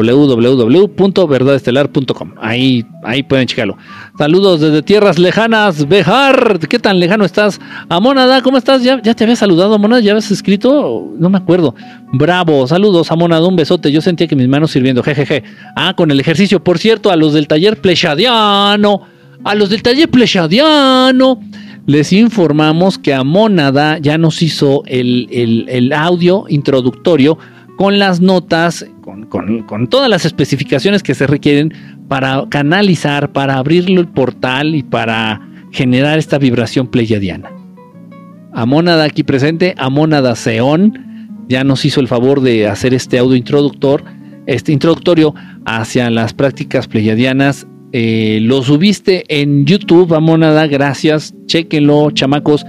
[0.00, 2.32] www.verdadestelar.com.
[2.40, 3.76] Ahí, ahí pueden checarlo.
[4.16, 6.58] Saludos desde tierras lejanas, Bejar.
[6.68, 7.60] ¿Qué tan lejano estás?
[7.88, 8.82] Amonada, ¿cómo estás?
[8.82, 10.00] ¿Ya, ya te había saludado, Amonada?
[10.00, 11.12] ¿Ya habías escrito?
[11.18, 11.74] No me acuerdo.
[12.12, 13.92] Bravo, saludos, Amonada, un besote.
[13.92, 15.42] Yo sentía que mis manos sirviendo, jejeje.
[15.76, 16.64] Ah, con el ejercicio.
[16.64, 19.02] Por cierto, a los del taller plechadiano,
[19.44, 21.38] a los del taller plechadiano,
[21.84, 25.28] les informamos que Amonada ya nos hizo el,
[25.68, 27.36] el audio introductorio
[27.82, 28.86] con las notas,
[29.28, 31.74] con, todas las especificaciones que se requieren
[32.06, 35.40] para canalizar, para abrirlo el portal y para
[35.72, 37.50] generar esta vibración pleiadiana.
[38.54, 44.04] Amónada aquí presente, Amónada Seón, ya nos hizo el favor de hacer este audio introductor,
[44.46, 45.34] este introductorio
[45.64, 47.66] hacia las prácticas pleiadianas.
[47.90, 52.64] Eh, lo subiste en YouTube, Amónada, gracias, chequenlo, chamacos,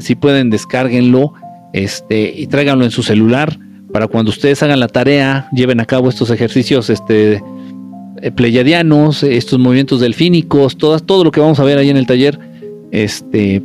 [0.00, 1.32] si pueden descárguenlo
[1.72, 3.63] este, y tráiganlo en su celular
[3.94, 7.40] para cuando ustedes hagan la tarea, lleven a cabo estos ejercicios este,
[8.20, 12.36] eh, pleyadianos, estos movimientos delfínicos, todo lo que vamos a ver ahí en el taller,
[12.90, 13.62] este,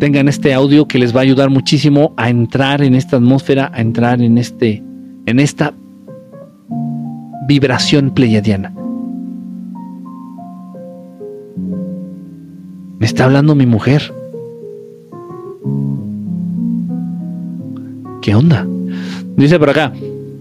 [0.00, 3.80] tengan este audio que les va a ayudar muchísimo a entrar en esta atmósfera, a
[3.80, 4.82] entrar en, este,
[5.26, 5.72] en esta
[7.46, 8.74] vibración pleyadiana.
[12.98, 14.12] Me está hablando mi mujer.
[18.22, 18.66] ¿Qué onda?
[19.36, 19.92] Dice por acá,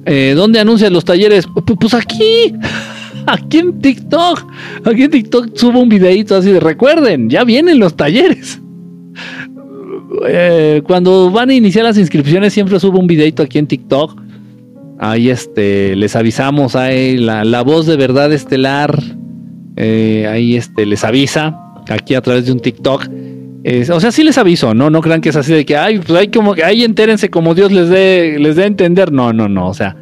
[0.06, 1.48] Eh, ¿Dónde anuncias los talleres?
[1.80, 2.54] Pues aquí.
[3.28, 4.46] Aquí en TikTok.
[4.84, 8.60] Aquí en TikTok subo un videito así de recuerden, ya vienen los talleres.
[10.28, 14.22] Eh, cuando van a iniciar las inscripciones siempre subo un videito aquí en TikTok.
[15.00, 19.02] Ahí este les avisamos ahí la, la voz de verdad estelar.
[19.78, 21.58] Eh, ahí este les avisa
[21.90, 23.08] aquí a través de un TikTok
[23.64, 24.90] o sea, sí les aviso, ¿no?
[24.90, 27.54] No crean que es así de que, ay, pues hay como que, ahí entérense como
[27.54, 29.12] Dios les dé, les dé a entender.
[29.12, 29.68] No, no, no.
[29.68, 29.96] O sea,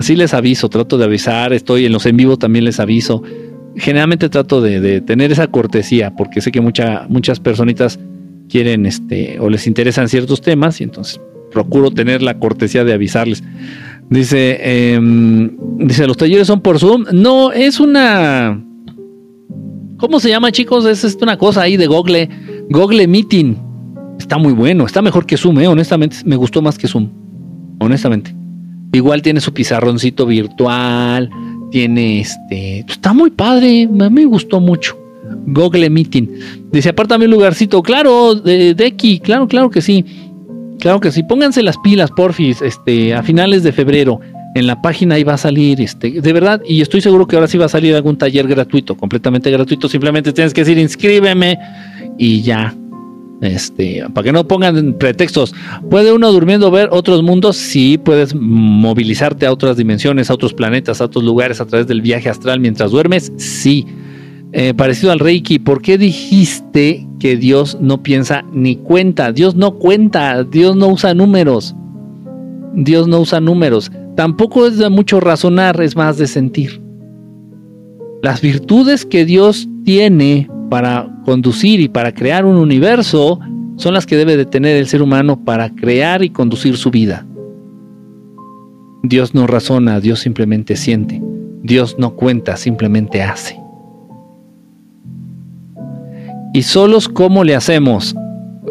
[0.00, 3.22] sí les aviso, trato de avisar, estoy en los en vivo también les aviso.
[3.76, 7.98] Generalmente trato de, tener esa cortesía, porque sé que mucha, muchas personitas
[8.48, 11.20] quieren, este, o les interesan ciertos temas, y entonces
[11.50, 13.42] procuro tener la cortesía de avisarles.
[14.10, 17.06] Dice, em, dice, los talleres son por Zoom.
[17.12, 18.60] No, es una
[20.04, 20.84] ¿Cómo se llama, chicos?
[20.84, 22.28] Es, una cosa ahí de Google.
[22.70, 23.56] Google Meeting.
[24.18, 24.86] Está muy bueno.
[24.86, 25.68] Está mejor que Zoom, ¿eh?
[25.68, 27.10] Honestamente, me gustó más que Zoom.
[27.80, 28.34] Honestamente.
[28.92, 31.30] Igual tiene su pizarroncito virtual.
[31.70, 32.80] Tiene este.
[32.80, 33.88] Está muy padre.
[33.88, 34.96] Me, gustó mucho.
[35.46, 36.28] Google Meeting.
[36.72, 37.82] Dice, apártame un lugarcito.
[37.82, 39.18] Claro, de, de aquí.
[39.18, 40.04] Claro, claro que sí.
[40.78, 41.22] Claro que sí.
[41.22, 42.62] Pónganse las pilas, porfis.
[42.62, 44.20] Este, a finales de febrero
[44.54, 47.48] en la página ahí va a salir, este, de verdad, y estoy seguro que ahora
[47.48, 51.58] sí va a salir algún taller gratuito, completamente gratuito, simplemente tienes que decir inscríbeme
[52.18, 52.74] y ya.
[53.40, 55.54] Este, para que no pongan pretextos.
[55.90, 57.56] ¿Puede uno durmiendo ver otros mundos?
[57.56, 62.00] Sí, puedes movilizarte a otras dimensiones, a otros planetas, a otros lugares a través del
[62.00, 63.32] viaje astral mientras duermes.
[63.36, 63.86] Sí.
[64.52, 69.32] Eh, parecido al Reiki, ¿por qué dijiste que Dios no piensa ni cuenta?
[69.32, 71.74] Dios no cuenta, Dios no usa números.
[72.72, 73.90] Dios no usa números.
[74.16, 76.80] Tampoco es de mucho razonar, es más de sentir.
[78.22, 83.40] Las virtudes que Dios tiene para conducir y para crear un universo
[83.76, 87.26] son las que debe de tener el ser humano para crear y conducir su vida.
[89.02, 91.20] Dios no razona, Dios simplemente siente.
[91.62, 93.60] Dios no cuenta, simplemente hace.
[96.54, 98.14] ¿Y solos cómo le hacemos?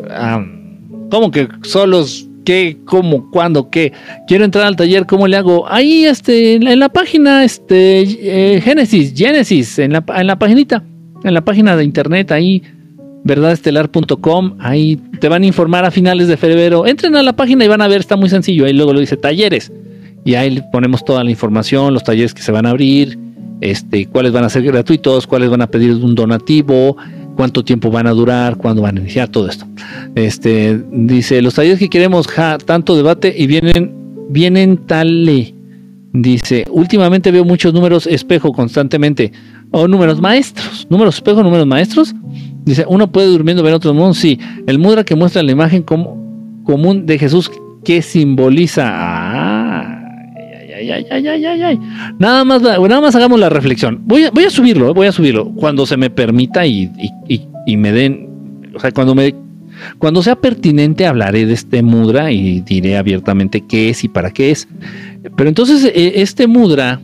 [0.10, 0.44] Ah,
[1.12, 3.94] ¿Cómo que solos qué, cómo, cuándo, qué.
[4.28, 5.66] Quiero entrar al taller, ¿cómo le hago?
[5.68, 10.84] Ahí, este, en la página, este, eh, Génesis, Génesis, en la, en la paginita,
[11.24, 12.62] en la página de internet, ahí,
[13.24, 16.86] verdadestelar.com, ahí te van a informar a finales de febrero.
[16.86, 18.66] Entren a la página y van a ver, está muy sencillo.
[18.66, 19.72] Ahí luego lo dice talleres.
[20.26, 23.18] Y ahí ponemos toda la información, los talleres que se van a abrir,
[23.62, 26.98] este, cuáles van a ser gratuitos, cuáles van a pedir un donativo,
[27.36, 29.66] cuánto tiempo van a durar, cuándo van a iniciar, todo esto.
[30.16, 33.94] Este, dice, los talleres que queremos, ja, tanto debate y vienen,
[34.30, 35.30] vienen tal,
[36.14, 39.32] dice, últimamente veo muchos números espejo constantemente,
[39.72, 42.14] o números maestros, números espejo, números maestros.
[42.66, 46.62] Dice, uno puede durmiendo ver otros mundos, sí, el mudra que muestra la imagen como,
[46.64, 47.52] común de Jesús
[47.84, 49.23] que simboliza...
[50.92, 51.80] Ay, ay, ay, ay, ay.
[52.20, 54.02] Nada más, nada más hagamos la reflexión.
[54.06, 56.92] Voy a, voy a subirlo, voy a subirlo cuando se me permita y,
[57.66, 59.36] y, me den, o sea, cuando me,
[60.00, 64.52] cuando sea pertinente hablaré de este mudra y diré abiertamente qué es y para qué
[64.52, 64.68] es.
[65.36, 67.00] Pero entonces eh, este mudra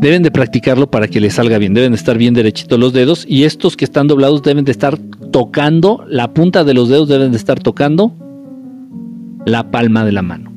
[0.00, 3.24] deben de practicarlo para que les salga bien, deben de estar bien derechitos los dedos
[3.28, 4.98] y estos que están doblados deben de estar
[5.32, 8.14] tocando, la punta de los dedos deben de estar tocando
[9.46, 10.52] la palma de la mano.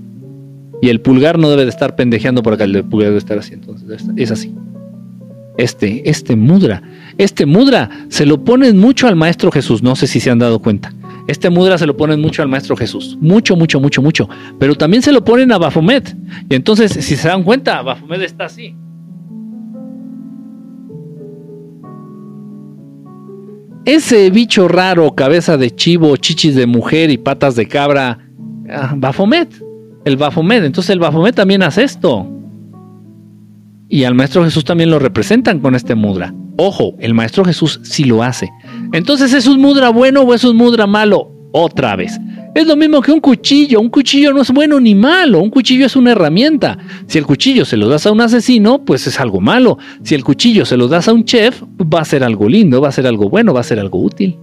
[0.82, 3.54] Y el pulgar no debe de estar pendejeando por acá, el pulgar debe estar así.
[3.54, 4.54] Entonces, es así.
[5.58, 6.82] Este, este mudra,
[7.18, 10.60] este mudra se lo ponen mucho al Maestro Jesús, no sé si se han dado
[10.60, 10.94] cuenta.
[11.28, 14.30] Este mudra se lo ponen mucho al Maestro Jesús, mucho, mucho, mucho, mucho.
[14.58, 16.16] Pero también se lo ponen a Bafomet.
[16.50, 18.74] Y entonces, si se dan cuenta, Bafomet está así.
[23.86, 28.29] Ese bicho raro, cabeza de chivo, chichis de mujer y patas de cabra,
[28.96, 29.50] Bafomet,
[30.06, 30.64] el Bafomet.
[30.64, 32.28] Entonces el Bafomet también hace esto.
[33.90, 36.34] Y al Maestro Jesús también lo representan con este mudra.
[36.58, 38.50] Ojo, el Maestro Jesús sí lo hace.
[38.92, 41.32] Entonces, ¿es un mudra bueno o es un mudra malo?
[41.54, 42.20] Otra vez.
[42.54, 43.80] Es lo mismo que un cuchillo.
[43.80, 45.42] Un cuchillo no es bueno ni malo.
[45.42, 46.78] Un cuchillo es una herramienta.
[47.08, 49.78] Si el cuchillo se lo das a un asesino, pues es algo malo.
[50.04, 52.90] Si el cuchillo se lo das a un chef, va a ser algo lindo, va
[52.90, 54.38] a ser algo bueno, va a ser algo útil.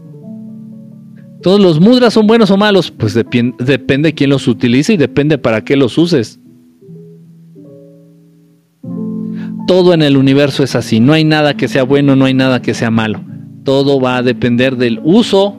[1.42, 2.90] ¿Todos los mudras son buenos o malos?
[2.90, 6.40] Pues depende de quién los utilice y depende para qué los uses.
[9.66, 11.00] Todo en el universo es así.
[11.00, 13.20] No hay nada que sea bueno, no hay nada que sea malo.
[13.64, 15.56] Todo va a depender del uso,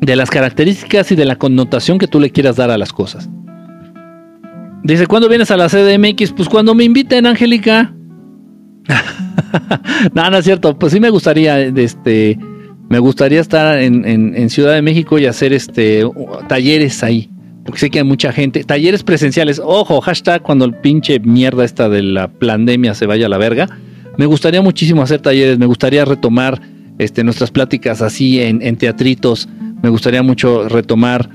[0.00, 3.30] de las características y de la connotación que tú le quieras dar a las cosas.
[4.82, 6.32] Dice, ¿cuándo vienes a la CDMX?
[6.32, 7.94] Pues cuando me inviten, Angélica.
[10.14, 10.78] no, no es cierto.
[10.78, 12.38] Pues sí me gustaría, este,
[12.92, 16.04] Me gustaría estar en, Ciudad de México y hacer este
[16.46, 17.30] talleres ahí
[17.64, 21.88] porque sé que hay mucha gente, talleres presenciales, ojo, hashtag cuando el pinche mierda esta
[21.88, 23.66] de la pandemia se vaya a la verga,
[24.18, 26.60] me gustaría muchísimo hacer talleres, me gustaría retomar
[26.98, 29.48] este, nuestras pláticas así en, teatritos,
[29.82, 31.30] me gustaría mucho retomar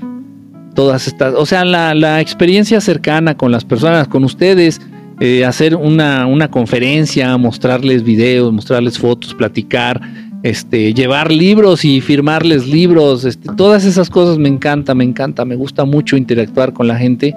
[0.76, 4.80] todas estas, o sea, la, experiencia cercana con las personas, con ustedes,
[5.18, 10.00] eh, hacer una, una conferencia, mostrarles videos, mostrarles fotos, platicar,
[10.42, 15.56] este, llevar libros y firmarles libros, este, todas esas cosas me encanta, me encanta, me
[15.56, 17.34] gusta mucho interactuar con la gente,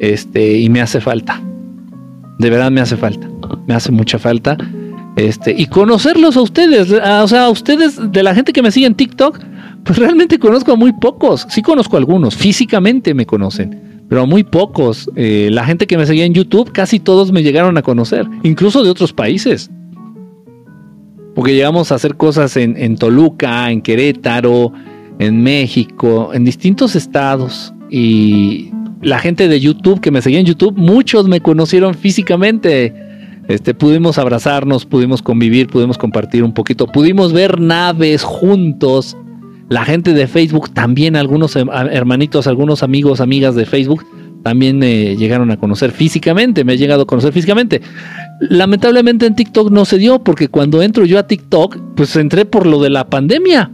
[0.00, 1.40] este, y me hace falta,
[2.38, 3.28] de verdad me hace falta,
[3.66, 4.56] me hace mucha falta,
[5.16, 8.86] este, y conocerlos a ustedes, o sea, a ustedes, de la gente que me sigue
[8.86, 9.38] en TikTok,
[9.84, 14.26] pues realmente conozco a muy pocos, sí conozco a algunos, físicamente me conocen, pero a
[14.26, 17.82] muy pocos, eh, la gente que me seguía en YouTube, casi todos me llegaron a
[17.82, 19.70] conocer, incluso de otros países
[21.38, 24.72] porque llegamos a hacer cosas en, Toluca, en Querétaro,
[25.20, 27.72] en México, en distintos estados.
[27.88, 32.92] Y la gente de YouTube que me seguía en YouTube, muchos me conocieron físicamente.
[33.46, 39.16] Este, pudimos abrazarnos, pudimos convivir, pudimos compartir un poquito, pudimos ver naves juntos.
[39.68, 44.04] La gente de Facebook, también algunos hermanitos, algunos amigos, amigas de Facebook,
[44.42, 47.82] también me llegaron a conocer físicamente, me he llegado a conocer físicamente.
[48.40, 52.66] Lamentablemente en TikTok no se dio porque cuando entro yo a TikTok, pues entré por
[52.66, 53.70] lo de la pandemia.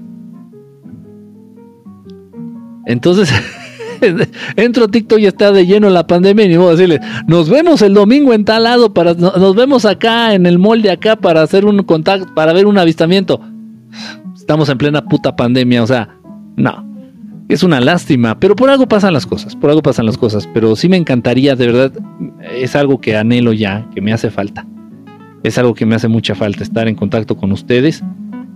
[2.86, 3.32] Entonces,
[4.56, 7.82] entro a TikTok y está de lleno la pandemia y ni modo decirle, nos vemos
[7.82, 11.64] el domingo en tal lado, para, nos vemos acá en el molde acá para hacer
[11.64, 13.40] un contacto, para ver un avistamiento.
[14.34, 16.16] Estamos en plena puta pandemia, o sea,
[16.56, 16.93] no.
[17.48, 20.76] Es una lástima, pero por algo pasan las cosas, por algo pasan las cosas, pero
[20.76, 21.92] sí me encantaría, de verdad,
[22.54, 24.66] es algo que anhelo ya, que me hace falta.
[25.42, 28.02] Es algo que me hace mucha falta, estar en contacto con ustedes,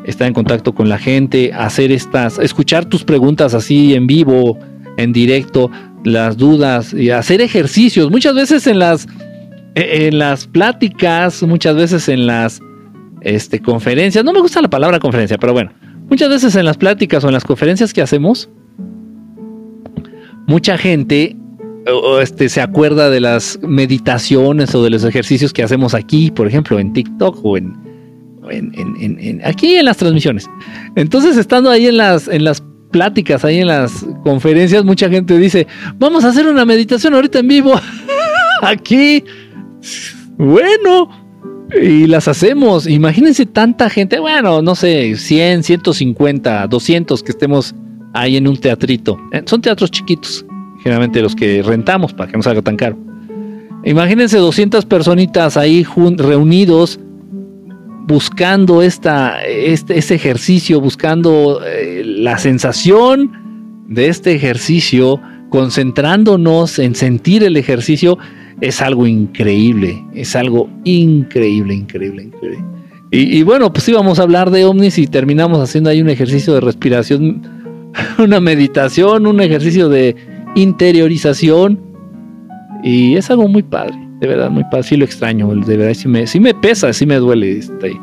[0.04, 4.58] estar en contacto con la gente, hacer estas, escuchar tus preguntas así en vivo,
[4.96, 5.70] en directo,
[6.04, 8.10] las dudas y hacer ejercicios.
[8.10, 9.06] Muchas veces en las,
[9.74, 12.62] en las pláticas, muchas veces en las
[13.20, 15.72] este, conferencias, no me gusta la palabra conferencia, pero bueno,
[16.08, 18.48] muchas veces en las pláticas o en las conferencias que hacemos,
[20.48, 21.36] mucha gente
[22.20, 26.78] este, se acuerda de las meditaciones o de los ejercicios que hacemos aquí, por ejemplo,
[26.78, 27.72] en TikTok o en,
[29.44, 30.50] aquí en las transmisiones.
[30.96, 35.66] Entonces, estando ahí en las, en las pláticas, ahí en las conferencias, mucha gente dice,
[35.96, 37.74] vamos a hacer una meditación ahorita en vivo.
[38.62, 39.24] aquí.
[40.36, 41.10] Bueno,
[41.80, 42.86] y las hacemos.
[42.86, 47.74] Imagínense tanta gente, bueno, no sé, 100, 150, 200 que estemos
[48.14, 49.18] ahí en un teatrito.
[49.32, 50.44] Eh, son teatros chiquitos,
[50.82, 52.96] generalmente los que rentamos para que no salga tan caro.
[53.84, 55.86] Imagínense 200 personitas ahí
[56.16, 56.98] reunidos
[58.08, 65.20] buscando esta, este, este ejercicio, buscando eh, la sensación de este ejercicio,
[65.50, 68.18] concentrándonos en sentir el ejercicio,
[68.60, 72.64] es algo increíble, es algo increíble, increíble, increíble.
[73.10, 76.60] Y, bueno, pues íbamos a hablar de ovnis y terminamos haciendo ahí un ejercicio de
[76.60, 77.40] respiración
[78.18, 80.16] una meditación, un ejercicio de
[80.54, 81.80] interiorización.
[82.82, 84.84] Y es algo muy padre, de verdad, muy padre.
[84.84, 87.58] Sí lo extraño, de verdad, sí me, me pesa, sí me duele.
[87.58, 87.98] Este,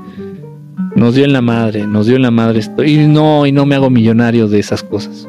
[0.95, 2.83] nos dio en la madre, nos dio en la madre esto.
[2.83, 5.27] Y no, y no me hago millonario de esas cosas.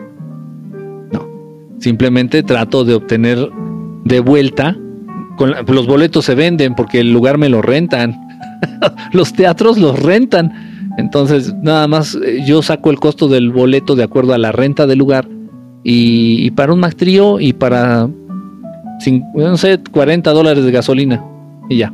[1.12, 1.28] No.
[1.78, 3.38] Simplemente trato de obtener
[4.04, 4.76] de vuelta.
[5.68, 8.16] Los boletos se venden porque el lugar me lo rentan.
[9.12, 14.05] los teatros los rentan entonces, nada más eh, yo saco el costo del boleto de
[14.05, 15.28] acuerdo a la renta del lugar
[15.85, 18.09] y, para un Mac y para,
[19.35, 21.24] no sé, 40 dólares de gasolina
[21.68, 21.93] y ya.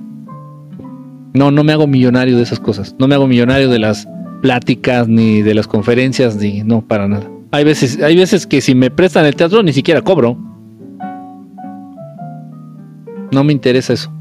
[1.35, 2.95] No, no me hago millonario de esas cosas.
[2.99, 4.09] No me hago millonario de las
[4.41, 7.31] pláticas ni de las conferencias ni no para nada.
[7.51, 10.39] Hay veces, hay veces que si me prestan el teatro ni siquiera cobro.
[13.31, 14.13] No me interesa eso.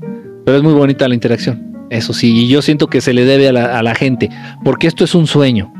[0.45, 1.70] Pero es muy bonita la interacción.
[1.91, 4.29] Eso sí, y yo siento que se le debe a la, gente,
[4.63, 5.73] porque esto es un sueño.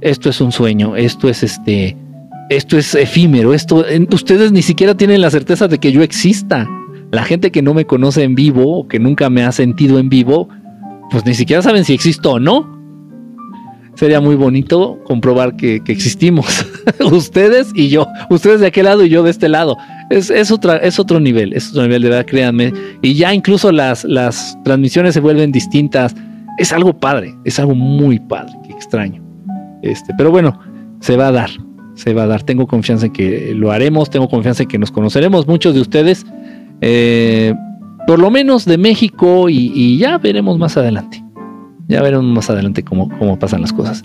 [0.00, 1.94] Esto es un sueño, esto es este,
[2.48, 6.66] esto es efímero, esto, ustedes ni siquiera tienen la certeza de que yo exista.
[7.10, 10.08] La gente que no me conoce en vivo o que nunca me ha sentido en
[10.08, 10.48] vivo,
[11.10, 12.82] pues ni siquiera saben si existo o no
[13.94, 16.66] sería muy bonito comprobar que, existimos.
[17.12, 18.06] Ustedes y yo.
[18.30, 19.76] Ustedes de aquel lado y yo de este lado.
[20.12, 22.72] Es, es, otra, es otro nivel, es otro nivel, de verdad, créanme.
[23.00, 26.14] Y ya incluso las, las transmisiones se vuelven distintas.
[26.58, 29.22] Es algo padre, es algo muy padre, qué extraño.
[29.82, 30.58] Este, pero bueno,
[31.00, 31.50] se va a dar,
[31.94, 32.42] se va a dar.
[32.42, 36.26] Tengo confianza en que lo haremos, tengo confianza en que nos conoceremos muchos de ustedes.
[36.82, 37.54] Eh,
[38.06, 41.22] por lo menos de México y ya veremos más adelante.
[41.88, 44.02] Ya veremos más adelante cómo, cómo pasan las cosas.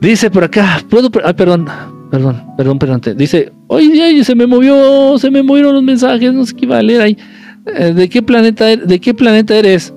[0.00, 1.66] Dice por acá, puedo, ay, perdón,
[2.10, 3.00] perdón, perdón, perdón.
[3.16, 6.82] Dice, oye, se me movió, se me movieron los mensajes, no sé qué iba a
[6.82, 7.18] leer ahí.
[7.66, 9.92] Eh, ¿De qué planeta, er-, de qué planeta eres?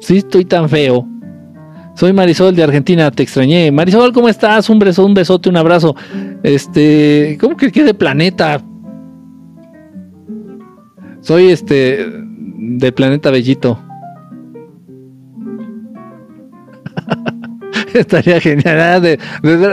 [0.00, 1.06] Sí, estoy tan feo.
[1.94, 3.72] Soy Marisol de Argentina, te extrañé.
[3.72, 4.68] Marisol, ¿cómo estás?
[4.68, 5.96] Un beso, un besote, un abrazo.
[6.42, 8.62] Este, ¿cómo que qué de planeta?
[11.22, 12.06] Soy este
[12.58, 13.85] de planeta Bellito.
[17.94, 18.80] Estaría genial.
[18.80, 19.18] Ah, de,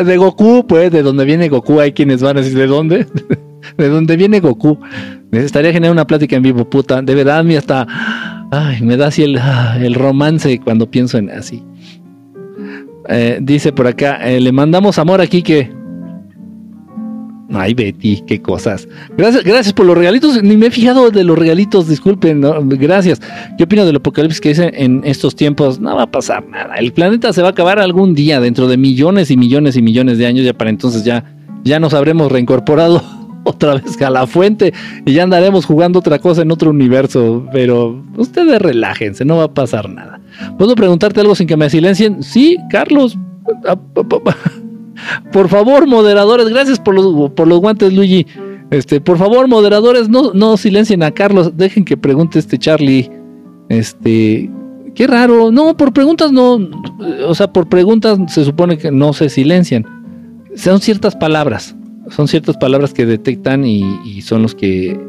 [0.03, 3.07] de, Goku, pues, de donde viene Goku, hay quienes van a decir, ¿de dónde?
[3.77, 4.79] de dónde viene Goku.
[5.31, 7.01] Estaría genial una plática en vivo, puta.
[7.01, 7.87] De verdad, a mí hasta.
[8.51, 11.63] Ay, me da así el, ah, el romance cuando pienso en así.
[13.09, 15.69] Eh, dice por acá, eh, le mandamos amor aquí que
[17.51, 18.87] Ay, Betty, qué cosas.
[19.17, 20.41] Gracias, gracias por los regalitos.
[20.41, 22.41] Ni me he fijado de los regalitos, disculpen.
[22.69, 23.21] Gracias.
[23.57, 25.79] ¿Qué opino del apocalipsis que dice en estos tiempos?
[25.79, 26.75] No va a pasar nada.
[26.75, 30.17] El planeta se va a acabar algún día, dentro de millones y millones y millones
[30.17, 30.45] de años.
[30.45, 33.03] Ya para entonces ya, ya nos habremos reincorporado
[33.43, 34.73] otra vez a la fuente
[35.05, 37.45] y ya andaremos jugando otra cosa en otro universo.
[37.51, 40.21] Pero ustedes relájense, no va a pasar nada.
[40.57, 42.23] ¿Puedo preguntarte algo sin que me silencien?
[42.23, 43.17] Sí, Carlos.
[45.31, 48.25] Por favor, moderadores, gracias por los, guantes, Luigi.
[48.71, 53.09] Este, por favor, moderadores, no, no silencien a Carlos, dejen que pregunte este Charlie.
[53.69, 54.49] Este,
[54.95, 55.51] qué raro.
[55.51, 56.59] No, por preguntas no,
[57.27, 59.85] o sea, por preguntas se supone que no se silencian.
[60.55, 61.75] Son ciertas palabras,
[62.09, 64.99] son ciertas palabras que detectan y, y son los que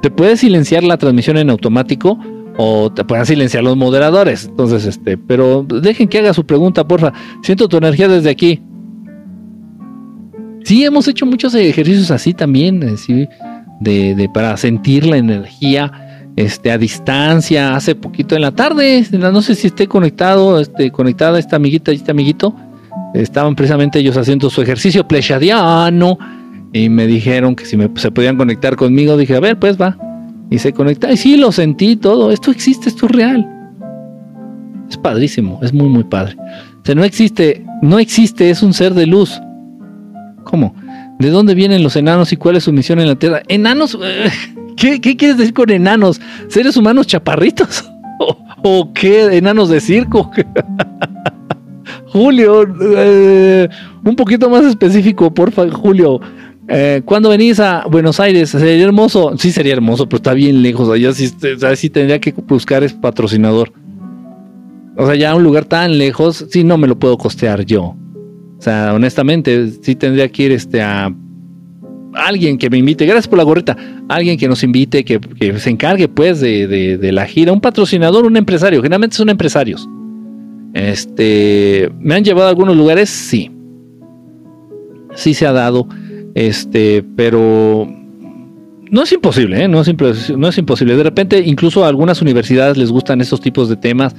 [0.00, 2.18] te puedes silenciar la transmisión en automático
[2.56, 4.46] o te pueden silenciar los moderadores.
[4.46, 7.12] Entonces, este, pero dejen que haga su pregunta, porfa.
[7.42, 8.60] Siento tu energía desde aquí.
[10.64, 13.28] Sí, hemos hecho muchos ejercicios así también, eh,
[13.80, 19.54] de, para sentir la energía este, a distancia, hace poquito en la tarde, no sé
[19.56, 22.56] si esté conectado, este, conectada esta amiguita y este amiguito,
[23.12, 26.18] estaban precisamente ellos haciendo su ejercicio plechadiano
[26.72, 29.98] y me dijeron que si me, se podían conectar conmigo, dije, a ver, pues va,
[30.50, 33.50] y se conecta, y sí, lo sentí todo, esto existe, esto es real.
[34.88, 36.36] Es padrísimo, es muy, muy padre.
[36.38, 39.40] O sea, no existe, no existe, es un ser de luz
[40.44, 40.74] ¿Cómo?
[41.18, 43.42] ¿De dónde vienen los enanos y cuál es su misión en la Tierra?
[43.48, 43.98] ¿Enanos?
[44.76, 46.20] ¿Qué, quieres decir con enanos?
[46.48, 47.84] ¿Seres humanos chaparritos?
[48.62, 49.36] ¿O, qué?
[49.36, 50.30] ¿Enanos de circo?
[52.06, 52.64] Julio,
[52.96, 53.68] eh,
[54.04, 56.20] un poquito más específico, porfa, Julio.
[56.68, 58.50] Eh, ¿Cuándo venís a Buenos Aires?
[58.50, 59.36] ¿Sería hermoso?
[59.36, 60.88] Sí, sería hermoso, pero está bien lejos.
[60.88, 61.28] Allá sí,
[61.74, 63.72] sí tendría que buscar es patrocinador.
[64.96, 67.96] O sea, ya un lugar tan lejos, sí, no me lo puedo costear yo.
[68.64, 71.14] Sea, honestamente, sí tendría que ir este, a
[72.14, 73.76] alguien que me invite, gracias por la gorrita,
[74.08, 75.20] alguien que nos invite, que,
[75.58, 79.86] se encargue pues de, la gira, un patrocinador, un empresario, generalmente son empresarios.
[80.72, 83.10] Este, ¿me han llevado a algunos lugares?
[83.10, 83.50] Sí.
[85.14, 85.86] Sí se ha dado,
[86.34, 87.86] este, pero
[88.90, 89.68] no es imposible, ¿eh?
[89.68, 90.96] no, es no es imposible.
[90.96, 94.16] De repente, incluso a algunas universidades les gustan estos tipos de temas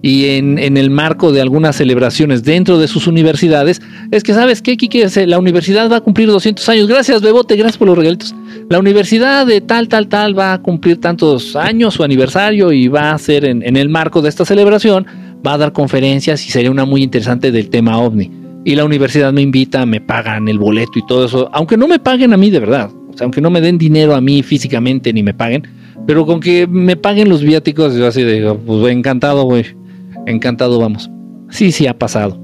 [0.00, 4.76] y en, el marco de algunas celebraciones dentro de sus universidades, es que, ¿sabes qué,
[4.76, 5.02] Kiki?
[5.26, 6.86] La universidad va a cumplir 200 años.
[6.86, 8.34] Gracias, Bebote, gracias por los regalitos.
[8.70, 13.10] La universidad de tal, tal, tal va a cumplir tantos años, su aniversario, y va
[13.10, 15.04] a ser en, el marco de esta celebración,
[15.44, 18.30] va a dar conferencias y sería una muy interesante del tema ovni.
[18.64, 21.98] Y la universidad me invita, me pagan el boleto y todo eso, aunque no me
[21.98, 25.12] paguen a mí de verdad, o sea, aunque no me den dinero a mí físicamente
[25.12, 25.66] ni me paguen,
[26.06, 29.77] pero con que me paguen los viáticos, yo así digo, pues encantado, güey
[30.26, 31.10] encantado vamos.
[31.50, 32.40] Sí, sí ha pasado.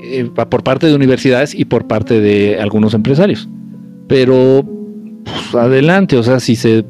[0.00, 3.48] Eh, por parte de universidades y por parte de algunos empresarios.
[4.06, 4.64] Pero
[5.24, 6.84] pues, adelante, o sea, si se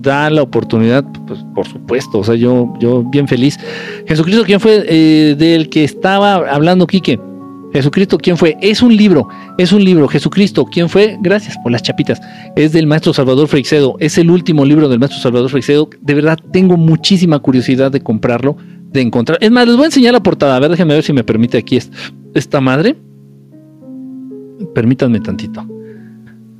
[0.00, 3.58] da la oportunidad, pues por supuesto, o sea, yo, yo bien feliz.
[4.06, 7.18] Jesucristo, ¿quién fue eh, del que estaba hablando Quique?
[7.72, 8.56] Jesucristo, ¿quién fue?
[8.62, 9.28] Es un libro,
[9.58, 10.08] es un libro.
[10.08, 11.18] Jesucristo, ¿quién fue?
[11.20, 12.20] Gracias por las chapitas.
[12.56, 13.96] Es del maestro Salvador Freixedo.
[14.00, 15.90] Es el último libro del maestro Salvador Freixedo.
[16.00, 18.56] De verdad, tengo muchísima curiosidad de comprarlo
[18.92, 19.38] de encontrar.
[19.40, 20.56] Es más, les voy a enseñar la portada.
[20.56, 21.78] A ver, déjenme ver si me permite aquí
[22.34, 22.96] esta madre.
[24.74, 25.66] Permítanme tantito.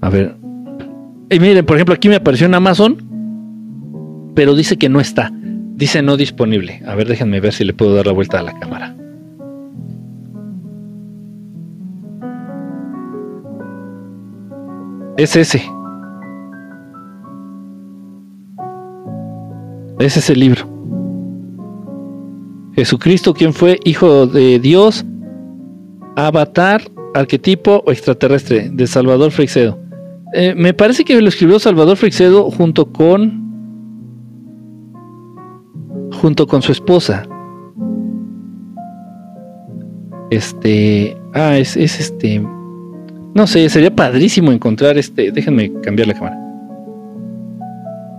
[0.01, 0.37] A ver.
[1.31, 2.97] Y miren, por ejemplo, aquí me apareció en Amazon,
[4.35, 5.31] pero dice que no está.
[5.75, 6.83] Dice no disponible.
[6.87, 8.95] A ver, déjenme ver si le puedo dar la vuelta a la cámara.
[15.17, 15.63] Es ese.
[19.99, 20.78] Es ese libro.
[22.79, 25.05] Jesucristo, quien fue hijo de Dios,
[26.15, 26.81] avatar,
[27.13, 29.77] arquetipo o extraterrestre, de Salvador Freixedo.
[30.33, 33.49] Eh, me parece que lo escribió Salvador Freixedo junto con
[36.21, 37.25] junto con su esposa.
[40.31, 42.47] Este, ah, es, es este,
[43.35, 46.39] no sé, sería padrísimo encontrar este, déjenme cambiar la cámara.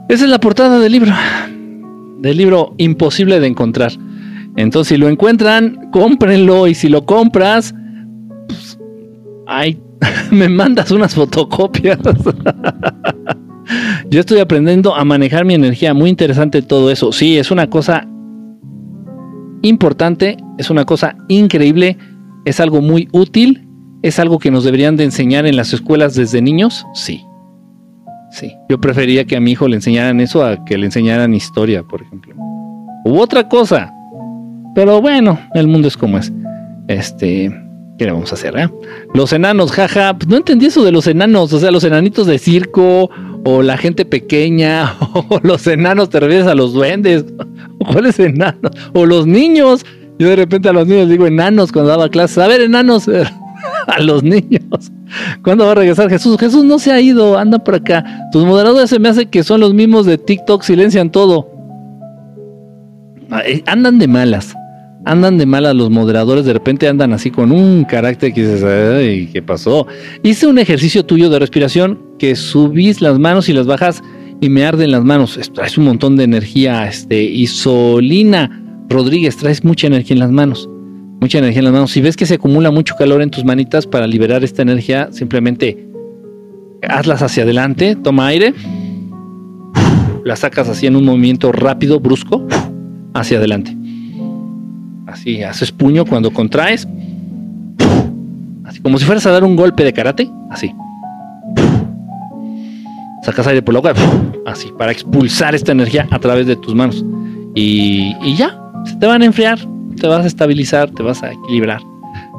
[0.10, 1.14] Esa es la portada del libro,
[2.18, 3.94] del libro imposible de encontrar.
[4.60, 7.74] Entonces, si lo encuentran, cómprenlo y si lo compras,
[8.46, 8.78] pues,
[9.48, 9.80] ay,
[10.32, 11.98] me mandas unas fotocopias.
[14.10, 17.14] Yo estoy aprendiendo a manejar mi energía, muy interesante todo eso.
[17.14, 18.06] Sí, es una cosa
[19.62, 21.98] importante, es una cosa increíble,
[22.44, 23.66] es algo muy útil,
[24.02, 27.24] es algo que nos deberían de enseñar en las escuelas desde niños, sí.
[28.32, 31.84] Sí, yo prefería que a mi hijo le enseñaran eso a que le enseñaran historia,
[31.84, 32.36] por ejemplo.
[33.06, 33.94] U otra cosa.
[34.76, 36.32] Pero bueno, el mundo es como es.
[36.88, 37.52] Este,
[37.98, 38.58] ¿qué le vamos a hacer?
[38.58, 38.70] Eh?
[39.14, 42.40] Los enanos, jaja, pues no entendí eso de los enanos, o sea, los enanitos de
[42.40, 43.10] circo,
[43.46, 47.26] o la gente pequeña, o los enanos, te refieres a los duendes,
[47.92, 48.72] ¿cuáles enanos?
[48.94, 49.86] O los niños.
[50.18, 52.40] Yo de repente a los niños digo enanos cuando daba clases.
[52.40, 53.10] A ver, enanos,
[53.88, 54.92] a los niños.
[55.44, 56.38] ¿Cuándo va a regresar Jesús?
[56.38, 58.04] Jesús no se ha ido, anda por acá.
[58.32, 61.50] Tus moderadores se me hace que son los mismos de TikTok, silencian todo.
[63.66, 64.56] Andan de malas.
[65.10, 69.28] Andan de malas los moderadores, de repente andan así con un carácter que dices, Ay,
[69.34, 69.88] ¿qué pasó?
[70.22, 74.04] Hice un ejercicio tuyo de respiración que subís las manos y las bajas
[74.40, 75.40] y me arden las manos.
[75.56, 80.70] Traes un montón de energía, este, Isolina Rodríguez, traes mucha energía en las manos.
[81.20, 81.90] Mucha energía en las manos.
[81.90, 85.90] Si ves que se acumula mucho calor en tus manitas para liberar esta energía, simplemente
[86.88, 88.54] hazlas hacia adelante, toma aire,
[90.24, 92.46] la sacas así en un movimiento rápido, brusco,
[93.16, 93.79] hacia adelante.
[95.12, 96.88] Así, haces puño cuando contraes.
[98.66, 100.72] Así como si fueras a dar un golpe de karate, así.
[103.24, 103.94] Sacas aire por la boca,
[104.46, 107.04] así, para expulsar esta energía a través de tus manos.
[107.56, 108.56] Y, ya,
[108.86, 109.60] se te van a enfriar,
[110.00, 111.82] te vas a estabilizar, te vas a equilibrar.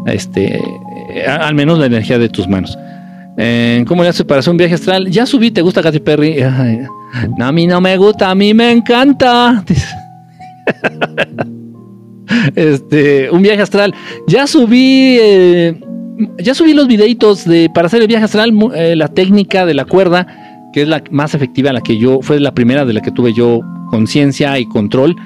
[0.07, 0.63] Este,
[1.27, 2.79] al menos la energía de tus manos.
[3.37, 5.11] Eh, ¿Cómo le haces para hacer un viaje astral?
[5.11, 6.37] Ya subí, ¿te gusta Katy Perry?
[7.37, 9.65] no, a mí no me gusta, a mí me encanta.
[12.55, 13.95] este, un viaje astral.
[14.27, 15.81] Ya subí, eh,
[16.39, 19.85] ya subí los videitos de para hacer el viaje astral, eh, la técnica de la
[19.85, 20.27] cuerda,
[20.73, 23.33] que es la más efectiva, la que yo, fue la primera de la que tuve
[23.33, 25.17] yo conciencia y control.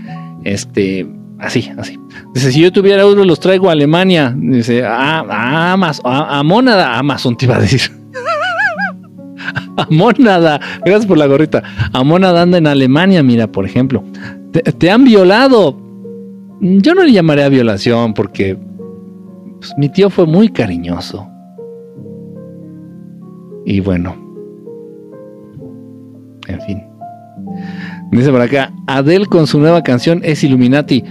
[0.45, 1.07] Este,
[1.39, 1.99] así, así.
[2.35, 4.35] Dice, si yo tuviera euros, los traigo a Alemania.
[4.37, 7.81] Dice, ah, a, Amazon, a, Mónada, Amazon te iba a decir.
[9.77, 11.63] a Mónada, gracias por la gorrita.
[11.93, 14.03] A Mónada anda en Alemania, mira, por ejemplo.
[14.79, 15.84] Te, han violado.
[16.67, 18.57] Yo no le llamaría violación porque
[19.59, 21.29] pues, mi tío fue muy cariñoso.
[23.67, 24.17] Y bueno,
[26.49, 26.83] en fin.
[28.13, 31.05] Dice por acá, Adele con su nueva canción es Illuminati.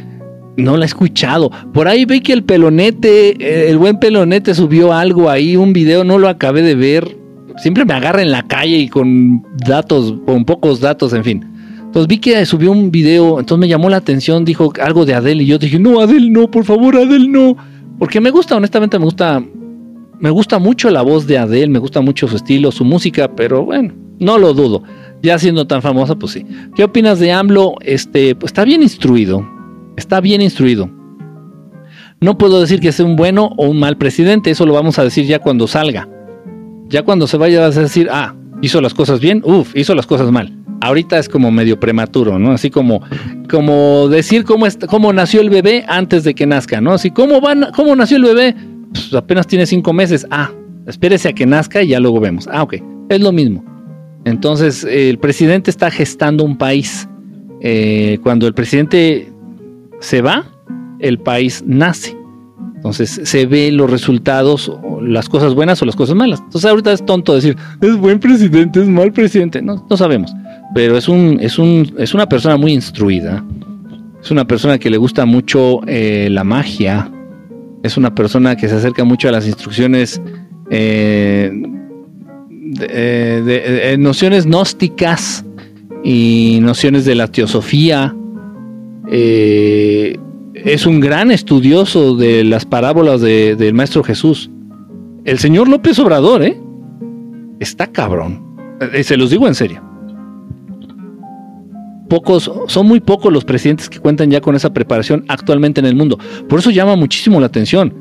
[0.58, 1.52] No la he escuchado.
[1.72, 6.04] Por ahí ve que el pelonete, eh, el buen pelonete subió algo ahí, un video,
[6.04, 7.16] no lo acabé de ver.
[7.58, 11.53] Siempre me agarra en la calle y con datos, con pocos datos, en fin.
[11.94, 15.44] Entonces vi que subió un video, entonces me llamó la atención, dijo algo de Adele
[15.44, 17.56] y yo dije, no, Adele no, por favor, Adele no.
[17.99, 19.40] Porque me gusta, honestamente me gusta,
[20.20, 23.64] me gusta mucho la voz de Adele, me gusta mucho su estilo, su música, pero
[23.64, 24.82] bueno, no lo dudo
[25.22, 26.48] ya siendo tan famosa, pues sí.
[26.76, 27.76] ¿Qué opinas de AMLO?
[27.82, 29.48] Este, pues está bien instruido.
[29.95, 30.90] Está bien instruido.
[32.22, 35.03] No puedo decir que sea un bueno o un mal presidente, eso lo vamos a
[35.03, 36.10] decir ya cuando salga.
[36.88, 40.32] Ya cuando se vaya a decir, ah, hizo las cosas bien, uff, hizo las cosas
[40.32, 40.62] mal.
[40.84, 42.52] Ahorita es como medio prematuro, ¿no?
[42.52, 43.02] Así como,
[43.50, 46.92] como decir cómo, cómo nació el bebé antes de que nazca, ¿no?
[46.92, 48.54] Así, ¿cómo, van, cómo nació el bebé?
[48.92, 50.28] Pues apenas tiene cinco meses.
[50.30, 50.52] Ah,
[50.86, 52.50] espérese a que nazca y ya luego vemos.
[52.52, 52.76] Ah, ok.
[53.08, 53.64] Es lo mismo.
[54.26, 57.08] Entonces, el presidente está gestando un país.
[57.62, 59.32] Eh, cuando el presidente
[60.02, 60.46] se va,
[61.00, 62.18] el país nace.
[62.84, 64.70] Entonces se ve los resultados,
[65.02, 66.42] las cosas buenas o las cosas malas.
[66.42, 69.62] Entonces ahorita es tonto decir, es buen presidente, es mal presidente.
[69.62, 70.34] No, sabemos.
[70.76, 73.42] Pero es, un, es, un, es una persona muy instruida.
[74.22, 77.10] Es una persona que le gusta mucho eh, la magia.
[77.84, 80.22] Es una persona que se acerca mucho a las instrucciones
[80.70, 81.54] eh,
[82.90, 85.46] eh, nociones gnósticas
[86.04, 88.14] y nociones de la teosofía.
[89.10, 90.20] Eh,
[90.65, 94.49] es un gran estudioso de las parábolas del Maestro Jesús.
[95.26, 96.60] El señor López Obrador, ¿eh?
[97.60, 98.41] Está cabrón.
[99.03, 99.81] Se los digo en serio.
[102.10, 105.95] Pocos, son muy pocos los presidentes que cuentan ya con esa preparación actualmente en el
[105.95, 106.18] mundo.
[106.48, 107.94] Por eso llama muchísimo la atención.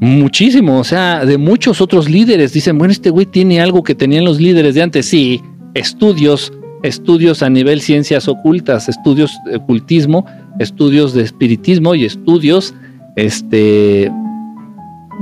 [0.00, 4.24] Muchísimo, o sea, de muchos otros líderes dicen, bueno, este güey tiene algo que tenían
[4.24, 5.06] los líderes de antes.
[5.06, 5.42] Sí,
[5.74, 6.52] estudios,
[6.82, 10.24] estudios a nivel ciencias ocultas, estudios de ocultismo,
[10.58, 12.74] estudios de espiritismo y estudios
[13.16, 14.12] este,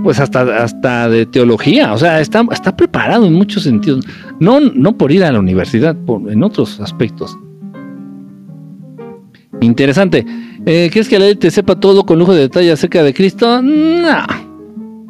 [0.03, 4.05] pues hasta, hasta de teología, o sea, está, está preparado en muchos sentidos,
[4.39, 7.37] no, no por ir a la universidad, por, en otros aspectos.
[9.61, 10.27] Interesante.
[10.67, 13.63] Eh, ¿Quieres que la te sepa todo con lujo de detalle acerca de Cristo?
[13.63, 14.27] No,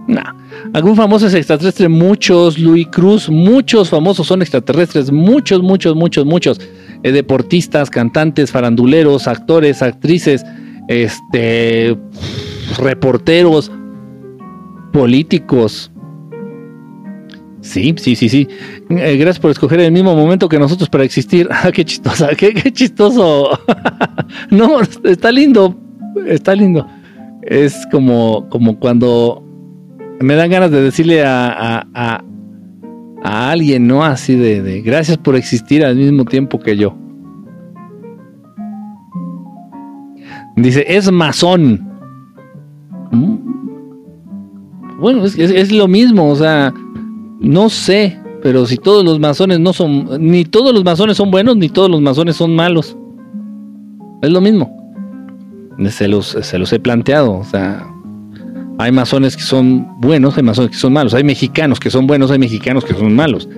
[0.06, 0.45] no.
[0.72, 1.88] ¿Algún famoso es extraterrestre?
[1.88, 2.58] Muchos.
[2.58, 5.10] Luis Cruz, muchos famosos son extraterrestres.
[5.10, 6.60] Muchos, muchos, muchos, muchos.
[7.02, 10.44] Eh, deportistas, cantantes, faranduleros, actores, actrices,
[10.88, 11.96] este,
[12.78, 13.70] reporteros,
[14.92, 15.90] políticos.
[17.60, 18.48] Sí, sí, sí, sí.
[18.90, 21.48] Eh, gracias por escoger el mismo momento que nosotros para existir.
[21.50, 23.58] Ah, qué chistosa, qué, chistoso.
[24.50, 25.76] no, está lindo,
[26.26, 26.86] está lindo.
[27.42, 29.45] Es como, como cuando
[30.20, 32.24] me dan ganas de decirle a, a,
[33.22, 34.04] a, alguien, ¿no?
[34.04, 36.96] Así de, de, gracias por existir al mismo tiempo que yo.
[40.56, 41.86] Dice, es masón.
[43.12, 43.36] Mm.
[44.98, 46.72] Bueno, es, es, lo mismo, o sea,
[47.40, 51.56] no sé, pero si todos los masones no son, ni todos los masones son buenos,
[51.58, 52.96] ni todos los masones son malos.
[54.22, 54.74] Es lo mismo.
[55.90, 57.86] Se los, se los he planteado, o sea,
[58.78, 61.14] hay masones que son buenos, hay masones que son malos.
[61.14, 63.48] Hay mexicanos que son buenos, hay mexicanos que son malos.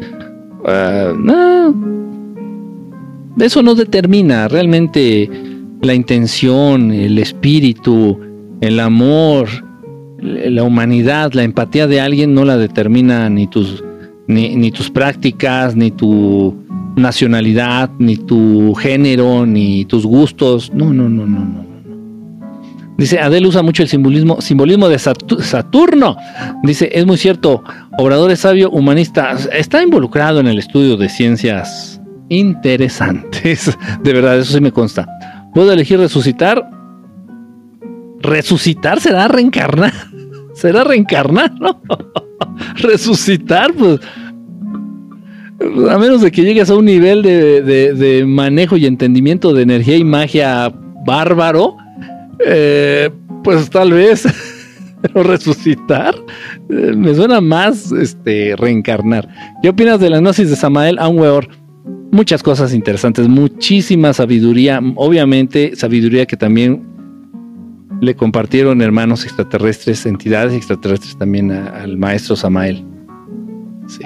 [0.64, 1.72] Uh,
[3.40, 5.30] Eso no determina realmente
[5.82, 8.18] la intención, el espíritu,
[8.60, 9.48] el amor,
[10.20, 13.84] la humanidad, la empatía de alguien no la determina ni tus,
[14.26, 16.54] ni tus prácticas, ni tu
[16.96, 20.72] nacionalidad, ni tu género, ni tus gustos.
[20.74, 21.67] No, no, no, no, no.
[22.98, 26.16] Dice, Adel usa mucho el simbolismo, simbolismo de Saturno.
[26.64, 27.62] Dice, es muy cierto,
[27.96, 33.78] Obrador es sabio, humanista, está involucrado en el estudio de ciencias interesantes.
[34.02, 35.06] De verdad, eso sí me consta.
[35.54, 36.68] ¿Puedo elegir resucitar?
[38.20, 39.92] ¿Resucitar será reencarnar?
[40.54, 41.52] ¿Será reencarnar?
[41.60, 41.80] ¿no?
[42.76, 44.00] resucitar, pues...
[45.88, 49.96] A menos de que llegues a un nivel de, de manejo y entendimiento de energía
[49.96, 50.72] y magia
[51.04, 51.76] bárbaro,
[52.44, 53.10] eh,
[53.42, 54.26] pues tal vez
[55.14, 56.14] resucitar
[56.68, 59.28] eh, me suena más este reencarnar.
[59.62, 61.48] ¿Qué opinas de la gnosis de Samael Aunweor?
[62.10, 66.86] Muchas cosas interesantes, muchísima sabiduría, obviamente sabiduría que también
[68.00, 72.82] le compartieron hermanos extraterrestres, entidades extraterrestres también al maestro Samael.
[73.88, 74.04] Sí.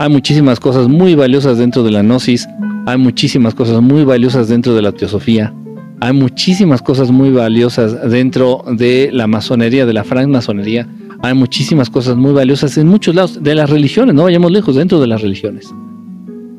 [0.00, 2.48] Hay muchísimas cosas muy valiosas dentro de la gnosis,
[2.86, 5.54] hay muchísimas cosas muy valiosas dentro de la teosofía
[6.00, 10.88] hay muchísimas cosas muy valiosas dentro de la masonería, de la francmasonería.
[11.22, 15.00] Hay muchísimas cosas muy valiosas en muchos lados de las religiones, no vayamos lejos, dentro
[15.00, 15.74] de las religiones.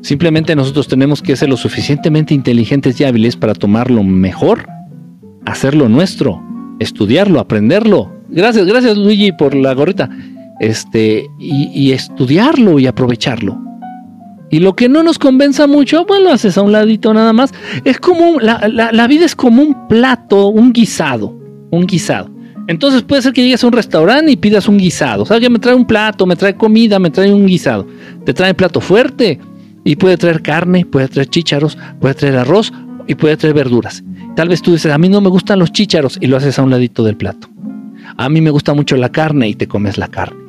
[0.02, 4.66] Simplemente nosotros tenemos que ser lo suficientemente inteligentes y hábiles para tomarlo mejor,
[5.46, 6.42] hacerlo nuestro,
[6.78, 8.12] estudiarlo, aprenderlo.
[8.28, 10.10] Gracias, gracias Luigi por la gorrita.
[10.60, 13.69] Este, y, y estudiarlo y aprovecharlo.
[14.50, 17.52] Y lo que no nos convenza mucho, pues lo haces a un ladito nada más.
[17.84, 21.38] Es como, la, la, vida es como un plato, un guisado,
[21.70, 22.30] un guisado.
[22.66, 25.22] Entonces puede ser que llegues a un restaurante y pidas un guisado.
[25.22, 27.86] O sea, que me trae un plato, me trae comida, me trae un guisado.
[28.24, 29.38] Te trae plato fuerte
[29.84, 32.72] y puede traer carne, puede traer chícharos, puede traer arroz
[33.06, 34.02] y puede traer verduras.
[34.34, 36.62] Tal vez tú dices, a mí no me gustan los chícharos y lo haces a
[36.62, 37.48] un ladito del plato.
[38.16, 40.39] A mí me gusta mucho la carne y te comes la carne.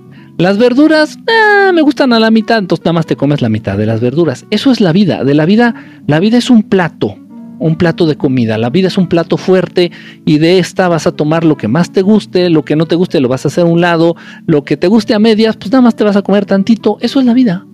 [0.41, 3.77] Las verduras ah, me gustan a la mitad, entonces nada más te comes la mitad
[3.77, 4.47] de las verduras.
[4.49, 5.23] Eso es la vida.
[5.23, 5.75] De la vida,
[6.07, 7.15] la vida es un plato,
[7.59, 8.57] un plato de comida.
[8.57, 9.91] La vida es un plato fuerte
[10.25, 12.95] y de esta vas a tomar lo que más te guste, lo que no te
[12.95, 14.15] guste lo vas a hacer a un lado,
[14.47, 16.97] lo que te guste a medias, pues nada más te vas a comer tantito.
[17.01, 17.67] Eso es la vida.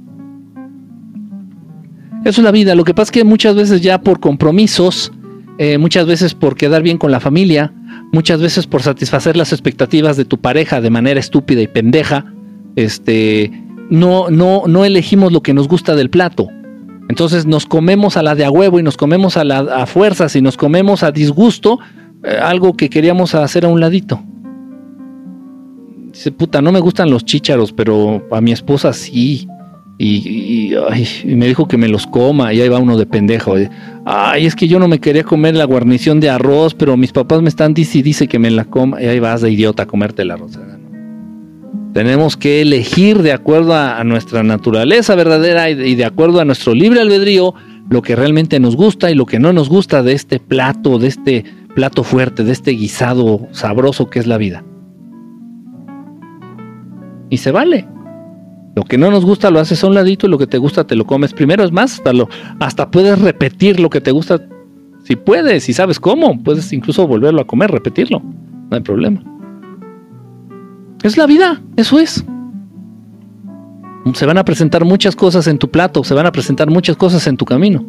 [2.25, 2.75] Eso es la vida.
[2.75, 5.13] Lo que pasa es que muchas veces ya por compromisos,
[5.57, 7.71] eh, muchas veces por quedar bien con la familia,
[8.11, 12.25] muchas veces por satisfacer las expectativas de tu pareja de manera estúpida y pendeja,
[12.77, 13.51] este,
[13.89, 16.47] no, no, no elegimos lo que nos gusta del plato.
[17.09, 20.35] Entonces nos comemos a la de a huevo y nos comemos a la a fuerzas
[20.35, 21.79] y nos comemos a disgusto
[22.23, 24.21] eh, algo que queríamos hacer a un ladito.
[26.11, 29.47] Dice, puta, no me gustan los chícharos, pero a mi esposa sí.
[29.99, 30.75] Y,
[31.25, 33.55] me dijo que me los coma y ahí va uno de pendejo.
[34.05, 37.41] Ay, es que yo no me quería comer la guarnición de arroz, pero mis papás
[37.41, 39.01] me están dice y dice que me la coma.
[39.01, 40.59] Y ahí vas de idiota a comerte el arroz.
[41.93, 47.01] Tenemos que elegir de acuerdo a, nuestra naturaleza verdadera y de, acuerdo a nuestro libre
[47.01, 47.53] albedrío
[47.89, 51.07] lo que realmente nos gusta y lo que no nos gusta de este plato, de
[51.07, 54.63] este plato fuerte, de este guisado sabroso que es la vida.
[57.29, 57.87] Y se vale.
[58.75, 60.85] Lo que no nos gusta lo haces a un ladito y lo que te gusta
[60.85, 61.63] te lo comes primero.
[61.63, 64.39] Es más, hasta, lo, hasta puedes repetir lo que te gusta.
[65.03, 68.21] Si puedes, si sabes cómo, puedes incluso volverlo a comer, repetirlo.
[68.21, 69.23] No hay problema.
[71.07, 72.25] Es la vida, eso es.
[74.13, 77.25] Se van a presentar muchas cosas en tu plato, se van a presentar muchas cosas
[77.27, 77.85] en tu camino.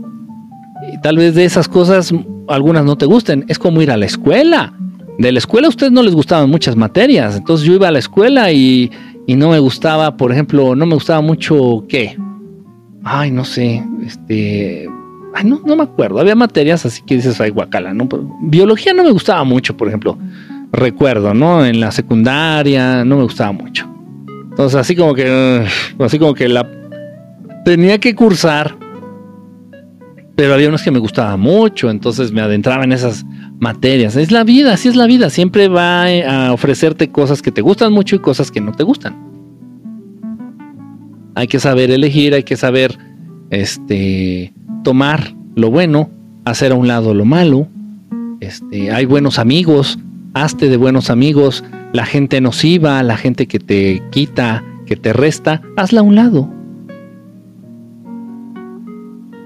[0.93, 2.15] Y tal vez de esas cosas
[2.47, 3.45] algunas no te gusten.
[3.49, 4.73] Es como ir a la escuela.
[5.19, 7.35] De la escuela a ustedes no les gustaban muchas materias.
[7.35, 8.89] Entonces yo iba a la escuela y,
[9.27, 12.17] no me gustaba, por ejemplo, no me gustaba mucho qué.
[13.03, 14.89] Ay, no sé, este,
[15.35, 16.21] ay, no, no me acuerdo.
[16.21, 18.09] Había materias así que dices, ay, guacala, ¿no?
[18.43, 20.17] biología no me gustaba mucho, por ejemplo.
[20.73, 21.65] Recuerdo, ¿no?
[21.65, 23.89] En la secundaria no me gustaba mucho.
[24.51, 25.65] Entonces, así como que,
[26.01, 26.69] así como que la
[27.65, 28.77] tenía que cursar,
[30.37, 33.25] pero había unos que me gustaban mucho, entonces me adentraba en esas
[33.59, 34.17] materias.
[34.17, 35.31] Es la vida, así es la vida.
[35.31, 39.17] Siempre va a ofrecerte cosas que te gustan mucho y cosas que no te gustan.
[41.35, 42.99] Hay que saber elegir, hay que saber
[43.51, 44.53] este,
[44.85, 46.11] tomar lo bueno,
[46.45, 47.69] hacer a un lado lo malo.
[48.41, 49.99] Este, hay buenos amigos,
[50.43, 51.65] hazte de buenos amigos.
[51.93, 56.51] La gente nociva, la gente que te quita, que te resta, hazla a un lado.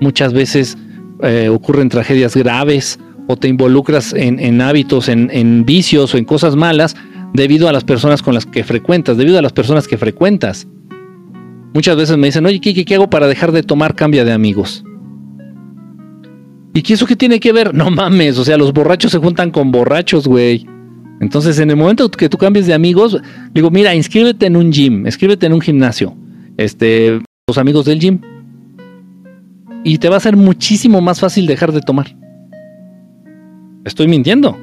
[0.00, 0.76] Muchas veces
[1.22, 2.98] eh, ocurren tragedias graves
[3.28, 6.96] o te involucras en, hábitos, en, vicios o en cosas malas
[7.32, 10.66] debido a las personas con las que frecuentas, debido a las personas que frecuentas.
[11.72, 14.84] Muchas veces me dicen, oye, ¿qué, qué hago para dejar de tomar cambia de amigos?
[16.74, 17.74] ¿Y qué eso qué tiene que ver?
[17.74, 20.66] No mames, o sea, los borrachos se juntan con borrachos, güey.
[21.22, 23.16] Entonces, en el momento que tú cambies de amigos,
[23.54, 26.16] digo, mira, inscríbete en un gym, inscríbete en un gimnasio.
[26.56, 28.20] Este, los amigos del gym.
[29.84, 32.16] Y te va a ser muchísimo más fácil dejar de tomar.
[33.84, 34.58] ¿Estoy mintiendo?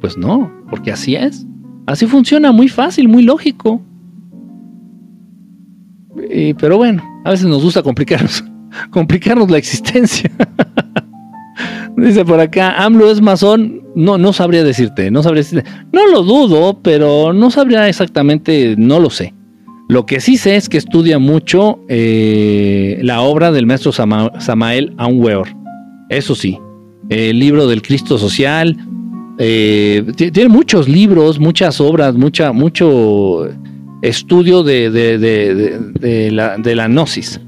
[0.00, 1.46] Pues no, porque así es.
[1.86, 3.80] Así funciona, muy fácil, muy lógico.
[6.58, 8.44] pero bueno, a veces nos gusta complicarnos,
[8.90, 10.32] complicarnos la existencia.
[11.96, 13.82] Dice por acá, AMLO es masón.
[13.94, 15.68] No, no sabría decirte, no sabría decirte.
[15.92, 19.32] No lo dudo, pero no sabría exactamente, no lo sé.
[19.88, 25.48] Lo que sí sé es que estudia mucho eh, la obra del maestro Samael Aunweor.
[26.08, 26.58] Eso sí,
[27.08, 28.76] el libro del Cristo Social.
[29.38, 33.48] Eh, tiene muchos libros, muchas obras, mucha, mucho
[34.02, 36.30] estudio de, de
[36.74, 37.40] la gnosis.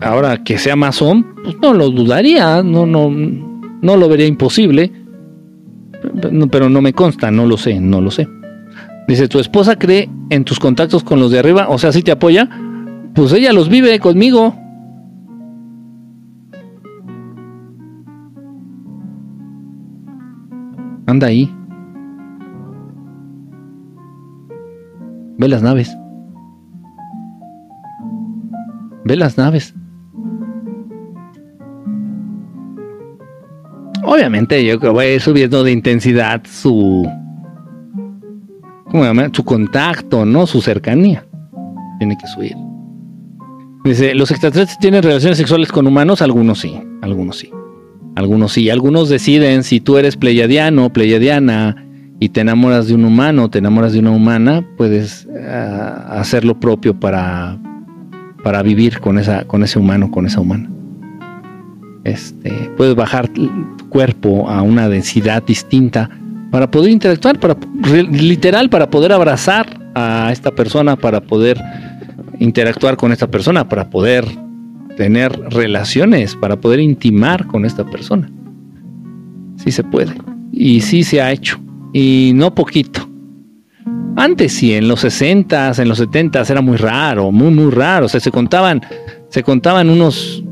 [0.00, 4.92] Ahora que sea masón, pues no lo dudaría, no, no, no lo vería imposible.
[6.50, 8.28] Pero no me consta, no lo sé, no lo sé.
[9.06, 11.68] Dice, ¿tu esposa cree en tus contactos con los de arriba?
[11.68, 12.48] O sea, si te apoya,
[13.14, 14.54] pues ella los vive conmigo.
[21.06, 21.52] Anda ahí.
[25.38, 25.96] Ve las naves.
[29.04, 29.74] Ve las naves.
[34.04, 37.08] Obviamente yo creo que subiendo de intensidad su
[38.92, 39.30] ¿cómo llama?
[39.32, 40.46] Su contacto, ¿no?
[40.46, 41.24] Su cercanía.
[41.98, 42.54] Tiene que subir.
[43.84, 46.22] Dice, ¿los extraterrestres tienen relaciones sexuales con humanos?
[46.22, 47.50] Algunos sí, algunos sí.
[48.14, 48.70] Algunos sí.
[48.70, 51.84] Algunos deciden si tú eres pleyadiano, pleyadiana
[52.20, 56.60] y te enamoras de un humano, te enamoras de una humana, puedes ah, hacer lo
[56.60, 57.58] propio para,
[58.42, 60.68] para vivir con, esa, con ese humano, con esa humana.
[62.04, 63.48] Este, puedes bajar tu
[63.88, 66.10] cuerpo a una densidad distinta
[66.50, 67.56] para poder interactuar, para
[68.10, 71.58] literal, para poder abrazar a esta persona, para poder
[72.38, 74.26] interactuar con esta persona, para poder
[74.96, 78.30] tener relaciones, para poder intimar con esta persona.
[79.56, 80.12] Sí se puede.
[80.52, 81.58] Y sí se ha hecho.
[81.92, 83.08] Y no poquito.
[84.16, 88.06] Antes sí, en los 60s, en los 70s era muy raro, muy, muy raro.
[88.06, 88.82] O sea, se contaban,
[89.28, 90.44] se contaban unos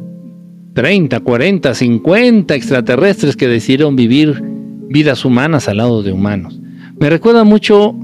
[0.74, 4.43] 30, 40, 50 extraterrestres que decidieron vivir
[4.89, 6.61] vidas humanas al lado de humanos.
[6.99, 7.95] Me recuerda mucho...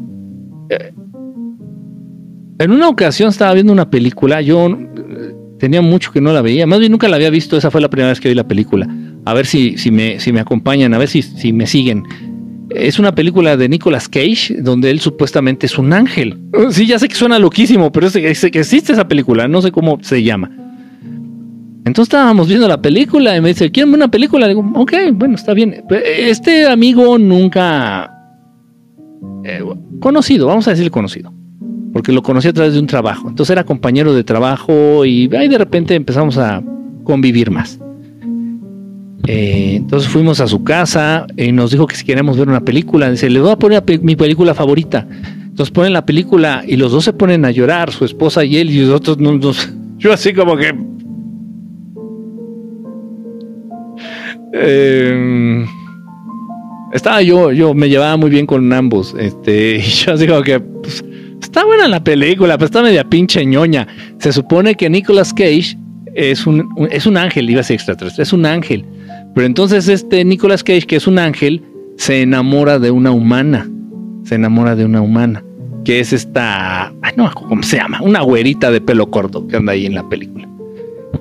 [0.68, 0.92] Eh,
[2.58, 6.66] en una ocasión estaba viendo una película, yo eh, tenía mucho que no la veía,
[6.66, 8.88] más bien nunca la había visto, esa fue la primera vez que vi la película.
[9.26, 12.04] A ver si, si, me, si me acompañan, a ver si, si me siguen.
[12.78, 16.38] Es una película de Nicolas Cage, donde él supuestamente es un ángel.
[16.70, 19.98] Sí, ya sé que suena loquísimo, pero es, es, existe esa película, no sé cómo
[20.02, 20.50] se llama.
[21.86, 24.48] Entonces estábamos viendo la película y me dice, ¿quieren ver una película?
[24.48, 25.84] Le digo, ok, bueno, está bien.
[25.88, 28.12] Este amigo nunca...
[29.44, 29.62] Eh,
[30.00, 31.32] conocido, vamos a decir conocido.
[31.92, 33.28] Porque lo conocí a través de un trabajo.
[33.28, 36.60] Entonces era compañero de trabajo y ahí de repente empezamos a
[37.04, 37.78] convivir más.
[39.26, 43.10] Eh, entonces fuimos a su casa y nos dijo que si queríamos ver una película,
[43.10, 45.06] dice, le voy a poner mi película favorita.
[45.42, 48.70] Entonces ponen la película y los dos se ponen a llorar, su esposa y él,
[48.70, 50.74] y nosotros nos, yo así como que
[54.58, 55.66] Eh,
[56.92, 59.14] estaba yo, yo me llevaba muy bien con ambos.
[59.18, 61.04] Este, y yo digo que pues,
[61.40, 63.86] está buena la película, pero está media pinche ñoña.
[64.18, 65.76] Se supone que Nicolas Cage
[66.14, 68.84] es un, es un ángel, iba a ser extraterrestre, es un ángel.
[69.36, 71.62] Pero entonces este Nicolas Cage, que es un ángel,
[71.98, 73.70] se enamora de una humana.
[74.24, 75.44] Se enamora de una humana.
[75.84, 76.86] Que es esta.
[77.02, 78.00] Ay, no, ¿cómo se llama?
[78.00, 80.48] Una güerita de pelo corto que anda ahí en la película.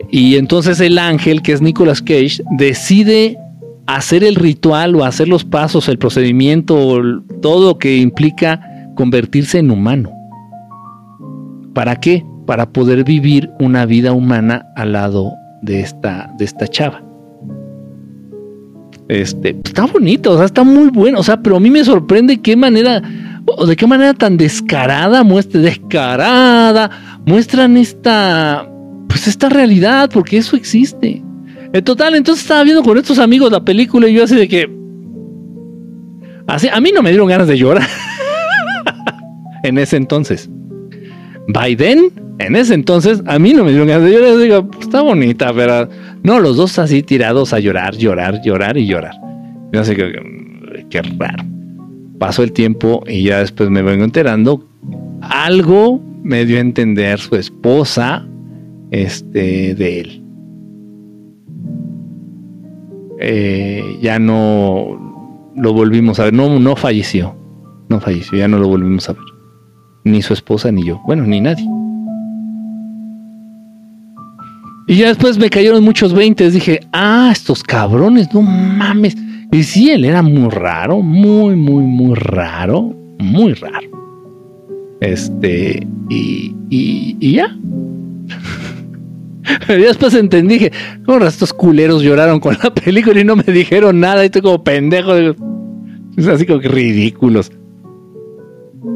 [0.09, 3.37] Y entonces el ángel, que es Nicolas Cage, decide
[3.85, 7.01] hacer el ritual o hacer los pasos, el procedimiento,
[7.41, 8.61] todo lo que implica
[8.95, 10.09] convertirse en humano.
[11.73, 12.25] ¿Para qué?
[12.45, 15.33] Para poder vivir una vida humana al lado
[15.63, 17.05] de esta, de esta chava.
[19.07, 22.41] Este, está bonito, o sea, está muy bueno, o sea, pero a mí me sorprende
[22.41, 23.03] qué manera,
[23.45, 26.89] o de qué manera tan descarada muestra, descarada,
[27.25, 28.67] muestran esta,
[29.07, 31.21] pues esta realidad, porque eso existe.
[31.71, 34.67] En total, entonces estaba viendo con estos amigos la película y yo así de que,
[36.47, 37.87] así, a mí no me dieron ganas de llorar
[39.63, 40.49] en ese entonces.
[41.47, 44.37] Biden, en ese entonces, a mí no me dieron ganas de llorar.
[44.37, 45.89] Digo, pues, está bonita, pero
[46.25, 49.13] no, los dos así tirados a llorar, llorar, llorar y llorar.
[49.71, 50.11] Yo así que,
[50.89, 51.43] qué raro.
[52.17, 54.67] Pasó el tiempo y ya después me vengo enterando.
[55.21, 58.25] Algo me dio a entender su esposa
[58.89, 60.23] este, de él.
[63.19, 66.33] Eh, ya no lo volvimos a ver.
[66.33, 67.35] No, no falleció.
[67.89, 69.21] No falleció, ya no lo volvimos a ver.
[70.05, 70.99] Ni su esposa ni yo.
[71.05, 71.67] Bueno, ni nadie.
[74.87, 76.53] Y ya después me cayeron muchos veintes.
[76.53, 79.15] Dije, ah, estos cabrones, no mames.
[79.51, 82.95] Y sí, él era muy raro, muy, muy, muy raro.
[83.19, 83.89] Muy raro.
[85.01, 87.55] Este, y, y, y ya.
[89.67, 90.71] después entendí, dije,
[91.05, 94.23] ¿cómo estos culeros lloraron con la película y no me dijeron nada?
[94.23, 95.15] Y estoy como pendejo.
[96.17, 97.51] Es así como que ridículos.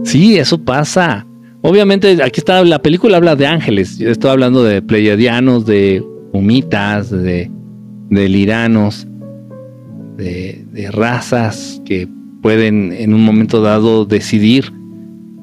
[0.04, 1.26] Sí, eso pasa.
[1.62, 3.98] Obviamente, aquí está la película habla de ángeles.
[3.98, 7.52] Yo estoy hablando de pleiadianos, de humitas, de,
[8.10, 9.08] liranos,
[10.18, 12.08] de, razas que
[12.42, 14.72] pueden en un momento dado decidir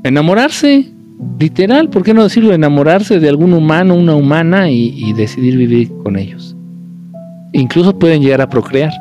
[0.04, 0.90] enamorarse.
[1.38, 2.54] Literal, ¿por qué no decirlo?
[2.54, 6.56] Enamorarse de algún humano, una humana y, decidir vivir con ellos.
[7.52, 8.92] Incluso pueden llegar a procrear.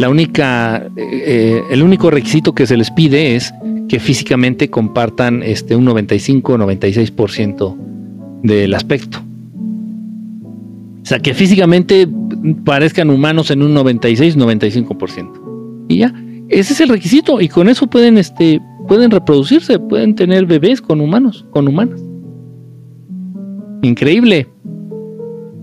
[0.00, 3.54] La única, eh, el único requisito que se les pide es
[3.88, 7.76] que físicamente compartan este, un 95-96%
[8.42, 9.18] del aspecto.
[11.02, 12.08] O sea, que físicamente
[12.64, 15.86] parezcan humanos en un 96-95%.
[15.88, 16.14] Y ya,
[16.48, 17.38] ese es el requisito.
[17.40, 22.00] Y con eso pueden, este, pueden reproducirse, pueden tener bebés con humanos, con humanas.
[23.82, 24.48] Increíble.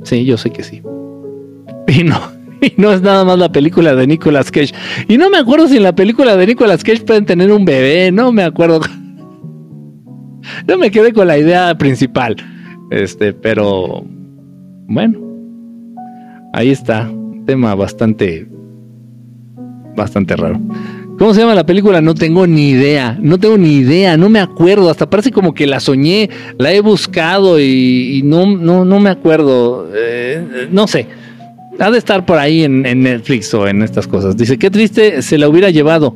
[0.03, 0.83] Sí, yo sé que sí.
[1.87, 2.19] Y no,
[2.65, 4.73] y no es nada más la película de Nicolas Cage.
[5.07, 8.11] Y no me acuerdo si en la película de Nicolas Cage pueden tener un bebé,
[8.11, 8.81] no me acuerdo.
[10.67, 12.35] No me quedé con la idea principal.
[12.89, 14.03] Este, pero
[14.87, 15.19] bueno,
[16.51, 17.09] ahí está.
[17.45, 18.47] tema bastante,
[19.95, 20.59] bastante raro.
[21.19, 22.01] ¿Cómo se llama la película?
[22.01, 23.17] No tengo ni idea.
[23.21, 24.17] No tengo ni idea.
[24.17, 24.89] No me acuerdo.
[24.89, 26.29] Hasta parece como que la soñé.
[26.57, 29.87] La he buscado y, no, no, no me acuerdo.
[29.93, 31.20] Eh, no sé
[31.81, 34.37] ha de estar por ahí en, Netflix o en estas cosas.
[34.37, 36.15] Dice, qué triste se la hubiera llevado.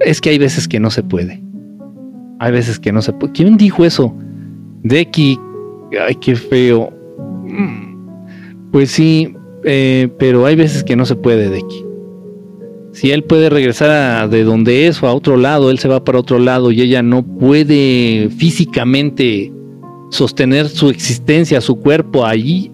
[0.00, 1.40] Es que hay veces que no se puede.
[2.40, 3.32] Hay veces que no se puede.
[3.32, 4.14] ¿Quién dijo eso?
[4.82, 5.38] Deki.
[6.06, 6.92] Ay, qué feo.
[7.46, 8.70] Mm.
[8.72, 11.84] Pues sí, eh, pero hay veces que no se puede, Deki.
[12.92, 16.18] Si él puede regresar de donde es o a otro lado, él se va para
[16.18, 19.52] otro lado y ella no puede físicamente
[20.10, 22.70] sostener su existencia, su cuerpo allí,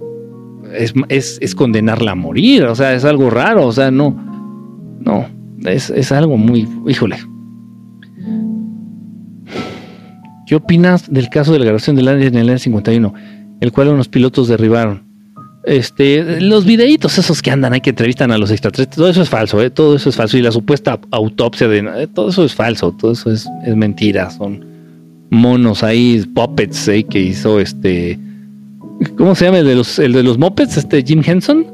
[0.73, 4.17] es, condenarla a morir, o sea, es algo raro, o sea, no,
[5.01, 5.27] no,
[5.65, 7.17] es, algo muy, híjole.
[10.47, 13.15] ¿Qué opinas del caso de la grabación del año en el año 51,
[13.61, 15.09] el cual unos pilotos derribaron?
[15.65, 19.29] Este, los videitos esos que andan ahí que entrevistan a los extraterrestres, todo eso es
[19.29, 19.71] falso, ¿eh?
[19.71, 20.37] todo eso es falso.
[20.39, 24.31] Y la supuesta autopsia de eh, todo eso es falso, todo eso es, es mentira,
[24.31, 24.65] son
[25.31, 27.05] monos ahí, puppets ¿eh?
[27.05, 28.19] que hizo este
[29.17, 30.77] ¿Cómo se llama el de los, el de los mopeds?
[30.77, 31.67] Este Jim Henson.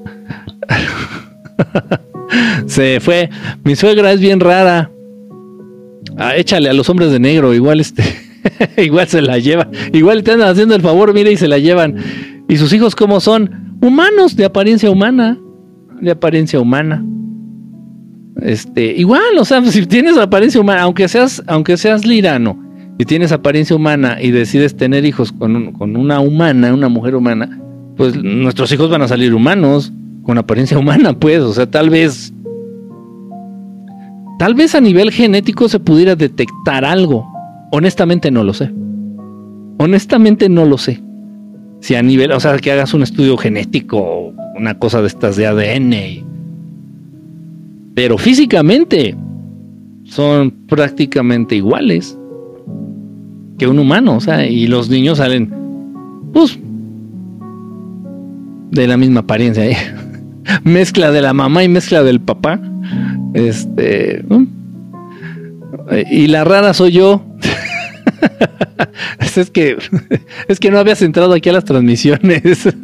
[2.66, 3.30] se fue.
[3.64, 4.90] Mi suegra es bien rara.
[6.16, 8.02] Ah, échale a los hombres de negro, igual este,
[8.76, 9.68] igual se la lleva.
[9.92, 11.96] Igual te andan haciendo el favor, mira, y se la llevan.
[12.48, 13.76] ¿Y sus hijos cómo son?
[13.80, 15.38] Humanos, de apariencia humana.
[16.00, 17.04] De apariencia humana.
[18.40, 22.65] Este, igual, o sea, si tienes apariencia humana, aunque seas, aunque seas lirano,
[22.98, 27.60] si tienes apariencia humana y decides tener hijos con, con, una humana, una mujer humana,
[27.96, 29.92] pues nuestros hijos van a salir humanos,
[30.22, 32.32] con apariencia humana, pues, o sea, tal vez,
[34.38, 37.26] Tal vez a nivel genético se pudiera detectar algo.
[37.72, 38.70] Honestamente no lo sé.
[39.78, 41.02] Honestamente no lo sé.
[41.80, 45.46] Si a nivel, o sea, que hagas un estudio genético, una cosa de estas de
[45.46, 46.26] ADN.
[47.94, 49.16] Pero físicamente
[50.04, 52.18] son prácticamente iguales
[53.58, 55.52] que un humano, o sea, y los niños salen,
[56.32, 56.58] pues,
[58.70, 59.76] de la misma apariencia, ¿eh?
[60.64, 62.60] mezcla de la mamá y mezcla del papá.
[63.34, 64.24] Este.
[66.10, 67.24] Y la rara soy yo.
[69.36, 69.76] es que
[70.48, 72.74] es que no habías entrado aquí a las transmisiones.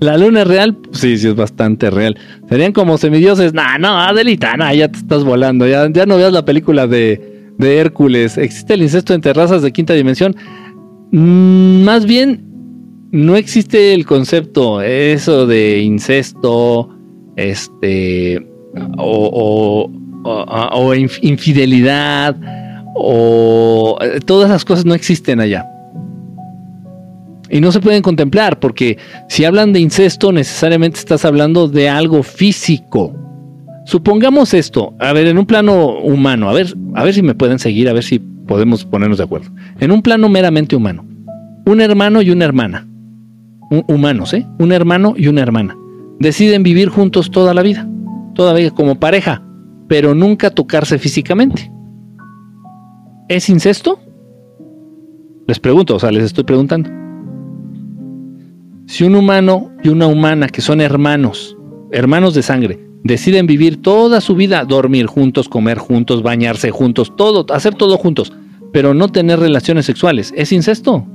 [0.00, 2.18] la luna es real, sí, sí es bastante real.
[2.48, 3.54] Serían como semidioses.
[3.54, 5.66] No, no, Adelita, no, ya te estás volando.
[5.66, 7.29] Ya, ya no veas la película de,
[7.60, 8.36] de Hércules.
[8.38, 10.34] ¿Existe el incesto en terrazas de quinta dimensión?
[11.12, 12.44] Mm, más bien,
[13.12, 16.88] no existe el concepto, eso de incesto,
[17.36, 18.46] este,
[18.98, 19.90] o,
[20.24, 22.36] o, infidelidad,
[22.94, 25.66] o todas esas cosas no existen allá.
[27.48, 28.96] Y no se pueden contemplar, porque
[29.28, 33.19] si hablan de incesto, necesariamente estás hablando de algo físico.
[33.90, 37.58] Supongamos esto, a ver, en un plano humano, a ver, a ver si me pueden
[37.58, 39.50] seguir, a ver si podemos ponernos de acuerdo.
[39.80, 41.04] En un plano meramente humano,
[41.66, 42.86] un hermano y una hermana,
[43.88, 44.46] humanos, ¿eh?
[44.60, 45.76] Un hermano y una hermana
[46.20, 47.88] deciden vivir juntos toda la vida,
[48.36, 49.42] toda la vida como pareja,
[49.88, 51.72] pero nunca tocarse físicamente.
[53.28, 53.98] ¿Es incesto?
[55.48, 56.88] Les pregunto, o sea, les estoy preguntando.
[58.86, 61.56] Si un humano y una humana que son hermanos,
[61.90, 67.46] hermanos de sangre, deciden vivir toda su vida, dormir juntos, comer juntos, bañarse juntos, todo,
[67.52, 68.32] hacer todo juntos,
[68.72, 71.06] pero no tener relaciones sexuales, ¿es incesto?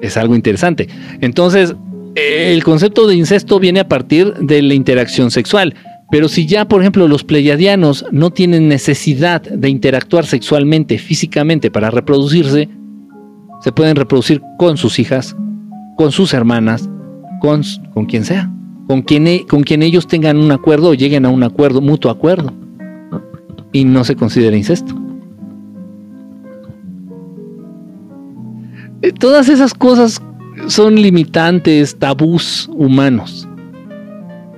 [0.00, 0.88] es algo interesante.
[1.20, 1.74] Entonces,
[2.14, 5.74] el concepto de incesto viene a partir de la interacción sexual.
[6.10, 11.90] Pero si ya, por ejemplo, los pleiadianos no tienen necesidad de interactuar sexualmente, físicamente, para
[11.90, 12.68] reproducirse,
[13.60, 15.36] se pueden reproducir con sus hijas,
[15.96, 16.88] con sus hermanas,
[17.40, 17.62] con,
[17.92, 18.50] con quien sea,
[18.86, 22.10] con quien, e, con quien ellos tengan un acuerdo o lleguen a un acuerdo, mutuo
[22.10, 22.52] acuerdo.
[23.72, 24.94] Y no se considera incesto.
[29.02, 30.20] Eh, todas esas cosas
[30.66, 33.48] son limitantes, tabús humanos.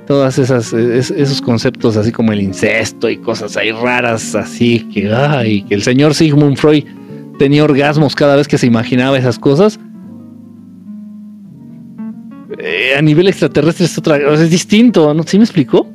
[0.07, 5.63] Todas esas esos conceptos así como el incesto y cosas ahí raras así que ay,
[5.63, 6.85] que el señor Sigmund Freud
[7.39, 9.79] tenía orgasmos cada vez que se imaginaba esas cosas.
[12.65, 15.25] Eh, a nivel extraterrestre es otra, es distinto, ¿no?
[15.25, 15.93] ¿Sí me explicó?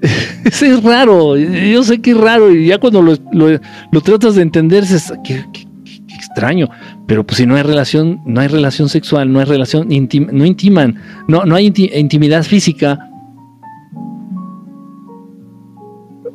[0.44, 4.84] es raro, yo sé que es raro y ya cuando lo, lo, tratas de entender
[4.84, 5.44] es que,
[6.14, 6.68] extraño.
[7.08, 10.44] Pero pues si no hay relación, no hay relación sexual, no hay relación íntima, no
[10.46, 10.96] intiman,
[11.26, 12.96] no, no hay intimidad física.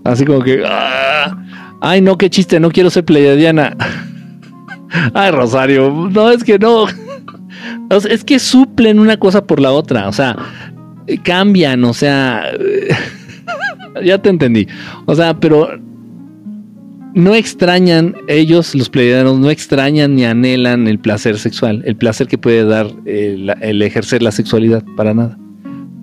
[0.03, 1.38] Así como que, ah,
[1.80, 3.78] ay no, qué chiste, no quiero ser pleiadiana.
[5.14, 6.88] ay Rosario, no, es que no.
[8.10, 10.36] Es que suplen una cosa por la otra, o sea,
[11.23, 12.44] cambian, o sea,
[14.03, 14.68] ya te entendí.
[15.06, 15.69] O sea, pero
[17.14, 22.38] no extrañan, ellos, los pleiadianos, no extrañan ni anhelan el placer sexual, el placer que
[22.38, 25.38] puede dar el, ejercer la sexualidad, para nada.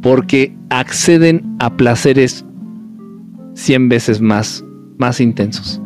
[0.02, 2.44] Porque acceden a placeres
[3.54, 4.64] cien veces más,
[4.98, 5.80] más intensos.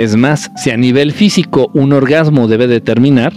[0.00, 3.34] Es más, si a nivel físico un orgasmo debe determinar,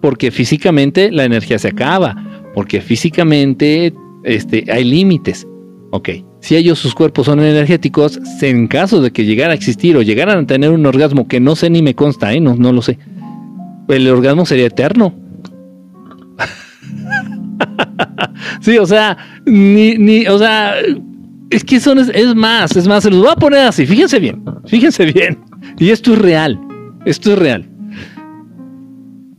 [0.00, 2.16] porque físicamente la energía se acaba,
[2.54, 3.92] porque físicamente
[4.22, 5.46] este, hay límites.
[5.90, 6.08] Ok,
[6.40, 10.38] si ellos sus cuerpos son energéticos, en caso de que llegara a existir o llegaran
[10.38, 12.40] a tener un orgasmo que no sé ni me consta, ¿eh?
[12.40, 12.98] no, no lo sé,
[13.88, 15.14] el orgasmo sería eterno.
[18.62, 20.76] sí, o sea, ni, ni, o sea,
[21.50, 24.42] es que son, es, más, es más, se los voy a poner así, fíjense bien,
[24.64, 25.52] fíjense bien.
[25.78, 26.60] Y esto es real,
[27.04, 27.68] esto es real.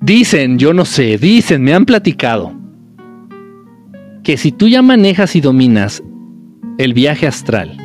[0.02, 2.54] Dicen, yo no sé, dicen, me han platicado
[4.24, 6.04] que si tú ya manejas y dominas
[6.78, 7.78] el viaje astral.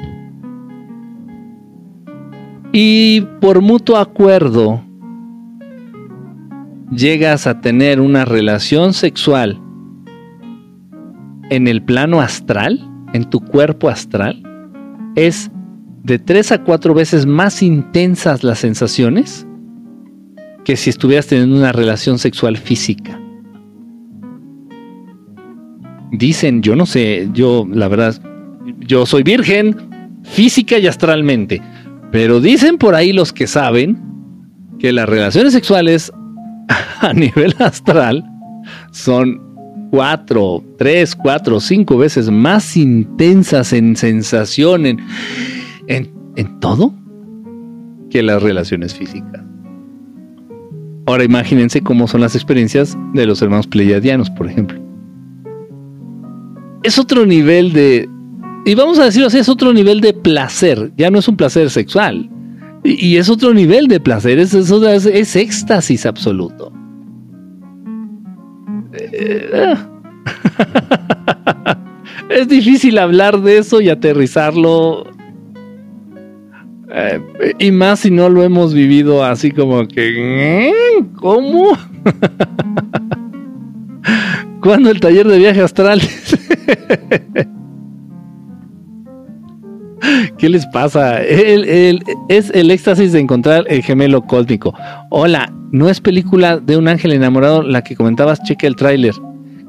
[2.72, 4.82] Y por mutuo acuerdo
[6.90, 9.60] llegas a tener una relación sexual
[11.51, 12.81] en el plano astral,
[13.12, 14.43] en tu cuerpo astral,
[15.16, 15.51] es
[16.02, 19.47] de tres a cuatro veces más intensas las sensaciones
[20.64, 23.20] que si estuvieras teniendo una relación sexual física.
[26.12, 28.20] Dicen, yo no sé, yo la verdad
[28.78, 29.77] yo soy virgen
[30.22, 31.62] física y astralmente.
[32.10, 33.98] Pero dicen por ahí los que saben
[34.78, 36.12] que las relaciones sexuales
[37.01, 38.24] a nivel astral
[38.90, 39.40] son
[39.90, 45.01] cuatro, tres, cuatro, cinco veces más intensas en sensación, en,
[45.90, 46.94] en, todo,
[48.10, 49.42] que las relaciones físicas.
[51.06, 54.80] Ahora imagínense cómo son las experiencias de los hermanos pleiadianos, por ejemplo.
[56.82, 58.08] Es otro nivel de,
[58.64, 61.70] y vamos a decirlo así, es otro nivel de placer, ya no es un placer
[61.70, 62.30] sexual,
[62.82, 66.72] y, es otro nivel de placer, es, es, éxtasis absoluto.
[68.92, 69.74] Eh,
[72.30, 75.19] es difícil hablar de eso y aterrizarlo.
[76.92, 77.20] Eh,
[77.58, 80.68] y más si no lo hemos vivido así como que...
[80.68, 80.72] ¿eh?
[81.16, 81.72] ¿Cómo?
[84.60, 86.02] ¿Cuándo el taller de viaje astral?
[90.38, 91.22] ¿Qué les pasa?
[91.22, 94.74] es el éxtasis de encontrar el gemelo cósmico.
[95.10, 98.42] Hola, ¿no es película de un ángel enamorado la que comentabas?
[98.42, 99.14] Cheque el tráiler.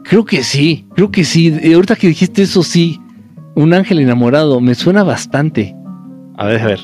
[0.04, 1.74] Creo que sí, creo que sí.
[1.74, 3.00] Ahorita que dijiste eso, sí.
[3.56, 5.76] Un ángel enamorado, me suena bastante.
[6.38, 6.80] A ver, a ver.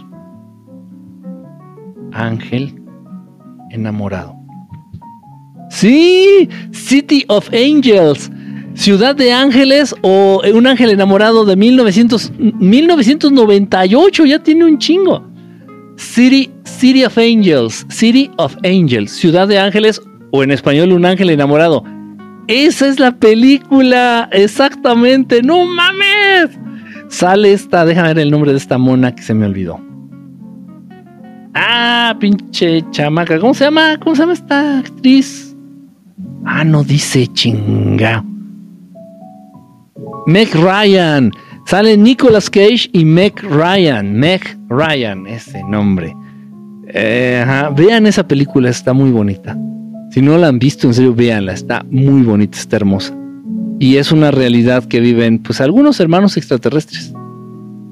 [2.17, 2.75] Ángel
[3.69, 4.35] enamorado.
[5.69, 8.31] Sí, City of Angels.
[8.73, 15.27] Ciudad de Ángeles o un ángel enamorado de 1900, 1998, ya tiene un chingo.
[15.97, 19.99] City, City of Angels, City of Angels, Ciudad de Ángeles
[20.31, 21.83] o en español un ángel enamorado.
[22.47, 26.57] Esa es la película, exactamente, no mames.
[27.09, 29.86] Sale esta, déjame ver el nombre de esta mona que se me olvidó.
[31.59, 33.97] Ah, pinche chamaca, ¿cómo se llama?
[33.99, 35.55] ¿Cómo se llama esta actriz?
[36.45, 38.23] Ah, no dice chinga.
[40.27, 41.31] Meg Ryan.
[41.65, 44.13] Sale Nicolas Cage y Meg Ryan.
[44.13, 46.15] Meg Ryan, ese nombre.
[46.89, 47.43] Eh,
[47.75, 49.57] vean esa película, está muy bonita.
[50.11, 51.53] Si no la han visto, en serio, véanla.
[51.53, 53.17] Está muy bonita, está hermosa.
[53.79, 57.13] Y es una realidad que viven, pues, algunos hermanos extraterrestres.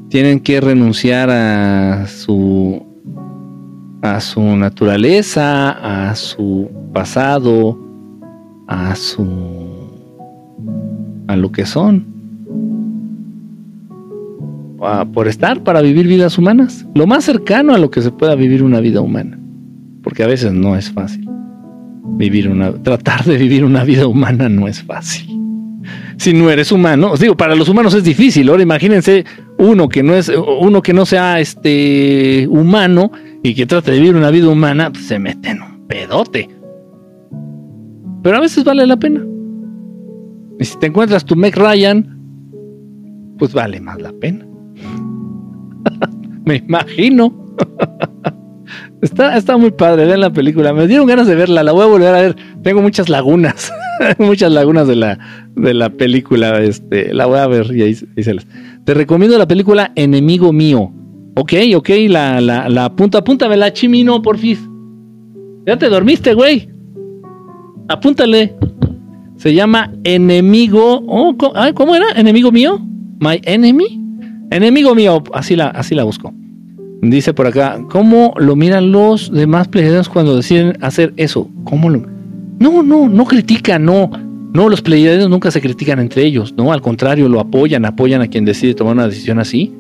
[0.10, 2.85] Tienen que renunciar a su
[4.06, 7.80] a su naturaleza, a su pasado,
[8.68, 9.26] a su
[11.28, 12.16] a lo que son
[15.14, 16.86] por estar, para vivir vidas humanas.
[16.94, 19.40] Lo más cercano a lo que se pueda vivir una vida humana.
[20.04, 21.28] Porque a veces no es fácil.
[22.18, 25.35] Vivir una, tratar de vivir una vida humana no es fácil.
[26.18, 28.50] Si no eres humano, os digo, para los humanos es difícil.
[28.50, 29.26] Ahora imagínense
[29.58, 33.12] uno que no es, uno que no sea este humano
[33.44, 36.50] y que trate de vivir una vida humana, pues se mete en un pedote.
[38.24, 39.24] Pero a veces vale la pena.
[40.60, 42.18] Y si te encuentras tu Meg Ryan,
[43.38, 44.46] pues vale más la pena.
[46.46, 47.46] Me imagino.
[49.02, 50.74] está, está muy padre, ver la película.
[50.74, 52.36] Me dieron ganas de verla, la voy a volver a ver.
[52.64, 53.72] Tengo muchas lagunas,
[54.20, 55.20] muchas lagunas de la,
[55.56, 56.62] de la película.
[56.62, 58.48] Este, la voy a ver y ahí, se las.
[58.84, 60.92] Te recomiendo la película Enemigo Mío.
[61.36, 64.60] Ok, ok, la, la, la punta, apúntamela, Chimino, porfis.
[65.66, 66.70] Ya te dormiste, güey.
[67.90, 68.56] Apúntale.
[69.38, 71.04] Se llama Enemigo.
[71.08, 71.36] Oh,
[71.74, 72.06] ¿Cómo era?
[72.16, 72.80] ¿Enemigo mío?
[73.20, 74.02] My Enemy.
[74.52, 76.34] Enemigo mío, así la, así la busco.
[77.02, 81.50] Dice por acá, ¿cómo lo miran los demás pleiadianos cuando deciden hacer eso?
[81.66, 82.15] ¿Cómo lo.?
[82.60, 84.10] No, no, no critican, no.
[84.54, 88.28] No, los pleiadianos nunca se critican entre ellos, no, al contrario, lo apoyan, apoyan a
[88.28, 89.74] quien decide tomar una decisión así.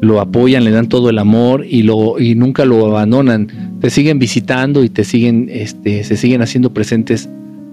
[0.00, 3.78] Lo apoyan, le dan todo el amor y lo y nunca lo abandonan.
[3.80, 7.28] Te siguen visitando y te siguen este se siguen haciendo presentes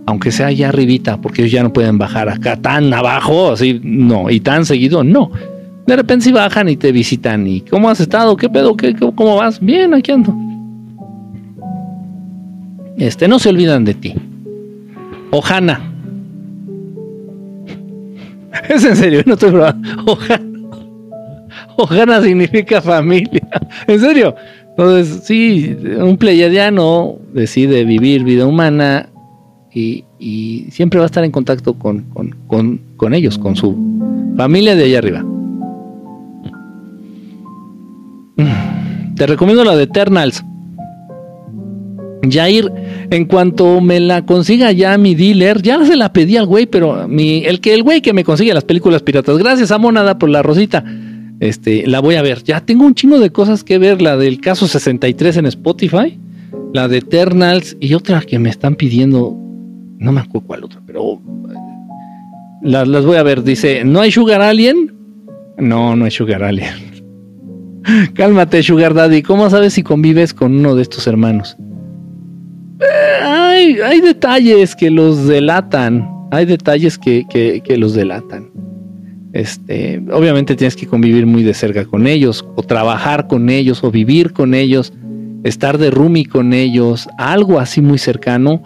[0.05, 4.29] aunque sea allá arribita, porque ellos ya no pueden bajar acá tan abajo, así no,
[4.29, 5.31] y tan seguido, no
[5.85, 8.37] de repente si bajan y te visitan y ¿cómo has estado?
[8.37, 8.75] ¿Qué pedo?
[8.77, 9.59] ¿Qué, ¿Cómo vas?
[9.59, 10.33] Bien, aquí ando.
[12.97, 14.13] Este, no se olvidan de ti.
[15.31, 15.87] Ojana.
[18.69, 19.89] Es en serio, no estoy probando.
[20.05, 20.51] Ojana.
[21.77, 23.41] Ojana significa familia.
[23.87, 24.35] En serio.
[24.69, 29.09] Entonces, sí, un pleyadiano decide vivir vida humana
[29.73, 33.75] y, y siempre va a estar en contacto con, con, con, con ellos, con su
[34.37, 35.25] familia de allá arriba.
[39.15, 40.43] Te recomiendo la de Eternals.
[42.29, 42.71] Jair,
[43.09, 47.07] en cuanto me la consiga ya mi dealer, ya se la pedí al güey, pero
[47.07, 50.29] mi, el que el güey que me consigue las películas piratas, gracias a Monada por
[50.29, 50.83] la rosita,
[51.39, 52.43] este, la voy a ver.
[52.43, 56.19] Ya tengo un chingo de cosas que ver, la del caso 63 en Spotify,
[56.73, 59.35] la de Eternals y otra que me están pidiendo,
[59.97, 61.21] no me acuerdo cuál otra, pero
[62.61, 63.43] las, las voy a ver.
[63.43, 64.93] Dice, ¿no hay Sugar Alien?
[65.57, 66.91] No, no hay Sugar Alien.
[68.13, 69.21] Cálmate, Sugar Daddy.
[69.21, 71.57] ¿Cómo sabes si convives con uno de estos hermanos?
[73.23, 76.07] Hay, detalles que los delatan.
[76.31, 78.49] hay detalles que, que, que los delatan.
[79.33, 83.91] Este, obviamente tienes que convivir muy de cerca con ellos, o trabajar con ellos, o
[83.91, 84.91] vivir con ellos,
[85.43, 88.61] estar de roomie con ellos, algo así muy cercano,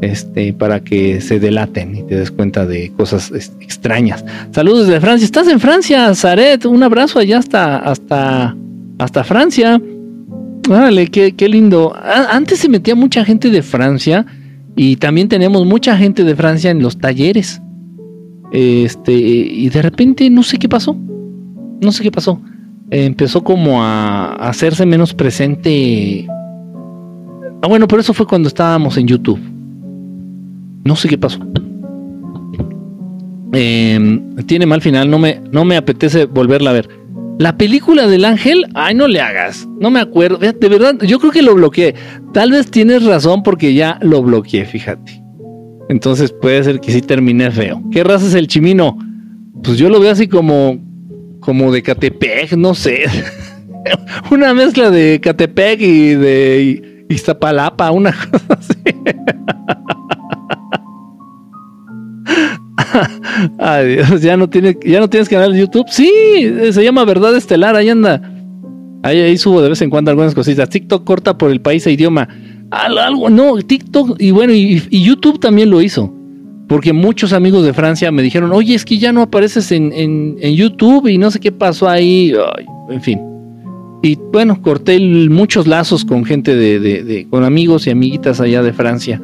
[0.00, 4.24] este, para que se delaten y te des cuenta de cosas extrañas.
[4.52, 5.24] Saludos desde Francia.
[5.24, 6.66] ¿Estás en Francia, Zaret?
[6.66, 8.56] Un abrazo allá hasta, hasta,
[8.98, 9.80] hasta Francia.
[10.68, 11.94] Vale, qué, qué lindo.
[12.30, 14.26] Antes se metía mucha gente de Francia
[14.74, 17.62] y también tenemos mucha gente de Francia en los talleres.
[18.52, 20.96] Este, y de repente no sé qué pasó.
[21.80, 22.40] No sé qué pasó.
[22.90, 26.26] empezó como a, hacerse menos presente.
[27.62, 29.40] Ah, bueno, pero eso fue cuando estábamos en YouTube.
[30.84, 31.40] No sé qué pasó.
[33.52, 36.88] Em, tiene mal final, no me, no me apetece volverla a ver.
[37.38, 39.68] La película del ángel, ay, no le hagas.
[39.78, 40.38] No me acuerdo.
[40.38, 41.94] De verdad, yo creo que lo bloqueé.
[42.32, 45.22] Tal vez tienes razón porque ya lo bloqueé, fíjate.
[45.88, 47.82] Entonces puede ser que sí termine feo.
[47.92, 48.98] ¿Qué raza es el chimino?
[49.62, 50.78] Pues yo lo veo así como,
[51.40, 53.04] como de Catepec, no sé.
[54.30, 58.74] una mezcla de Catepec y de Iztapalapa, una cosa así.
[63.58, 65.86] Ay, Dios, ya no, tiene, ya no tienes canal de YouTube.
[65.88, 66.10] Sí,
[66.70, 68.20] se llama Verdad Estelar, ahí anda.
[69.02, 70.68] Ahí, ahí subo de vez en cuando algunas cositas.
[70.68, 72.28] TikTok corta por el país e idioma.
[72.70, 76.12] Algo, no, TikTok y bueno, y, YouTube también lo hizo.
[76.68, 80.54] Porque muchos amigos de Francia me dijeron, oye, es que ya no apareces en, en,
[80.54, 82.34] YouTube y no sé qué pasó ahí.
[82.90, 83.20] en fin.
[84.02, 89.22] Y bueno, corté muchos lazos con gente de, con amigos y amiguitas allá de Francia.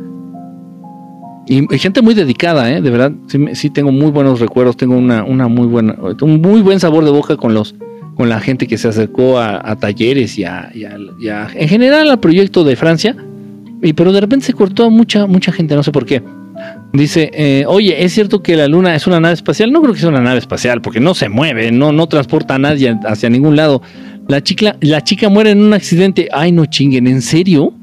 [1.46, 2.80] Y, gente muy dedicada, ¿eh?
[2.80, 3.12] de verdad.
[3.54, 7.10] Sí, tengo muy buenos recuerdos, tengo una, una muy buena, un muy buen sabor de
[7.10, 7.74] boca con los,
[8.14, 12.76] con la gente que se acercó a, talleres y a, en general al proyecto de
[12.76, 13.16] Francia
[13.82, 16.22] y pero de repente se cortó a mucha, mucha gente, no sé por qué.
[16.92, 19.72] Dice, eh, oye, ¿es cierto que la luna es una nave espacial?
[19.72, 22.58] No creo que sea una nave espacial, porque no se mueve, no, no transporta a
[22.58, 23.82] nadie hacia ningún lado.
[24.28, 26.28] La chica, la chica muere en un accidente.
[26.32, 27.74] Ay, no chinguen, ¿en serio?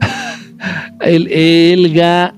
[1.00, 2.34] El Elga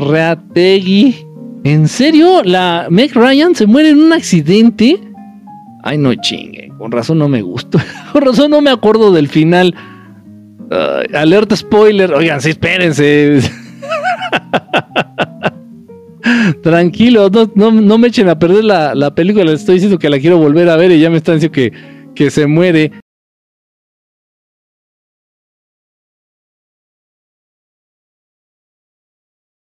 [0.00, 1.16] Reategui.
[1.64, 2.42] ¿En serio?
[2.42, 4.98] ¿La Meg Ryan se muere en un accidente?
[5.82, 6.76] Ay, no chinguen.
[6.78, 7.84] Con razón no me gusta.
[8.12, 9.74] Con razón no me acuerdo del final
[11.14, 12.12] alerta spoiler.
[12.12, 13.40] Oigan, sí, espérense.
[16.62, 19.44] Tranquilo, no, no, me echen a perder la, la película.
[19.44, 21.72] Les estoy diciendo que la quiero volver a ver y ya me están diciendo que,
[22.14, 22.92] que se muere.